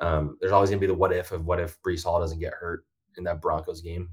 Um, 0.00 0.36
there's 0.40 0.52
always 0.52 0.70
going 0.70 0.80
to 0.80 0.86
be 0.86 0.92
the 0.92 0.98
what 0.98 1.12
if 1.12 1.30
of 1.30 1.44
what 1.44 1.60
if 1.60 1.80
Breece 1.82 2.04
Hall 2.04 2.20
doesn't 2.20 2.40
get 2.40 2.52
hurt 2.52 2.84
in 3.16 3.24
that 3.24 3.40
Broncos 3.40 3.80
game. 3.80 4.10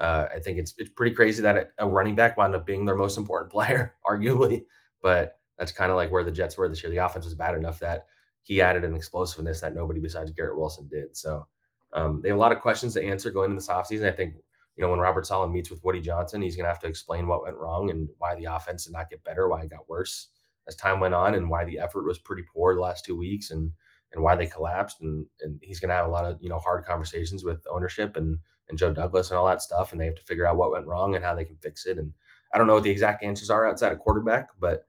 Uh, 0.00 0.26
I 0.34 0.40
think 0.40 0.58
it's 0.58 0.74
it's 0.78 0.90
pretty 0.90 1.14
crazy 1.14 1.40
that 1.42 1.70
a 1.78 1.88
running 1.88 2.16
back 2.16 2.36
wound 2.36 2.56
up 2.56 2.66
being 2.66 2.84
their 2.84 2.96
most 2.96 3.16
important 3.16 3.52
player 3.56 3.94
arguably 4.04 4.64
but 5.04 5.38
that's 5.58 5.70
kind 5.70 5.90
of 5.90 5.96
like 5.96 6.10
where 6.10 6.24
the 6.24 6.32
Jets 6.32 6.56
were 6.56 6.68
this 6.68 6.82
year. 6.82 6.90
The 6.90 7.04
offense 7.04 7.26
was 7.26 7.34
bad 7.34 7.54
enough 7.54 7.78
that 7.78 8.06
he 8.42 8.60
added 8.60 8.82
an 8.82 8.96
explosiveness 8.96 9.60
that 9.60 9.74
nobody 9.74 10.00
besides 10.00 10.32
Garrett 10.32 10.58
Wilson 10.58 10.88
did 10.88 11.16
so 11.16 11.46
um, 11.94 12.20
they 12.20 12.28
have 12.28 12.36
a 12.36 12.40
lot 12.40 12.52
of 12.52 12.60
questions 12.60 12.94
to 12.94 13.04
answer 13.04 13.30
going 13.30 13.50
into 13.50 13.60
this 13.60 13.68
offseason. 13.68 14.06
I 14.06 14.14
think, 14.14 14.34
you 14.76 14.82
know, 14.82 14.90
when 14.90 14.98
Robert 14.98 15.26
Saleh 15.26 15.50
meets 15.50 15.70
with 15.70 15.82
Woody 15.84 16.00
Johnson, 16.00 16.42
he's 16.42 16.56
going 16.56 16.64
to 16.64 16.70
have 16.70 16.80
to 16.80 16.88
explain 16.88 17.26
what 17.26 17.44
went 17.44 17.56
wrong 17.56 17.90
and 17.90 18.08
why 18.18 18.34
the 18.34 18.46
offense 18.46 18.84
did 18.84 18.92
not 18.92 19.08
get 19.08 19.22
better, 19.24 19.48
why 19.48 19.62
it 19.62 19.70
got 19.70 19.88
worse 19.88 20.28
as 20.66 20.74
time 20.74 20.98
went 20.98 21.14
on, 21.14 21.34
and 21.34 21.48
why 21.48 21.64
the 21.64 21.78
effort 21.78 22.04
was 22.04 22.18
pretty 22.18 22.42
poor 22.42 22.74
the 22.74 22.80
last 22.80 23.04
two 23.04 23.16
weeks 23.16 23.50
and 23.50 23.70
and 24.12 24.22
why 24.22 24.34
they 24.36 24.46
collapsed. 24.46 25.00
And 25.00 25.26
and 25.40 25.60
he's 25.62 25.78
going 25.78 25.90
to 25.90 25.94
have 25.94 26.06
a 26.06 26.10
lot 26.10 26.24
of 26.24 26.42
you 26.42 26.48
know 26.48 26.58
hard 26.58 26.84
conversations 26.84 27.44
with 27.44 27.64
ownership 27.70 28.16
and 28.16 28.38
and 28.68 28.78
Joe 28.78 28.92
Douglas 28.92 29.30
and 29.30 29.38
all 29.38 29.46
that 29.46 29.62
stuff, 29.62 29.92
and 29.92 30.00
they 30.00 30.06
have 30.06 30.14
to 30.16 30.22
figure 30.22 30.46
out 30.46 30.56
what 30.56 30.72
went 30.72 30.86
wrong 30.86 31.14
and 31.14 31.24
how 31.24 31.34
they 31.34 31.44
can 31.44 31.56
fix 31.56 31.86
it. 31.86 31.98
And 31.98 32.12
I 32.52 32.58
don't 32.58 32.66
know 32.66 32.74
what 32.74 32.82
the 32.82 32.90
exact 32.90 33.22
answers 33.22 33.50
are 33.50 33.68
outside 33.68 33.92
of 33.92 33.98
quarterback, 33.98 34.48
but 34.58 34.86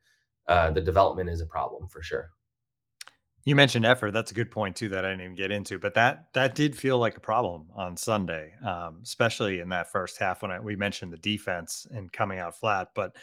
uh, 0.47 0.71
the 0.71 0.81
development 0.81 1.29
is 1.29 1.41
a 1.41 1.45
problem 1.45 1.87
for 1.87 2.01
sure. 2.01 2.31
You 3.45 3.55
mentioned 3.55 3.85
effort. 3.85 4.11
That's 4.11 4.31
a 4.31 4.33
good 4.33 4.49
point 4.49 4.75
too 4.75 4.89
that 4.89 5.05
I 5.05 5.09
didn't 5.09 5.21
even 5.21 5.35
get 5.35 5.51
into, 5.51 5.77
but 5.77 5.93
that 5.93 6.33
that 6.33 6.55
did 6.55 6.75
feel 6.75 6.97
like 6.97 7.15
a 7.15 7.19
problem 7.19 7.67
on 7.75 7.95
Sunday, 7.95 8.53
um, 8.65 8.99
especially 9.03 9.59
in 9.59 9.69
that 9.69 9.91
first 9.91 10.17
half 10.17 10.41
when 10.41 10.49
I, 10.49 10.59
we 10.59 10.75
mentioned 10.75 11.13
the 11.13 11.17
defense 11.17 11.85
and 11.91 12.11
coming 12.11 12.39
out 12.39 12.59
flat. 12.59 12.89
But 12.95 13.15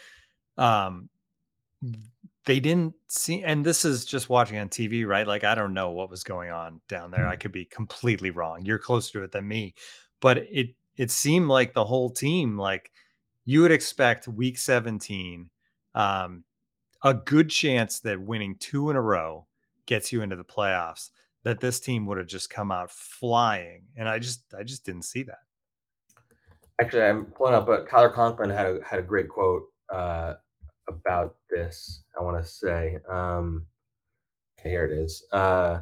um, 0.57 1.09
they 2.45 2.61
didn't 2.61 2.93
see, 3.09 3.43
and 3.43 3.65
this 3.65 3.83
is 3.83 4.05
just 4.05 4.29
watching 4.29 4.57
on 4.57 4.69
TV, 4.69 5.05
right? 5.05 5.27
Like 5.27 5.43
I 5.43 5.55
don't 5.55 5.73
know 5.73 5.91
what 5.91 6.09
was 6.09 6.23
going 6.23 6.51
on 6.51 6.79
down 6.87 7.11
there. 7.11 7.27
I 7.27 7.35
mm. 7.35 7.39
could 7.41 7.51
be 7.51 7.65
completely 7.65 8.31
wrong. 8.31 8.65
You're 8.65 8.79
closer 8.79 9.19
to 9.19 9.23
it 9.23 9.33
than 9.33 9.45
me, 9.45 9.73
but 10.21 10.37
it 10.37 10.69
it 10.95 11.11
seemed 11.11 11.49
like 11.49 11.73
the 11.73 11.83
whole 11.83 12.09
team, 12.09 12.57
like 12.57 12.91
you 13.43 13.61
would 13.61 13.71
expect 13.71 14.29
Week 14.29 14.57
17, 14.57 15.49
um, 15.95 16.45
a 17.03 17.13
good 17.13 17.49
chance 17.49 17.99
that 17.99 18.21
winning 18.21 18.55
two 18.55 18.89
in 18.89 18.95
a 18.95 19.01
row 19.01 19.47
gets 19.85 20.11
you 20.11 20.21
into 20.21 20.35
the 20.35 20.43
playoffs 20.43 21.09
that 21.43 21.59
this 21.59 21.79
team 21.79 22.05
would 22.05 22.17
have 22.17 22.27
just 22.27 22.49
come 22.49 22.71
out 22.71 22.91
flying 22.91 23.83
and 23.97 24.07
i 24.07 24.19
just 24.19 24.43
i 24.57 24.63
just 24.63 24.85
didn't 24.85 25.03
see 25.03 25.23
that 25.23 25.39
actually 26.81 27.03
i'm 27.03 27.25
pulling 27.25 27.53
up 27.53 27.65
but 27.65 27.89
Tyler 27.89 28.09
conklin 28.09 28.49
had 28.49 28.65
a 28.65 28.79
had 28.85 28.99
a 28.99 29.03
great 29.03 29.29
quote 29.29 29.63
uh, 29.93 30.33
about 30.87 31.35
this 31.49 32.03
i 32.19 32.23
want 32.23 32.41
to 32.41 32.47
say 32.49 32.97
um 33.09 33.65
okay 34.59 34.69
here 34.69 34.85
it 34.85 34.91
is 34.91 35.25
uh 35.31 35.79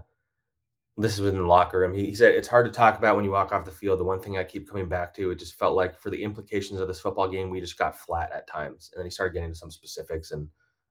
this 0.97 1.13
is 1.13 1.21
within 1.21 1.39
the 1.39 1.47
locker 1.47 1.79
room. 1.79 1.93
He, 1.93 2.07
he, 2.07 2.15
said 2.15 2.35
it's 2.35 2.47
hard 2.47 2.65
to 2.65 2.71
talk 2.71 2.97
about 2.97 3.15
when 3.15 3.25
you 3.25 3.31
walk 3.31 3.51
off 3.51 3.65
the 3.65 3.71
field. 3.71 3.99
The 3.99 4.03
one 4.03 4.19
thing 4.19 4.37
I 4.37 4.43
keep 4.43 4.69
coming 4.69 4.89
back 4.89 5.13
to, 5.15 5.31
it 5.31 5.39
just 5.39 5.57
felt 5.57 5.75
like 5.75 5.97
for 5.97 6.09
the 6.09 6.21
implications 6.21 6.79
of 6.79 6.87
this 6.87 6.99
football 6.99 7.29
game, 7.29 7.49
we 7.49 7.59
just 7.59 7.77
got 7.77 7.97
flat 7.97 8.31
at 8.33 8.47
times. 8.47 8.91
And 8.93 8.99
then 8.99 9.05
he 9.05 9.11
started 9.11 9.33
getting 9.33 9.49
into 9.49 9.57
some 9.57 9.71
specifics. 9.71 10.31
And 10.31 10.47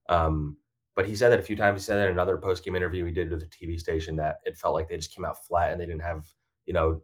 um, 0.09 0.57
but 1.01 1.09
he 1.09 1.17
said 1.17 1.31
that 1.31 1.41
a 1.41 1.43
few 1.43 1.57
times. 1.57 1.81
He 1.81 1.87
said 1.87 1.97
that 1.97 2.09
in 2.09 2.13
another 2.13 2.37
post 2.37 2.63
game 2.63 2.77
interview 2.77 3.07
he 3.07 3.11
did 3.11 3.31
with 3.31 3.43
a 3.43 3.47
TV 3.47 3.81
station 3.81 4.17
that 4.17 4.41
it 4.45 4.59
felt 4.59 4.75
like 4.75 4.87
they 4.87 4.99
just 4.99 5.15
came 5.15 5.25
out 5.25 5.43
flat 5.47 5.73
and 5.73 5.81
they 5.81 5.87
didn't 5.87 6.03
have, 6.03 6.27
you 6.67 6.75
know, 6.75 7.01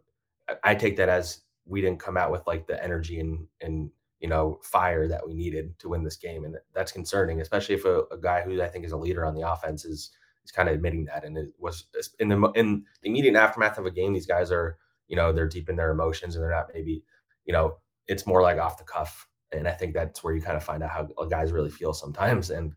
I 0.63 0.75
take 0.75 0.97
that 0.97 1.09
as 1.09 1.39
we 1.65 1.81
didn't 1.81 1.99
come 1.99 2.15
out 2.15 2.31
with 2.31 2.45
like 2.45 2.67
the 2.67 2.81
energy 2.83 3.19
and 3.19 3.47
and 3.59 3.89
you 4.19 4.29
know 4.29 4.59
fire 4.61 5.07
that 5.07 5.25
we 5.25 5.33
needed 5.33 5.79
to 5.79 5.89
win 5.89 6.03
this 6.03 6.15
game, 6.15 6.45
and 6.45 6.57
that's 6.75 6.91
concerning, 6.91 7.41
especially 7.41 7.73
if 7.73 7.85
a, 7.85 8.03
a 8.11 8.19
guy 8.21 8.43
who 8.43 8.61
I 8.61 8.67
think 8.67 8.85
is 8.85 8.91
a 8.91 8.97
leader 8.97 9.25
on 9.25 9.33
the 9.33 9.51
offense 9.51 9.83
is 9.83 10.11
is 10.45 10.51
kind 10.51 10.69
of 10.69 10.75
admitting 10.75 11.05
that, 11.05 11.25
and 11.25 11.35
it 11.35 11.47
was 11.57 11.85
in 12.19 12.29
the 12.29 12.39
in 12.51 12.83
the 13.01 13.09
immediate 13.09 13.35
aftermath 13.35 13.79
of 13.79 13.87
a 13.87 13.91
game. 13.91 14.13
These 14.13 14.27
guys 14.27 14.51
are, 14.51 14.77
you 15.07 15.15
know, 15.15 15.33
they're 15.33 15.49
deep 15.49 15.69
in 15.69 15.75
their 15.75 15.89
emotions 15.89 16.35
and 16.35 16.43
they're 16.43 16.51
not 16.51 16.69
maybe, 16.71 17.03
you 17.45 17.53
know, 17.53 17.77
it's 18.07 18.27
more 18.27 18.43
like 18.43 18.59
off 18.59 18.77
the 18.77 18.83
cuff, 18.83 19.27
and 19.51 19.67
I 19.67 19.71
think 19.71 19.95
that's 19.95 20.23
where 20.23 20.35
you 20.35 20.41
kind 20.43 20.55
of 20.55 20.63
find 20.63 20.83
out 20.83 20.91
how 20.91 21.25
guys 21.25 21.51
really 21.51 21.71
feel 21.71 21.93
sometimes, 21.93 22.51
and 22.51 22.75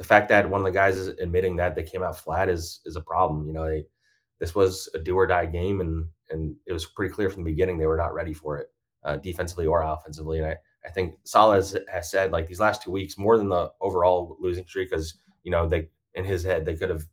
the 0.00 0.06
fact 0.06 0.30
that 0.30 0.48
one 0.48 0.62
of 0.62 0.64
the 0.64 0.70
guys 0.70 0.96
is 0.96 1.08
admitting 1.08 1.56
that 1.56 1.74
they 1.74 1.82
came 1.82 2.02
out 2.02 2.18
flat 2.18 2.48
is 2.48 2.80
is 2.86 2.96
a 2.96 3.02
problem. 3.02 3.46
You 3.46 3.52
know, 3.52 3.68
they 3.68 3.84
this 4.38 4.54
was 4.54 4.88
a 4.94 4.98
do 4.98 5.14
or 5.14 5.26
die 5.26 5.44
game, 5.44 5.82
and 5.82 6.06
and 6.30 6.56
it 6.66 6.72
was 6.72 6.86
pretty 6.86 7.12
clear 7.12 7.28
from 7.28 7.44
the 7.44 7.50
beginning 7.50 7.76
they 7.76 7.84
were 7.84 7.98
not 7.98 8.14
ready 8.14 8.32
for 8.32 8.56
it, 8.56 8.68
uh, 9.04 9.16
defensively 9.16 9.66
or 9.66 9.82
offensively. 9.82 10.38
And 10.38 10.46
I, 10.46 10.56
I 10.86 10.88
think 10.88 11.16
Saleh 11.24 11.56
has, 11.56 11.76
has 11.92 12.10
said 12.10 12.32
like 12.32 12.48
these 12.48 12.60
last 12.60 12.82
two 12.82 12.90
weeks 12.90 13.18
more 13.18 13.36
than 13.36 13.50
the 13.50 13.70
overall 13.82 14.38
losing 14.40 14.66
streak, 14.66 14.88
because 14.88 15.18
you 15.42 15.50
know 15.50 15.68
they 15.68 15.90
in 16.14 16.24
his 16.24 16.42
head 16.42 16.64
they 16.64 16.76
could 16.76 16.88
have 16.88 17.04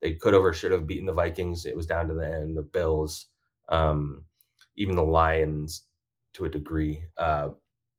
they 0.00 0.14
could 0.14 0.32
have 0.32 0.44
or 0.44 0.52
should 0.52 0.70
have 0.70 0.86
beaten 0.86 1.06
the 1.06 1.12
Vikings. 1.12 1.66
It 1.66 1.74
was 1.74 1.86
down 1.86 2.06
to 2.06 2.14
the 2.14 2.32
end, 2.32 2.56
the 2.56 2.62
Bills, 2.62 3.26
um, 3.70 4.22
even 4.76 4.94
the 4.94 5.02
Lions 5.02 5.82
to 6.34 6.44
a 6.44 6.48
degree. 6.48 7.02
Uh, 7.18 7.48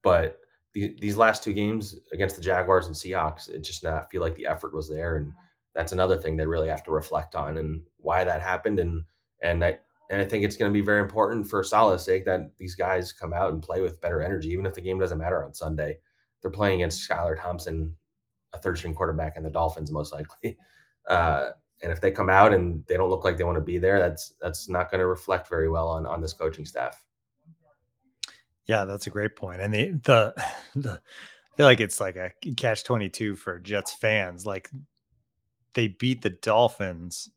but 0.03 0.39
these 0.99 1.17
last 1.17 1.43
two 1.43 1.53
games 1.53 1.95
against 2.11 2.35
the 2.35 2.41
Jaguars 2.41 2.87
and 2.87 2.95
Seahawks, 2.95 3.49
it 3.49 3.59
just 3.59 3.83
not 3.83 4.09
feel 4.09 4.21
like 4.21 4.35
the 4.35 4.47
effort 4.47 4.73
was 4.73 4.89
there, 4.89 5.17
and 5.17 5.31
that's 5.73 5.91
another 5.91 6.17
thing 6.17 6.35
they 6.35 6.45
really 6.45 6.69
have 6.69 6.83
to 6.83 6.91
reflect 6.91 7.35
on 7.35 7.57
and 7.57 7.81
why 7.97 8.23
that 8.23 8.41
happened. 8.41 8.79
And 8.79 9.03
and 9.41 9.63
I 9.63 9.79
and 10.09 10.21
I 10.21 10.25
think 10.25 10.43
it's 10.43 10.57
going 10.57 10.71
to 10.71 10.77
be 10.77 10.85
very 10.85 11.01
important 11.01 11.47
for 11.49 11.63
Saleh's 11.63 12.03
sake 12.03 12.25
that 12.25 12.57
these 12.57 12.75
guys 12.75 13.11
come 13.11 13.33
out 13.33 13.51
and 13.51 13.61
play 13.61 13.81
with 13.81 14.01
better 14.01 14.21
energy, 14.21 14.49
even 14.49 14.65
if 14.65 14.73
the 14.73 14.81
game 14.81 14.99
doesn't 14.99 15.17
matter 15.17 15.43
on 15.43 15.53
Sunday. 15.53 15.99
They're 16.41 16.51
playing 16.51 16.81
against 16.81 17.07
Skylar 17.07 17.41
Thompson, 17.41 17.95
a 18.53 18.57
third 18.57 18.77
string 18.77 18.93
quarterback, 18.93 19.35
and 19.35 19.45
the 19.45 19.49
Dolphins 19.49 19.91
most 19.91 20.13
likely. 20.13 20.57
Uh, 21.07 21.51
and 21.81 21.89
if 21.89 22.01
they 22.01 22.11
come 22.11 22.29
out 22.29 22.53
and 22.53 22.83
they 22.85 22.97
don't 22.97 23.09
look 23.09 23.23
like 23.23 23.37
they 23.37 23.45
want 23.45 23.57
to 23.57 23.63
be 23.63 23.77
there, 23.77 23.97
that's 23.97 24.33
that's 24.41 24.67
not 24.67 24.91
going 24.91 24.99
to 24.99 25.07
reflect 25.07 25.47
very 25.47 25.69
well 25.69 25.87
on 25.87 26.05
on 26.05 26.19
this 26.19 26.33
coaching 26.33 26.65
staff. 26.65 27.01
Yeah, 28.67 28.85
that's 28.85 29.07
a 29.07 29.09
great 29.09 29.35
point. 29.35 29.61
And 29.61 29.73
the 29.73 29.91
the, 30.03 30.33
the 30.75 30.91
I 30.91 31.57
feel 31.57 31.65
like 31.65 31.79
it's 31.79 31.99
like 31.99 32.15
a 32.15 32.31
catch 32.55 32.83
22 32.83 33.35
for 33.35 33.59
Jets 33.59 33.93
fans. 33.93 34.45
Like 34.45 34.69
they 35.73 35.87
beat 35.87 36.21
the 36.21 36.29
Dolphins 36.29 37.29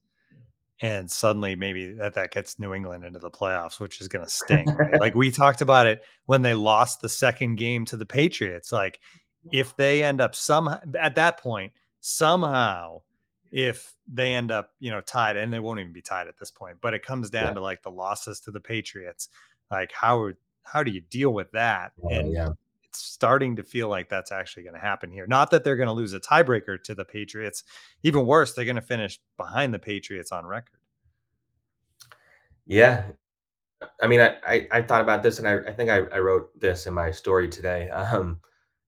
and 0.82 1.10
suddenly 1.10 1.54
maybe 1.56 1.92
that, 1.92 2.14
that 2.14 2.30
gets 2.30 2.58
New 2.58 2.74
England 2.74 3.04
into 3.04 3.18
the 3.18 3.30
playoffs, 3.30 3.80
which 3.80 4.00
is 4.00 4.08
going 4.08 4.24
to 4.24 4.30
sting. 4.30 4.66
Right? 4.66 5.00
like 5.00 5.14
we 5.14 5.30
talked 5.30 5.60
about 5.60 5.86
it 5.86 6.02
when 6.26 6.42
they 6.42 6.54
lost 6.54 7.00
the 7.00 7.08
second 7.08 7.56
game 7.56 7.84
to 7.86 7.96
the 7.96 8.06
Patriots. 8.06 8.72
Like 8.72 9.00
if 9.52 9.76
they 9.76 10.02
end 10.02 10.20
up 10.20 10.34
somehow 10.34 10.80
at 10.98 11.14
that 11.16 11.38
point, 11.38 11.72
somehow, 12.00 13.02
if 13.50 13.94
they 14.06 14.34
end 14.34 14.50
up, 14.50 14.70
you 14.78 14.90
know, 14.90 15.00
tied, 15.00 15.36
and 15.36 15.52
they 15.52 15.58
won't 15.58 15.80
even 15.80 15.92
be 15.92 16.02
tied 16.02 16.28
at 16.28 16.38
this 16.38 16.50
point, 16.50 16.76
but 16.80 16.94
it 16.94 17.04
comes 17.04 17.30
down 17.30 17.48
yeah. 17.48 17.54
to 17.54 17.60
like 17.60 17.82
the 17.82 17.90
losses 17.90 18.40
to 18.40 18.50
the 18.50 18.60
Patriots. 18.60 19.28
Like 19.70 19.92
how 19.92 20.30
how 20.62 20.82
do 20.82 20.90
you 20.90 21.00
deal 21.00 21.32
with 21.32 21.50
that? 21.52 21.92
Oh, 22.02 22.08
and 22.08 22.32
yeah. 22.32 22.50
it's 22.84 23.00
starting 23.00 23.56
to 23.56 23.62
feel 23.62 23.88
like 23.88 24.08
that's 24.08 24.32
actually 24.32 24.62
going 24.62 24.74
to 24.74 24.80
happen 24.80 25.10
here. 25.10 25.26
Not 25.26 25.50
that 25.50 25.64
they're 25.64 25.76
going 25.76 25.88
to 25.88 25.92
lose 25.92 26.12
a 26.12 26.20
tiebreaker 26.20 26.82
to 26.84 26.94
the 26.94 27.04
Patriots. 27.04 27.64
Even 28.02 28.26
worse, 28.26 28.52
they're 28.52 28.64
going 28.64 28.76
to 28.76 28.82
finish 28.82 29.20
behind 29.36 29.74
the 29.74 29.78
Patriots 29.78 30.32
on 30.32 30.46
record. 30.46 30.78
Yeah. 32.66 33.04
I 34.02 34.06
mean, 34.06 34.20
I, 34.20 34.36
I, 34.46 34.68
I 34.70 34.82
thought 34.82 35.00
about 35.00 35.22
this 35.22 35.38
and 35.38 35.48
I, 35.48 35.58
I 35.58 35.72
think 35.72 35.90
I, 35.90 35.98
I 36.14 36.18
wrote 36.18 36.58
this 36.58 36.86
in 36.86 36.94
my 36.94 37.10
story 37.10 37.48
today. 37.48 37.88
Um, 37.90 38.40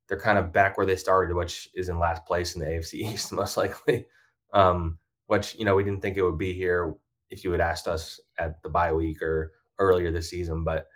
they're 0.08 0.20
kind 0.20 0.38
of 0.38 0.52
back 0.52 0.76
where 0.76 0.86
they 0.86 0.96
started, 0.96 1.34
which 1.34 1.68
is 1.74 1.88
in 1.88 1.98
last 1.98 2.26
place 2.26 2.54
in 2.54 2.60
the 2.60 2.66
AFC 2.66 2.94
East, 2.94 3.32
most 3.32 3.56
likely. 3.56 4.06
Um, 4.52 4.98
which, 5.26 5.54
you 5.54 5.64
know, 5.64 5.74
we 5.74 5.82
didn't 5.82 6.02
think 6.02 6.16
it 6.16 6.22
would 6.22 6.36
be 6.36 6.52
here 6.52 6.94
if 7.30 7.42
you 7.42 7.50
had 7.52 7.60
asked 7.60 7.88
us 7.88 8.20
at 8.38 8.62
the 8.62 8.68
bye 8.68 8.92
week 8.92 9.22
or 9.22 9.52
earlier 9.78 10.12
this 10.12 10.28
season. 10.28 10.64
But 10.64 10.86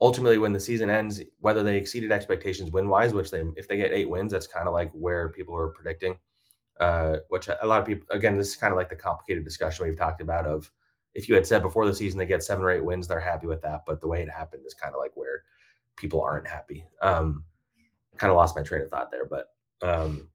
ultimately 0.00 0.38
when 0.38 0.52
the 0.52 0.60
season 0.60 0.90
ends, 0.90 1.22
whether 1.40 1.62
they 1.62 1.76
exceeded 1.76 2.12
expectations 2.12 2.70
win 2.70 2.88
wise, 2.88 3.14
which 3.14 3.30
they 3.30 3.42
if 3.56 3.68
they 3.68 3.76
get 3.76 3.92
eight 3.92 4.08
wins, 4.08 4.32
that's 4.32 4.46
kind 4.46 4.68
of 4.68 4.74
like 4.74 4.90
where 4.92 5.28
people 5.30 5.56
are 5.56 5.68
predicting. 5.68 6.16
Uh, 6.80 7.18
which 7.28 7.48
a 7.48 7.66
lot 7.66 7.80
of 7.80 7.86
people 7.86 8.06
again, 8.10 8.36
this 8.36 8.48
is 8.48 8.56
kind 8.56 8.72
of 8.72 8.76
like 8.76 8.88
the 8.88 8.96
complicated 8.96 9.44
discussion 9.44 9.86
we've 9.86 9.96
talked 9.96 10.20
about 10.20 10.44
of 10.44 10.70
if 11.14 11.28
you 11.28 11.34
had 11.34 11.46
said 11.46 11.62
before 11.62 11.86
the 11.86 11.94
season 11.94 12.18
they 12.18 12.26
get 12.26 12.42
seven 12.42 12.64
or 12.64 12.70
eight 12.70 12.84
wins, 12.84 13.06
they're 13.06 13.20
happy 13.20 13.46
with 13.46 13.62
that. 13.62 13.82
But 13.86 14.00
the 14.00 14.08
way 14.08 14.22
it 14.22 14.28
happened 14.28 14.64
is 14.66 14.74
kind 14.74 14.94
of 14.94 14.98
like 14.98 15.12
where 15.14 15.44
people 15.96 16.20
aren't 16.20 16.48
happy. 16.48 16.84
Um, 17.00 17.44
kind 18.16 18.30
of 18.30 18.36
lost 18.36 18.56
my 18.56 18.62
train 18.62 18.82
of 18.82 18.90
thought 18.90 19.10
there, 19.10 19.26
but 19.26 19.48
um, 19.82 20.28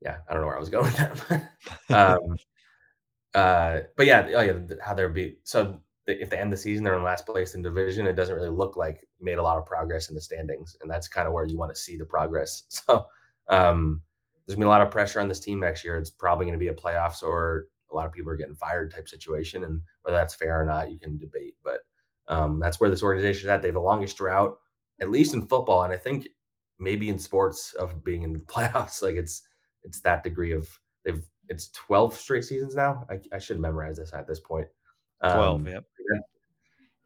yeah, 0.00 0.18
I 0.28 0.32
don't 0.32 0.42
know 0.42 0.46
where 0.46 0.56
I 0.56 0.60
was 0.60 0.68
going 0.70 0.84
with 0.84 1.28
that. 1.28 1.50
um, 1.90 2.36
uh, 3.34 3.80
but 3.96 4.06
yeah, 4.06 4.28
oh 4.34 4.40
yeah, 4.40 4.58
how 4.82 4.94
there 4.94 5.08
be 5.08 5.36
so 5.42 5.80
if 6.06 6.30
they 6.30 6.38
end 6.38 6.52
the 6.52 6.56
season, 6.56 6.84
they're 6.84 6.96
in 6.96 7.02
last 7.02 7.26
place 7.26 7.54
in 7.54 7.62
division. 7.62 8.06
It 8.06 8.14
doesn't 8.14 8.34
really 8.34 8.50
look 8.50 8.76
like 8.76 9.06
made 9.20 9.38
a 9.38 9.42
lot 9.42 9.58
of 9.58 9.66
progress 9.66 10.08
in 10.08 10.14
the 10.14 10.20
standings, 10.20 10.76
and 10.82 10.90
that's 10.90 11.08
kind 11.08 11.26
of 11.26 11.32
where 11.32 11.46
you 11.46 11.56
want 11.56 11.74
to 11.74 11.80
see 11.80 11.96
the 11.96 12.04
progress. 12.04 12.64
So 12.86 13.06
Um, 13.48 14.02
there's 14.46 14.56
gonna 14.56 14.64
be 14.64 14.68
a 14.68 14.70
lot 14.70 14.82
of 14.82 14.90
pressure 14.90 15.20
on 15.20 15.28
this 15.28 15.40
team 15.40 15.60
next 15.60 15.84
year. 15.84 15.96
It's 15.98 16.10
probably 16.10 16.46
going 16.46 16.58
to 16.58 16.64
be 16.64 16.68
a 16.68 16.74
playoffs 16.74 17.22
or 17.22 17.68
a 17.90 17.94
lot 17.94 18.06
of 18.06 18.12
people 18.12 18.30
are 18.30 18.36
getting 18.36 18.54
fired 18.54 18.92
type 18.92 19.08
situation, 19.08 19.64
and 19.64 19.80
whether 20.02 20.16
that's 20.16 20.34
fair 20.34 20.60
or 20.60 20.64
not, 20.64 20.90
you 20.90 20.98
can 20.98 21.18
debate. 21.18 21.54
But 21.62 21.80
um, 22.28 22.58
that's 22.58 22.80
where 22.80 22.90
this 22.90 23.02
organization 23.02 23.46
is 23.46 23.50
at. 23.50 23.62
They 23.62 23.68
have 23.68 23.74
the 23.74 23.80
longest 23.80 24.16
drought, 24.16 24.58
at 25.00 25.10
least 25.10 25.34
in 25.34 25.46
football, 25.46 25.82
and 25.82 25.92
I 25.92 25.96
think 25.96 26.28
maybe 26.78 27.08
in 27.08 27.18
sports 27.18 27.72
of 27.74 28.02
being 28.04 28.22
in 28.22 28.32
the 28.32 28.38
playoffs. 28.54 29.02
Like 29.02 29.16
it's 29.16 29.42
it's 29.82 30.00
that 30.00 30.24
degree 30.24 30.52
of 30.52 30.68
they've 31.04 31.22
it's 31.48 31.68
12 31.68 32.14
straight 32.16 32.44
seasons 32.44 32.74
now. 32.74 33.06
I, 33.10 33.18
I 33.32 33.38
should 33.38 33.60
memorize 33.60 33.96
this 33.98 34.14
at 34.14 34.26
this 34.26 34.40
point. 34.40 34.66
12, 35.20 35.60
um, 35.60 35.66
yep. 35.66 35.84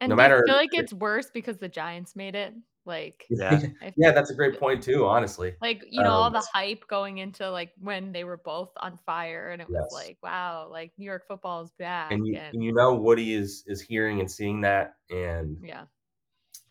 And 0.01 0.09
no 0.09 0.15
matter, 0.15 0.43
I 0.45 0.49
feel 0.49 0.55
like 0.55 0.73
it's 0.73 0.93
worse 0.93 1.29
because 1.33 1.57
the 1.57 1.67
Giants 1.67 2.15
made 2.15 2.35
it. 2.35 2.53
Like, 2.85 3.25
yeah, 3.29 3.61
yeah, 3.97 4.11
that's 4.11 4.31
a 4.31 4.33
great 4.33 4.59
point 4.59 4.81
too. 4.81 5.05
Honestly, 5.05 5.53
like 5.61 5.83
you 5.89 6.01
know, 6.01 6.09
um, 6.09 6.15
all 6.15 6.31
the 6.31 6.45
hype 6.53 6.87
going 6.87 7.19
into 7.19 7.49
like 7.51 7.71
when 7.79 8.11
they 8.11 8.23
were 8.23 8.37
both 8.37 8.71
on 8.77 8.97
fire, 9.05 9.49
and 9.51 9.61
it 9.61 9.67
yes. 9.69 9.81
was 9.81 9.93
like, 9.93 10.17
wow, 10.23 10.67
like 10.71 10.91
New 10.97 11.05
York 11.05 11.27
football 11.27 11.61
is 11.61 11.71
back. 11.77 12.11
And 12.11 12.25
you, 12.25 12.37
and, 12.37 12.55
and 12.55 12.63
you 12.63 12.73
know, 12.73 12.95
Woody 12.95 13.33
is 13.33 13.63
is 13.67 13.81
hearing 13.81 14.21
and 14.21 14.31
seeing 14.31 14.61
that, 14.61 14.95
and 15.11 15.57
yeah, 15.61 15.83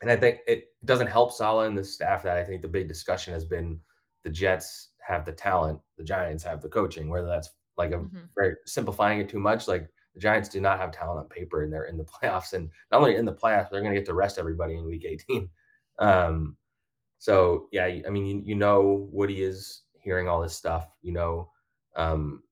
and 0.00 0.10
I 0.10 0.16
think 0.16 0.40
it 0.46 0.64
doesn't 0.84 1.08
help 1.08 1.32
Saleh 1.32 1.68
and 1.68 1.76
the 1.76 1.84
staff 1.84 2.22
that 2.22 2.36
I 2.36 2.44
think 2.44 2.62
the 2.62 2.68
big 2.68 2.88
discussion 2.88 3.32
has 3.32 3.44
been 3.44 3.78
the 4.24 4.30
Jets 4.30 4.90
have 5.06 5.24
the 5.24 5.32
talent, 5.32 5.78
the 5.96 6.04
Giants 6.04 6.42
have 6.44 6.62
the 6.62 6.68
coaching. 6.68 7.08
Whether 7.08 7.28
that's 7.28 7.50
like 7.76 7.92
a 7.92 7.98
mm-hmm. 7.98 8.18
very 8.36 8.56
simplifying 8.66 9.20
it 9.20 9.28
too 9.28 9.38
much, 9.38 9.68
like 9.68 9.88
the 10.18 10.22
Giants 10.22 10.48
do 10.48 10.60
not 10.60 10.80
have 10.80 10.90
talent 10.90 11.20
on 11.20 11.28
paper 11.28 11.62
and 11.62 11.72
they're 11.72 11.84
in 11.84 11.96
the 11.96 12.04
playoffs. 12.22 12.52
And 12.52 12.68
not 12.90 12.98
only 12.98 13.16
in 13.16 13.24
the 13.24 13.32
playoffs, 13.32 13.70
they're 13.70 13.80
going 13.80 13.94
to 13.94 14.00
get 14.00 14.06
to 14.06 14.14
rest 14.14 14.38
everybody 14.38 14.74
in 14.76 14.84
week 14.84 15.04
18. 15.06 15.48
Um, 16.00 16.56
so 17.18 17.66
yeah, 17.72 17.86
I 17.86 18.08
mean, 18.08 18.24
you, 18.24 18.40
you 18.44 18.54
know, 18.54 19.08
Woody 19.10 19.42
is 19.42 19.82
hearing 20.00 20.28
all 20.28 20.40
this 20.40 20.54
stuff, 20.54 20.86
you 21.02 21.12
know, 21.12 21.50
um, 21.96 22.44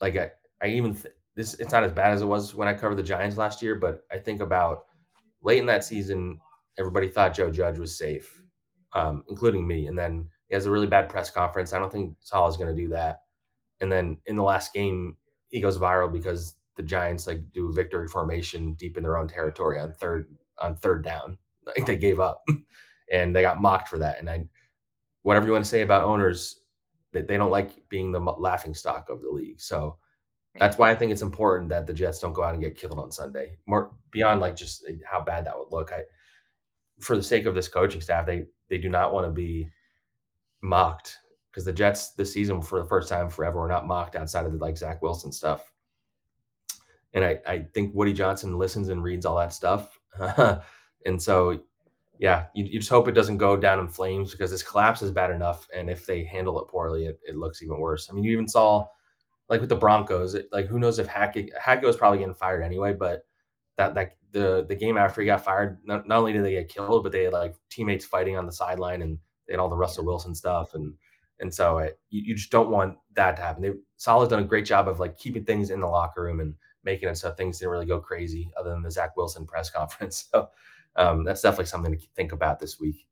like 0.00 0.16
I, 0.16 0.32
I 0.60 0.66
even, 0.70 0.94
th- 0.94 1.14
this, 1.36 1.54
it's 1.60 1.70
not 1.70 1.84
as 1.84 1.92
bad 1.92 2.12
as 2.12 2.22
it 2.22 2.24
was 2.24 2.52
when 2.56 2.66
I 2.66 2.74
covered 2.74 2.96
the 2.96 3.04
Giants 3.04 3.36
last 3.36 3.62
year, 3.62 3.76
but 3.76 4.00
I 4.10 4.18
think 4.18 4.40
about 4.40 4.86
late 5.42 5.60
in 5.60 5.66
that 5.66 5.84
season, 5.84 6.40
everybody 6.76 7.06
thought 7.06 7.34
Joe 7.34 7.52
Judge 7.52 7.78
was 7.78 7.96
safe, 7.96 8.42
um, 8.94 9.22
including 9.28 9.64
me. 9.64 9.86
And 9.86 9.96
then 9.96 10.28
he 10.48 10.56
has 10.56 10.66
a 10.66 10.72
really 10.72 10.88
bad 10.88 11.08
press 11.08 11.30
conference. 11.30 11.72
I 11.72 11.78
don't 11.78 11.92
think 11.92 12.16
Saleh 12.18 12.50
is 12.50 12.56
going 12.56 12.74
to 12.74 12.82
do 12.82 12.88
that. 12.88 13.20
And 13.80 13.92
then 13.92 14.16
in 14.26 14.34
the 14.34 14.42
last 14.42 14.74
game, 14.74 15.16
he 15.50 15.60
goes 15.60 15.78
viral 15.78 16.12
because 16.12 16.56
the 16.80 16.86
Giants 16.86 17.26
like 17.26 17.40
do 17.52 17.70
victory 17.74 18.08
formation 18.08 18.72
deep 18.72 18.96
in 18.96 19.02
their 19.02 19.18
own 19.18 19.28
territory 19.28 19.78
on 19.78 19.92
third 19.92 20.34
on 20.58 20.74
third 20.76 21.04
down. 21.04 21.36
Like 21.66 21.86
they 21.86 21.96
gave 21.98 22.20
up, 22.20 22.42
and 23.12 23.36
they 23.36 23.42
got 23.42 23.60
mocked 23.60 23.88
for 23.88 23.98
that. 23.98 24.18
And 24.18 24.30
I, 24.30 24.46
whatever 25.22 25.46
you 25.46 25.52
want 25.52 25.62
to 25.64 25.70
say 25.70 25.82
about 25.82 26.04
owners, 26.04 26.62
that 27.12 27.28
they 27.28 27.36
don't 27.36 27.50
like 27.50 27.86
being 27.90 28.10
the 28.10 28.18
laughing 28.18 28.74
stock 28.74 29.10
of 29.10 29.20
the 29.20 29.28
league. 29.28 29.60
So 29.60 29.98
that's 30.58 30.78
why 30.78 30.90
I 30.90 30.96
think 30.96 31.12
it's 31.12 31.22
important 31.22 31.68
that 31.68 31.86
the 31.86 31.92
Jets 31.92 32.18
don't 32.18 32.32
go 32.32 32.42
out 32.42 32.54
and 32.54 32.62
get 32.62 32.78
killed 32.78 32.98
on 32.98 33.12
Sunday. 33.12 33.58
More 33.66 33.92
beyond 34.10 34.40
like 34.40 34.56
just 34.56 34.84
eh, 34.88 34.94
how 35.08 35.20
bad 35.20 35.44
that 35.44 35.56
would 35.56 35.70
look. 35.70 35.92
I, 35.92 36.00
for 36.98 37.14
the 37.14 37.22
sake 37.22 37.44
of 37.44 37.54
this 37.54 37.68
coaching 37.68 38.00
staff, 38.00 38.26
they 38.26 38.46
they 38.70 38.78
do 38.78 38.88
not 38.88 39.12
want 39.12 39.26
to 39.26 39.32
be 39.32 39.68
mocked 40.62 41.18
because 41.50 41.64
the 41.64 41.72
Jets 41.72 42.12
this 42.12 42.32
season 42.32 42.62
for 42.62 42.80
the 42.80 42.88
first 42.88 43.08
time 43.08 43.28
forever 43.28 43.60
were 43.60 43.68
not 43.68 43.86
mocked 43.86 44.16
outside 44.16 44.46
of 44.46 44.52
the 44.52 44.58
like 44.58 44.78
Zach 44.78 45.02
Wilson 45.02 45.30
stuff. 45.30 45.69
And 47.12 47.24
I, 47.24 47.38
I 47.46 47.66
think 47.74 47.94
Woody 47.94 48.12
Johnson 48.12 48.58
listens 48.58 48.88
and 48.88 49.02
reads 49.02 49.26
all 49.26 49.36
that 49.36 49.52
stuff. 49.52 49.98
and 51.06 51.20
so, 51.20 51.60
yeah, 52.18 52.46
you, 52.54 52.64
you, 52.64 52.78
just 52.78 52.90
hope 52.90 53.08
it 53.08 53.12
doesn't 53.12 53.38
go 53.38 53.56
down 53.56 53.80
in 53.80 53.88
flames 53.88 54.32
because 54.32 54.50
this 54.50 54.62
collapse 54.62 55.02
is 55.02 55.10
bad 55.10 55.30
enough. 55.30 55.66
And 55.74 55.90
if 55.90 56.06
they 56.06 56.24
handle 56.24 56.60
it 56.60 56.68
poorly, 56.68 57.06
it, 57.06 57.18
it 57.26 57.36
looks 57.36 57.62
even 57.62 57.78
worse. 57.78 58.08
I 58.08 58.14
mean, 58.14 58.24
you 58.24 58.32
even 58.32 58.48
saw 58.48 58.86
like 59.48 59.60
with 59.60 59.70
the 59.70 59.76
Broncos, 59.76 60.34
it, 60.34 60.48
like 60.52 60.66
who 60.66 60.78
knows 60.78 60.98
if 60.98 61.08
Hackett, 61.08 61.50
Hackett 61.60 61.86
was 61.86 61.96
probably 61.96 62.18
getting 62.18 62.34
fired 62.34 62.62
anyway, 62.62 62.92
but 62.92 63.22
that, 63.76 63.94
that 63.94 64.16
the, 64.32 64.64
the 64.68 64.76
game 64.76 64.96
after 64.96 65.20
he 65.20 65.26
got 65.26 65.44
fired, 65.44 65.78
not, 65.84 66.06
not 66.06 66.18
only 66.18 66.32
did 66.32 66.44
they 66.44 66.52
get 66.52 66.68
killed, 66.68 67.02
but 67.02 67.10
they 67.10 67.24
had 67.24 67.32
like 67.32 67.56
teammates 67.70 68.04
fighting 68.04 68.36
on 68.36 68.46
the 68.46 68.52
sideline 68.52 69.02
and 69.02 69.18
they 69.48 69.54
had 69.54 69.60
all 69.60 69.68
the 69.68 69.76
Russell 69.76 70.04
Wilson 70.04 70.34
stuff. 70.34 70.74
And, 70.74 70.94
and 71.40 71.52
so 71.52 71.78
it, 71.78 71.98
you, 72.10 72.22
you, 72.26 72.34
just 72.34 72.50
don't 72.50 72.70
want 72.70 72.96
that 73.14 73.36
to 73.36 73.42
happen. 73.42 73.62
They 73.62 73.72
Saleh's 73.96 74.28
done 74.28 74.42
a 74.42 74.46
great 74.46 74.66
job 74.66 74.88
of 74.88 75.00
like 75.00 75.18
keeping 75.18 75.44
things 75.44 75.70
in 75.70 75.80
the 75.80 75.86
locker 75.86 76.22
room 76.22 76.40
and 76.40 76.54
making 76.84 77.08
it 77.08 77.16
so 77.16 77.30
things 77.32 77.58
didn't 77.58 77.70
really 77.70 77.86
go 77.86 78.00
crazy, 78.00 78.50
other 78.58 78.70
than 78.70 78.82
the 78.82 78.90
Zach 78.90 79.16
Wilson 79.16 79.46
press 79.46 79.70
conference. 79.78 80.26
So 80.32 80.48
um, 80.96 81.24
that's 81.24 81.42
definitely 81.42 81.66
something 81.66 81.96
to 81.96 82.06
think 82.14 82.32
about 82.32 82.58
this 82.60 82.78
week. 82.80 83.06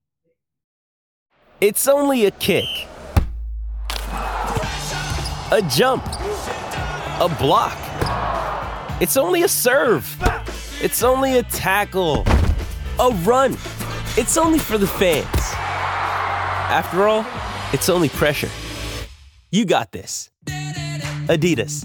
It's 1.61 1.89
only 1.89 2.27
a 2.27 2.31
kick, 2.31 2.69
a 5.51 5.63
jump, 5.69 6.05
a 6.07 7.37
block. 7.39 7.77
It's 9.01 9.17
only 9.17 9.43
a 9.43 9.49
serve. 9.49 10.07
It's 10.81 11.03
only 11.03 11.39
a 11.39 11.43
tackle, 11.43 12.25
a 13.01 13.11
run. 13.25 13.55
It's 14.17 14.37
only 14.37 14.59
for 14.59 14.79
the 14.79 14.87
fans. 14.87 15.27
After 16.71 17.09
all. 17.09 17.25
It's 17.71 17.91
only 17.91 18.09
pressure. 18.09 18.49
You 19.51 19.67
got 19.67 19.93
this. 19.93 20.31
Adidas. 21.27 21.85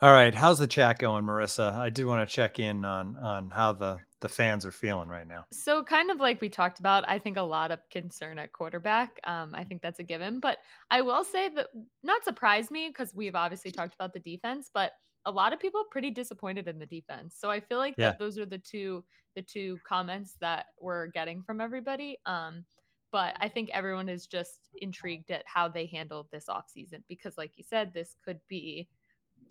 All 0.00 0.12
right, 0.12 0.32
how's 0.32 0.60
the 0.60 0.68
chat 0.68 1.00
going, 1.00 1.24
Marissa? 1.24 1.74
I 1.74 1.90
do 1.90 2.06
want 2.06 2.28
to 2.28 2.32
check 2.32 2.60
in 2.60 2.84
on 2.84 3.16
on 3.16 3.50
how 3.50 3.72
the 3.72 3.98
the 4.20 4.28
fans 4.28 4.64
are 4.64 4.70
feeling 4.70 5.08
right 5.08 5.26
now. 5.26 5.44
So, 5.52 5.82
kind 5.82 6.10
of 6.10 6.18
like 6.18 6.40
we 6.40 6.48
talked 6.48 6.78
about, 6.78 7.04
I 7.08 7.18
think 7.18 7.36
a 7.36 7.42
lot 7.42 7.72
of 7.72 7.80
concern 7.90 8.38
at 8.38 8.52
quarterback. 8.52 9.18
Um, 9.24 9.52
I 9.54 9.64
think 9.64 9.82
that's 9.82 9.98
a 9.98 10.04
given. 10.04 10.38
But 10.38 10.58
I 10.90 11.00
will 11.00 11.24
say 11.24 11.48
that 11.50 11.68
not 12.04 12.24
surprise 12.24 12.70
me 12.70 12.88
because 12.88 13.12
we've 13.12 13.34
obviously 13.34 13.72
talked 13.72 13.94
about 13.94 14.12
the 14.12 14.20
defense, 14.20 14.70
but 14.72 14.92
a 15.24 15.32
lot 15.32 15.52
of 15.52 15.58
people 15.58 15.82
pretty 15.90 16.12
disappointed 16.12 16.68
in 16.68 16.78
the 16.78 16.86
defense. 16.86 17.34
So 17.36 17.50
I 17.50 17.58
feel 17.58 17.78
like 17.78 17.94
yeah. 17.98 18.10
that 18.10 18.20
those 18.20 18.38
are 18.38 18.46
the 18.46 18.58
two 18.58 19.04
the 19.34 19.42
two 19.42 19.78
comments 19.86 20.36
that 20.40 20.66
we're 20.80 21.08
getting 21.08 21.42
from 21.42 21.60
everybody. 21.60 22.18
Um, 22.24 22.64
but 23.10 23.36
I 23.40 23.48
think 23.48 23.70
everyone 23.72 24.08
is 24.08 24.26
just 24.26 24.68
intrigued 24.80 25.30
at 25.30 25.42
how 25.46 25.66
they 25.68 25.86
handled 25.86 26.28
this 26.30 26.46
offseason 26.48 27.02
because, 27.08 27.38
like 27.38 27.52
you 27.56 27.64
said, 27.68 27.92
this 27.92 28.16
could 28.24 28.38
be 28.48 28.88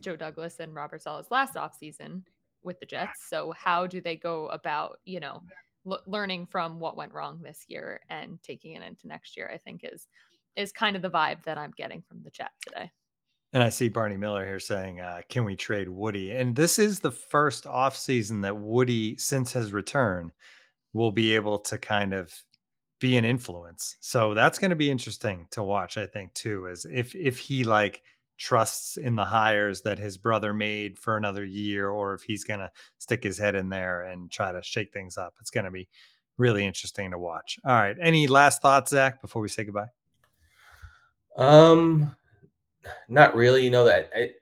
Joe 0.01 0.15
Douglas 0.15 0.59
and 0.59 0.73
Robert 0.73 1.01
Saleh's 1.01 1.31
last 1.31 1.55
offseason 1.55 2.23
with 2.63 2.79
the 2.79 2.85
Jets. 2.85 3.27
So 3.29 3.53
how 3.57 3.87
do 3.87 4.01
they 4.01 4.15
go 4.15 4.47
about, 4.47 4.99
you 5.05 5.19
know, 5.19 5.41
l- 5.89 6.01
learning 6.05 6.47
from 6.47 6.79
what 6.79 6.97
went 6.97 7.13
wrong 7.13 7.41
this 7.41 7.65
year 7.67 8.01
and 8.09 8.41
taking 8.43 8.73
it 8.73 8.83
into 8.83 9.07
next 9.07 9.37
year? 9.37 9.49
I 9.53 9.57
think 9.57 9.81
is 9.83 10.07
is 10.55 10.71
kind 10.71 10.95
of 10.95 11.01
the 11.01 11.09
vibe 11.09 11.43
that 11.43 11.57
I'm 11.57 11.73
getting 11.77 12.01
from 12.01 12.23
the 12.23 12.31
chat 12.31 12.51
today. 12.61 12.91
And 13.53 13.63
I 13.63 13.69
see 13.69 13.89
Barney 13.89 14.17
Miller 14.17 14.45
here 14.45 14.59
saying, 14.59 14.99
uh, 14.99 15.21
"Can 15.29 15.45
we 15.45 15.55
trade 15.55 15.87
Woody?" 15.87 16.31
And 16.31 16.55
this 16.55 16.77
is 16.77 16.99
the 16.99 17.11
first 17.11 17.63
offseason 17.63 18.41
that 18.41 18.57
Woody, 18.57 19.17
since 19.17 19.53
his 19.53 19.71
return, 19.71 20.31
will 20.93 21.11
be 21.11 21.33
able 21.35 21.59
to 21.59 21.77
kind 21.77 22.13
of 22.13 22.33
be 22.99 23.15
an 23.17 23.25
influence. 23.25 23.97
So 24.01 24.33
that's 24.33 24.59
going 24.59 24.71
to 24.71 24.75
be 24.75 24.91
interesting 24.91 25.47
to 25.51 25.63
watch. 25.63 25.97
I 25.97 26.07
think 26.07 26.33
too, 26.33 26.65
is 26.65 26.85
if 26.91 27.15
if 27.15 27.37
he 27.37 27.63
like 27.63 28.01
trusts 28.37 28.97
in 28.97 29.15
the 29.15 29.25
hires 29.25 29.81
that 29.81 29.97
his 29.97 30.17
brother 30.17 30.53
made 30.53 30.97
for 30.97 31.17
another 31.17 31.43
year 31.43 31.89
or 31.89 32.13
if 32.13 32.23
he's 32.23 32.43
going 32.43 32.59
to 32.59 32.71
stick 32.97 33.23
his 33.23 33.37
head 33.37 33.55
in 33.55 33.69
there 33.69 34.03
and 34.03 34.31
try 34.31 34.51
to 34.51 34.61
shake 34.61 34.93
things 34.93 35.17
up. 35.17 35.33
It's 35.39 35.49
going 35.49 35.65
to 35.65 35.71
be 35.71 35.87
really 36.37 36.65
interesting 36.65 37.11
to 37.11 37.19
watch. 37.19 37.59
All 37.65 37.73
right. 37.73 37.95
Any 38.01 38.27
last 38.27 38.61
thoughts, 38.61 38.91
Zach, 38.91 39.21
before 39.21 39.41
we 39.41 39.49
say 39.49 39.63
goodbye? 39.63 39.87
Um, 41.35 42.15
not 43.09 43.35
really. 43.35 43.63
You 43.63 43.71
know 43.71 43.85
that 43.85 44.09
it, 44.15 44.35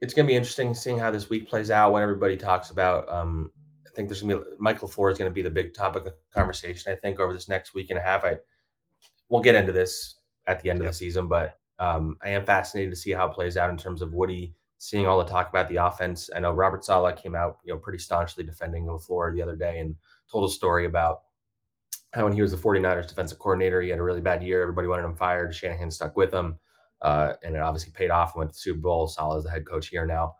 it's 0.00 0.14
going 0.14 0.26
to 0.26 0.30
be 0.30 0.36
interesting 0.36 0.74
seeing 0.74 0.98
how 0.98 1.10
this 1.10 1.30
week 1.30 1.48
plays 1.48 1.70
out 1.70 1.92
when 1.92 2.02
everybody 2.02 2.36
talks 2.36 2.70
about. 2.70 3.08
Um, 3.08 3.50
I 3.86 3.90
think 3.94 4.08
there's 4.08 4.22
going 4.22 4.38
to 4.38 4.44
be 4.44 4.50
Mike 4.58 4.80
LaFleur 4.80 5.12
is 5.12 5.18
going 5.18 5.30
to 5.30 5.34
be 5.34 5.42
the 5.42 5.50
big 5.50 5.74
topic 5.74 6.06
of 6.06 6.14
conversation. 6.32 6.92
I 6.92 6.96
think 6.96 7.20
over 7.20 7.32
this 7.32 7.48
next 7.48 7.74
week 7.74 7.90
and 7.90 7.98
a 7.98 8.02
half. 8.02 8.24
I 8.24 8.38
we'll 9.28 9.42
get 9.42 9.54
into 9.54 9.72
this 9.72 10.16
at 10.46 10.60
the 10.60 10.70
end 10.70 10.80
of 10.80 10.86
the 10.86 10.92
season, 10.92 11.26
but 11.26 11.58
um, 11.78 12.16
I 12.22 12.30
am 12.30 12.44
fascinated 12.44 12.92
to 12.92 12.96
see 12.96 13.12
how 13.12 13.26
it 13.26 13.34
plays 13.34 13.56
out 13.56 13.70
in 13.70 13.76
terms 13.76 14.02
of 14.02 14.12
Woody 14.14 14.54
seeing 14.78 15.06
all 15.06 15.18
the 15.18 15.24
talk 15.24 15.48
about 15.48 15.68
the 15.68 15.76
offense. 15.76 16.28
I 16.34 16.40
know 16.40 16.52
Robert 16.52 16.84
Saleh 16.84 17.16
came 17.16 17.34
out, 17.34 17.58
you 17.64 17.72
know, 17.72 17.78
pretty 17.78 17.98
staunchly 17.98 18.44
defending 18.44 18.84
LaFleur 18.84 18.98
the 18.98 19.04
floor 19.04 19.32
the 19.32 19.42
other 19.42 19.56
day 19.56 19.78
and 19.78 19.96
told 20.30 20.48
a 20.48 20.52
story 20.52 20.84
about 20.84 21.22
how 22.12 22.24
when 22.24 22.32
he 22.32 22.42
was 22.42 22.52
the 22.52 22.58
49ers 22.58 23.08
defensive 23.08 23.38
coordinator, 23.38 23.80
he 23.80 23.88
had 23.88 23.98
a 23.98 24.02
really 24.02 24.20
bad 24.20 24.42
year. 24.42 24.62
Everybody 24.62 24.86
wanted 24.86 25.04
him 25.04 25.16
fired. 25.16 25.54
Shanahan 25.54 25.90
stuck 25.90 26.16
with 26.16 26.32
him. 26.32 26.58
Uh, 27.02 27.32
and 27.42 27.56
it 27.56 27.60
obviously 27.60 27.92
paid 27.92 28.10
off. 28.10 28.34
and 28.34 28.40
Went 28.40 28.50
to 28.50 28.54
the 28.54 28.60
Super 28.60 28.80
Bowl. 28.80 29.06
Saleh 29.08 29.38
is 29.38 29.44
the 29.44 29.50
head 29.50 29.66
coach 29.66 29.88
here 29.88 30.06
now. 30.06 30.36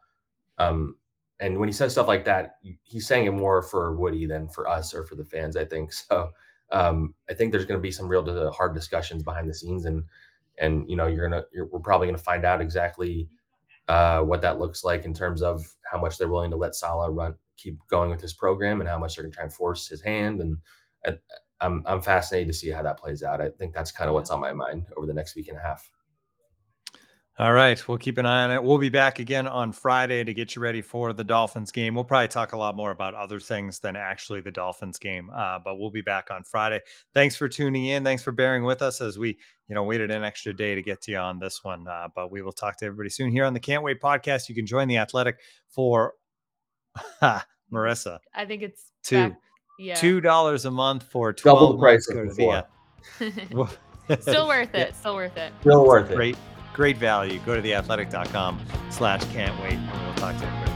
Um, 0.59 0.97
and 1.41 1.59
when 1.59 1.69
he 1.69 1.73
says 1.73 1.93
stuff 1.93 2.07
like 2.07 2.25
that, 2.27 2.57
he's 2.83 3.07
saying 3.07 3.27
it 3.27 3.33
more 3.33 3.63
for 3.63 3.97
Woody 3.97 4.27
than 4.27 4.49
for 4.49 4.69
us 4.69 4.95
or 4.95 5.05
for 5.05 5.15
the 5.15 5.25
fans. 5.25 5.57
I 5.57 5.65
think 5.65 5.93
so. 5.93 6.31
Um, 6.71 7.15
I 7.31 7.35
think 7.35 7.53
there's 7.53 7.67
going 7.67 7.79
to 7.79 7.83
be 7.83 7.93
some 7.93 8.09
real 8.09 8.51
hard 8.53 8.75
discussions 8.75 9.23
behind 9.23 9.49
the 9.49 9.55
scenes, 9.55 9.85
and 9.85 10.03
and 10.59 10.89
you 10.89 10.97
know 10.97 11.07
you're 11.07 11.29
gonna 11.29 11.45
you're, 11.53 11.67
we're 11.67 11.81
probably 11.81 12.07
going 12.07 12.17
to 12.17 12.23
find 12.23 12.45
out 12.45 12.61
exactly 12.61 13.29
uh, 13.89 14.21
what 14.21 14.43
that 14.43 14.59
looks 14.59 14.85
like 14.85 15.05
in 15.05 15.13
terms 15.13 15.43
of 15.43 15.65
how 15.91 16.01
much 16.01 16.19
they're 16.19 16.29
willing 16.29 16.51
to 16.51 16.57
let 16.57 16.75
Saleh 16.75 17.11
run 17.13 17.35
keep 17.57 17.79
going 17.89 18.11
with 18.11 18.21
his 18.21 18.33
program 18.33 18.81
and 18.81 18.89
how 18.89 18.99
much 18.99 19.17
they're 19.17 19.25
to 19.25 19.31
try 19.31 19.45
and 19.45 19.53
force 19.53 19.87
his 19.87 20.01
hand. 20.03 20.41
And 20.41 20.59
I, 21.07 21.11
uh, 21.11 21.17
I'm 21.61 21.83
I'm 21.87 22.03
fascinated 22.03 22.49
to 22.49 22.55
see 22.55 22.71
how 22.71 22.83
that 22.83 22.99
plays 22.99 23.23
out. 23.23 23.41
I 23.41 23.49
think 23.51 23.75
that's 23.75 23.93
kind 23.93 24.09
of 24.09 24.15
what's 24.15 24.31
on 24.31 24.41
my 24.41 24.53
mind 24.53 24.87
over 24.97 25.07
the 25.07 25.15
next 25.15 25.37
week 25.37 25.49
and 25.49 25.57
a 25.57 25.61
half. 25.61 25.91
All 27.37 27.53
right, 27.53 27.89
we'll 27.89 27.99
keep 27.99 28.19
an 28.19 28.27
eye 28.27 28.45
on 28.45 28.53
it. 28.53 28.63
We'll 28.63 28.79
be 28.79 28.91
back 28.91 29.19
again 29.19 29.49
on 29.49 29.73
Friday 29.73 30.23
to 30.23 30.33
get 30.33 30.55
you 30.55 30.63
ready 30.63 30.81
for 30.81 31.13
the 31.13 31.25
Dolphins 31.25 31.73
game. 31.73 31.97
We'll 31.97 32.05
probably 32.05 32.29
talk 32.29 32.53
a 32.53 32.57
lot 32.57 32.77
more 32.77 32.93
about 32.93 33.15
other 33.15 33.41
things 33.41 33.81
than 33.81 33.97
actually 33.97 34.41
the 34.41 34.53
Dolphins 34.53 34.99
game, 34.99 35.31
uh, 35.35 35.59
but 35.59 35.81
we'll 35.81 35.91
be 35.91 36.01
back 36.01 36.31
on 36.31 36.45
Friday. 36.45 36.81
Thanks 37.13 37.35
for 37.35 37.49
tuning 37.49 37.87
in. 37.87 38.05
Thanks 38.05 38.23
for 38.23 38.31
bearing 38.31 38.63
with 38.63 38.83
us 38.83 39.01
as 39.01 39.19
we, 39.19 39.37
you 39.67 39.75
know, 39.75 39.83
waited 39.83 40.13
an 40.13 40.23
extra 40.23 40.55
day 40.55 40.77
to 40.77 40.83
get 40.83 41.03
to 41.03 41.11
you 41.11 41.19
on 41.19 41.41
this 41.41 41.65
one. 41.65 41.89
Uh, 41.89 42.07
but 42.15 42.31
we 42.31 42.41
will 42.41 42.53
talk 42.53 42.77
to 42.77 42.87
everybody 42.87 43.11
soon 43.11 43.33
here 43.33 43.45
on 43.45 43.53
the 43.53 43.59
Can't 43.59 43.83
Wait 43.83 44.01
podcast. 44.01 44.49
You 44.49 44.55
can 44.55 44.65
join 44.65 44.87
the 44.87 44.99
Athletic 44.99 45.41
for 45.69 46.15
Marissa. 47.73 48.21
I 48.33 48.45
think 48.45 48.63
it's 48.63 48.93
two, 49.03 49.31
back, 49.31 49.41
yeah, 49.81 49.95
two 49.97 50.21
dollars 50.21 50.67
a 50.67 50.71
month 50.71 51.03
for 51.11 51.33
twelve 51.33 51.59
double 51.59 51.73
the 51.73 51.79
price 51.81 52.09
months. 52.13 52.37
Still 54.21 54.47
worth 54.47 54.73
it. 54.73 54.95
Still 54.95 55.17
worth 55.17 55.37
it. 55.37 55.53
Still 55.63 55.85
worth 55.85 56.11
it. 56.13 56.15
Great 56.15 56.37
great 56.75 56.99
value. 56.99 57.39
Go 57.47 57.55
to 57.55 57.63
theathletic.com 57.63 58.61
slash 58.91 59.25
can't 59.33 59.59
wait. 59.63 59.73
And 59.73 60.05
we'll 60.05 60.15
talk 60.17 60.37
to 60.37 60.45
you. 60.45 60.74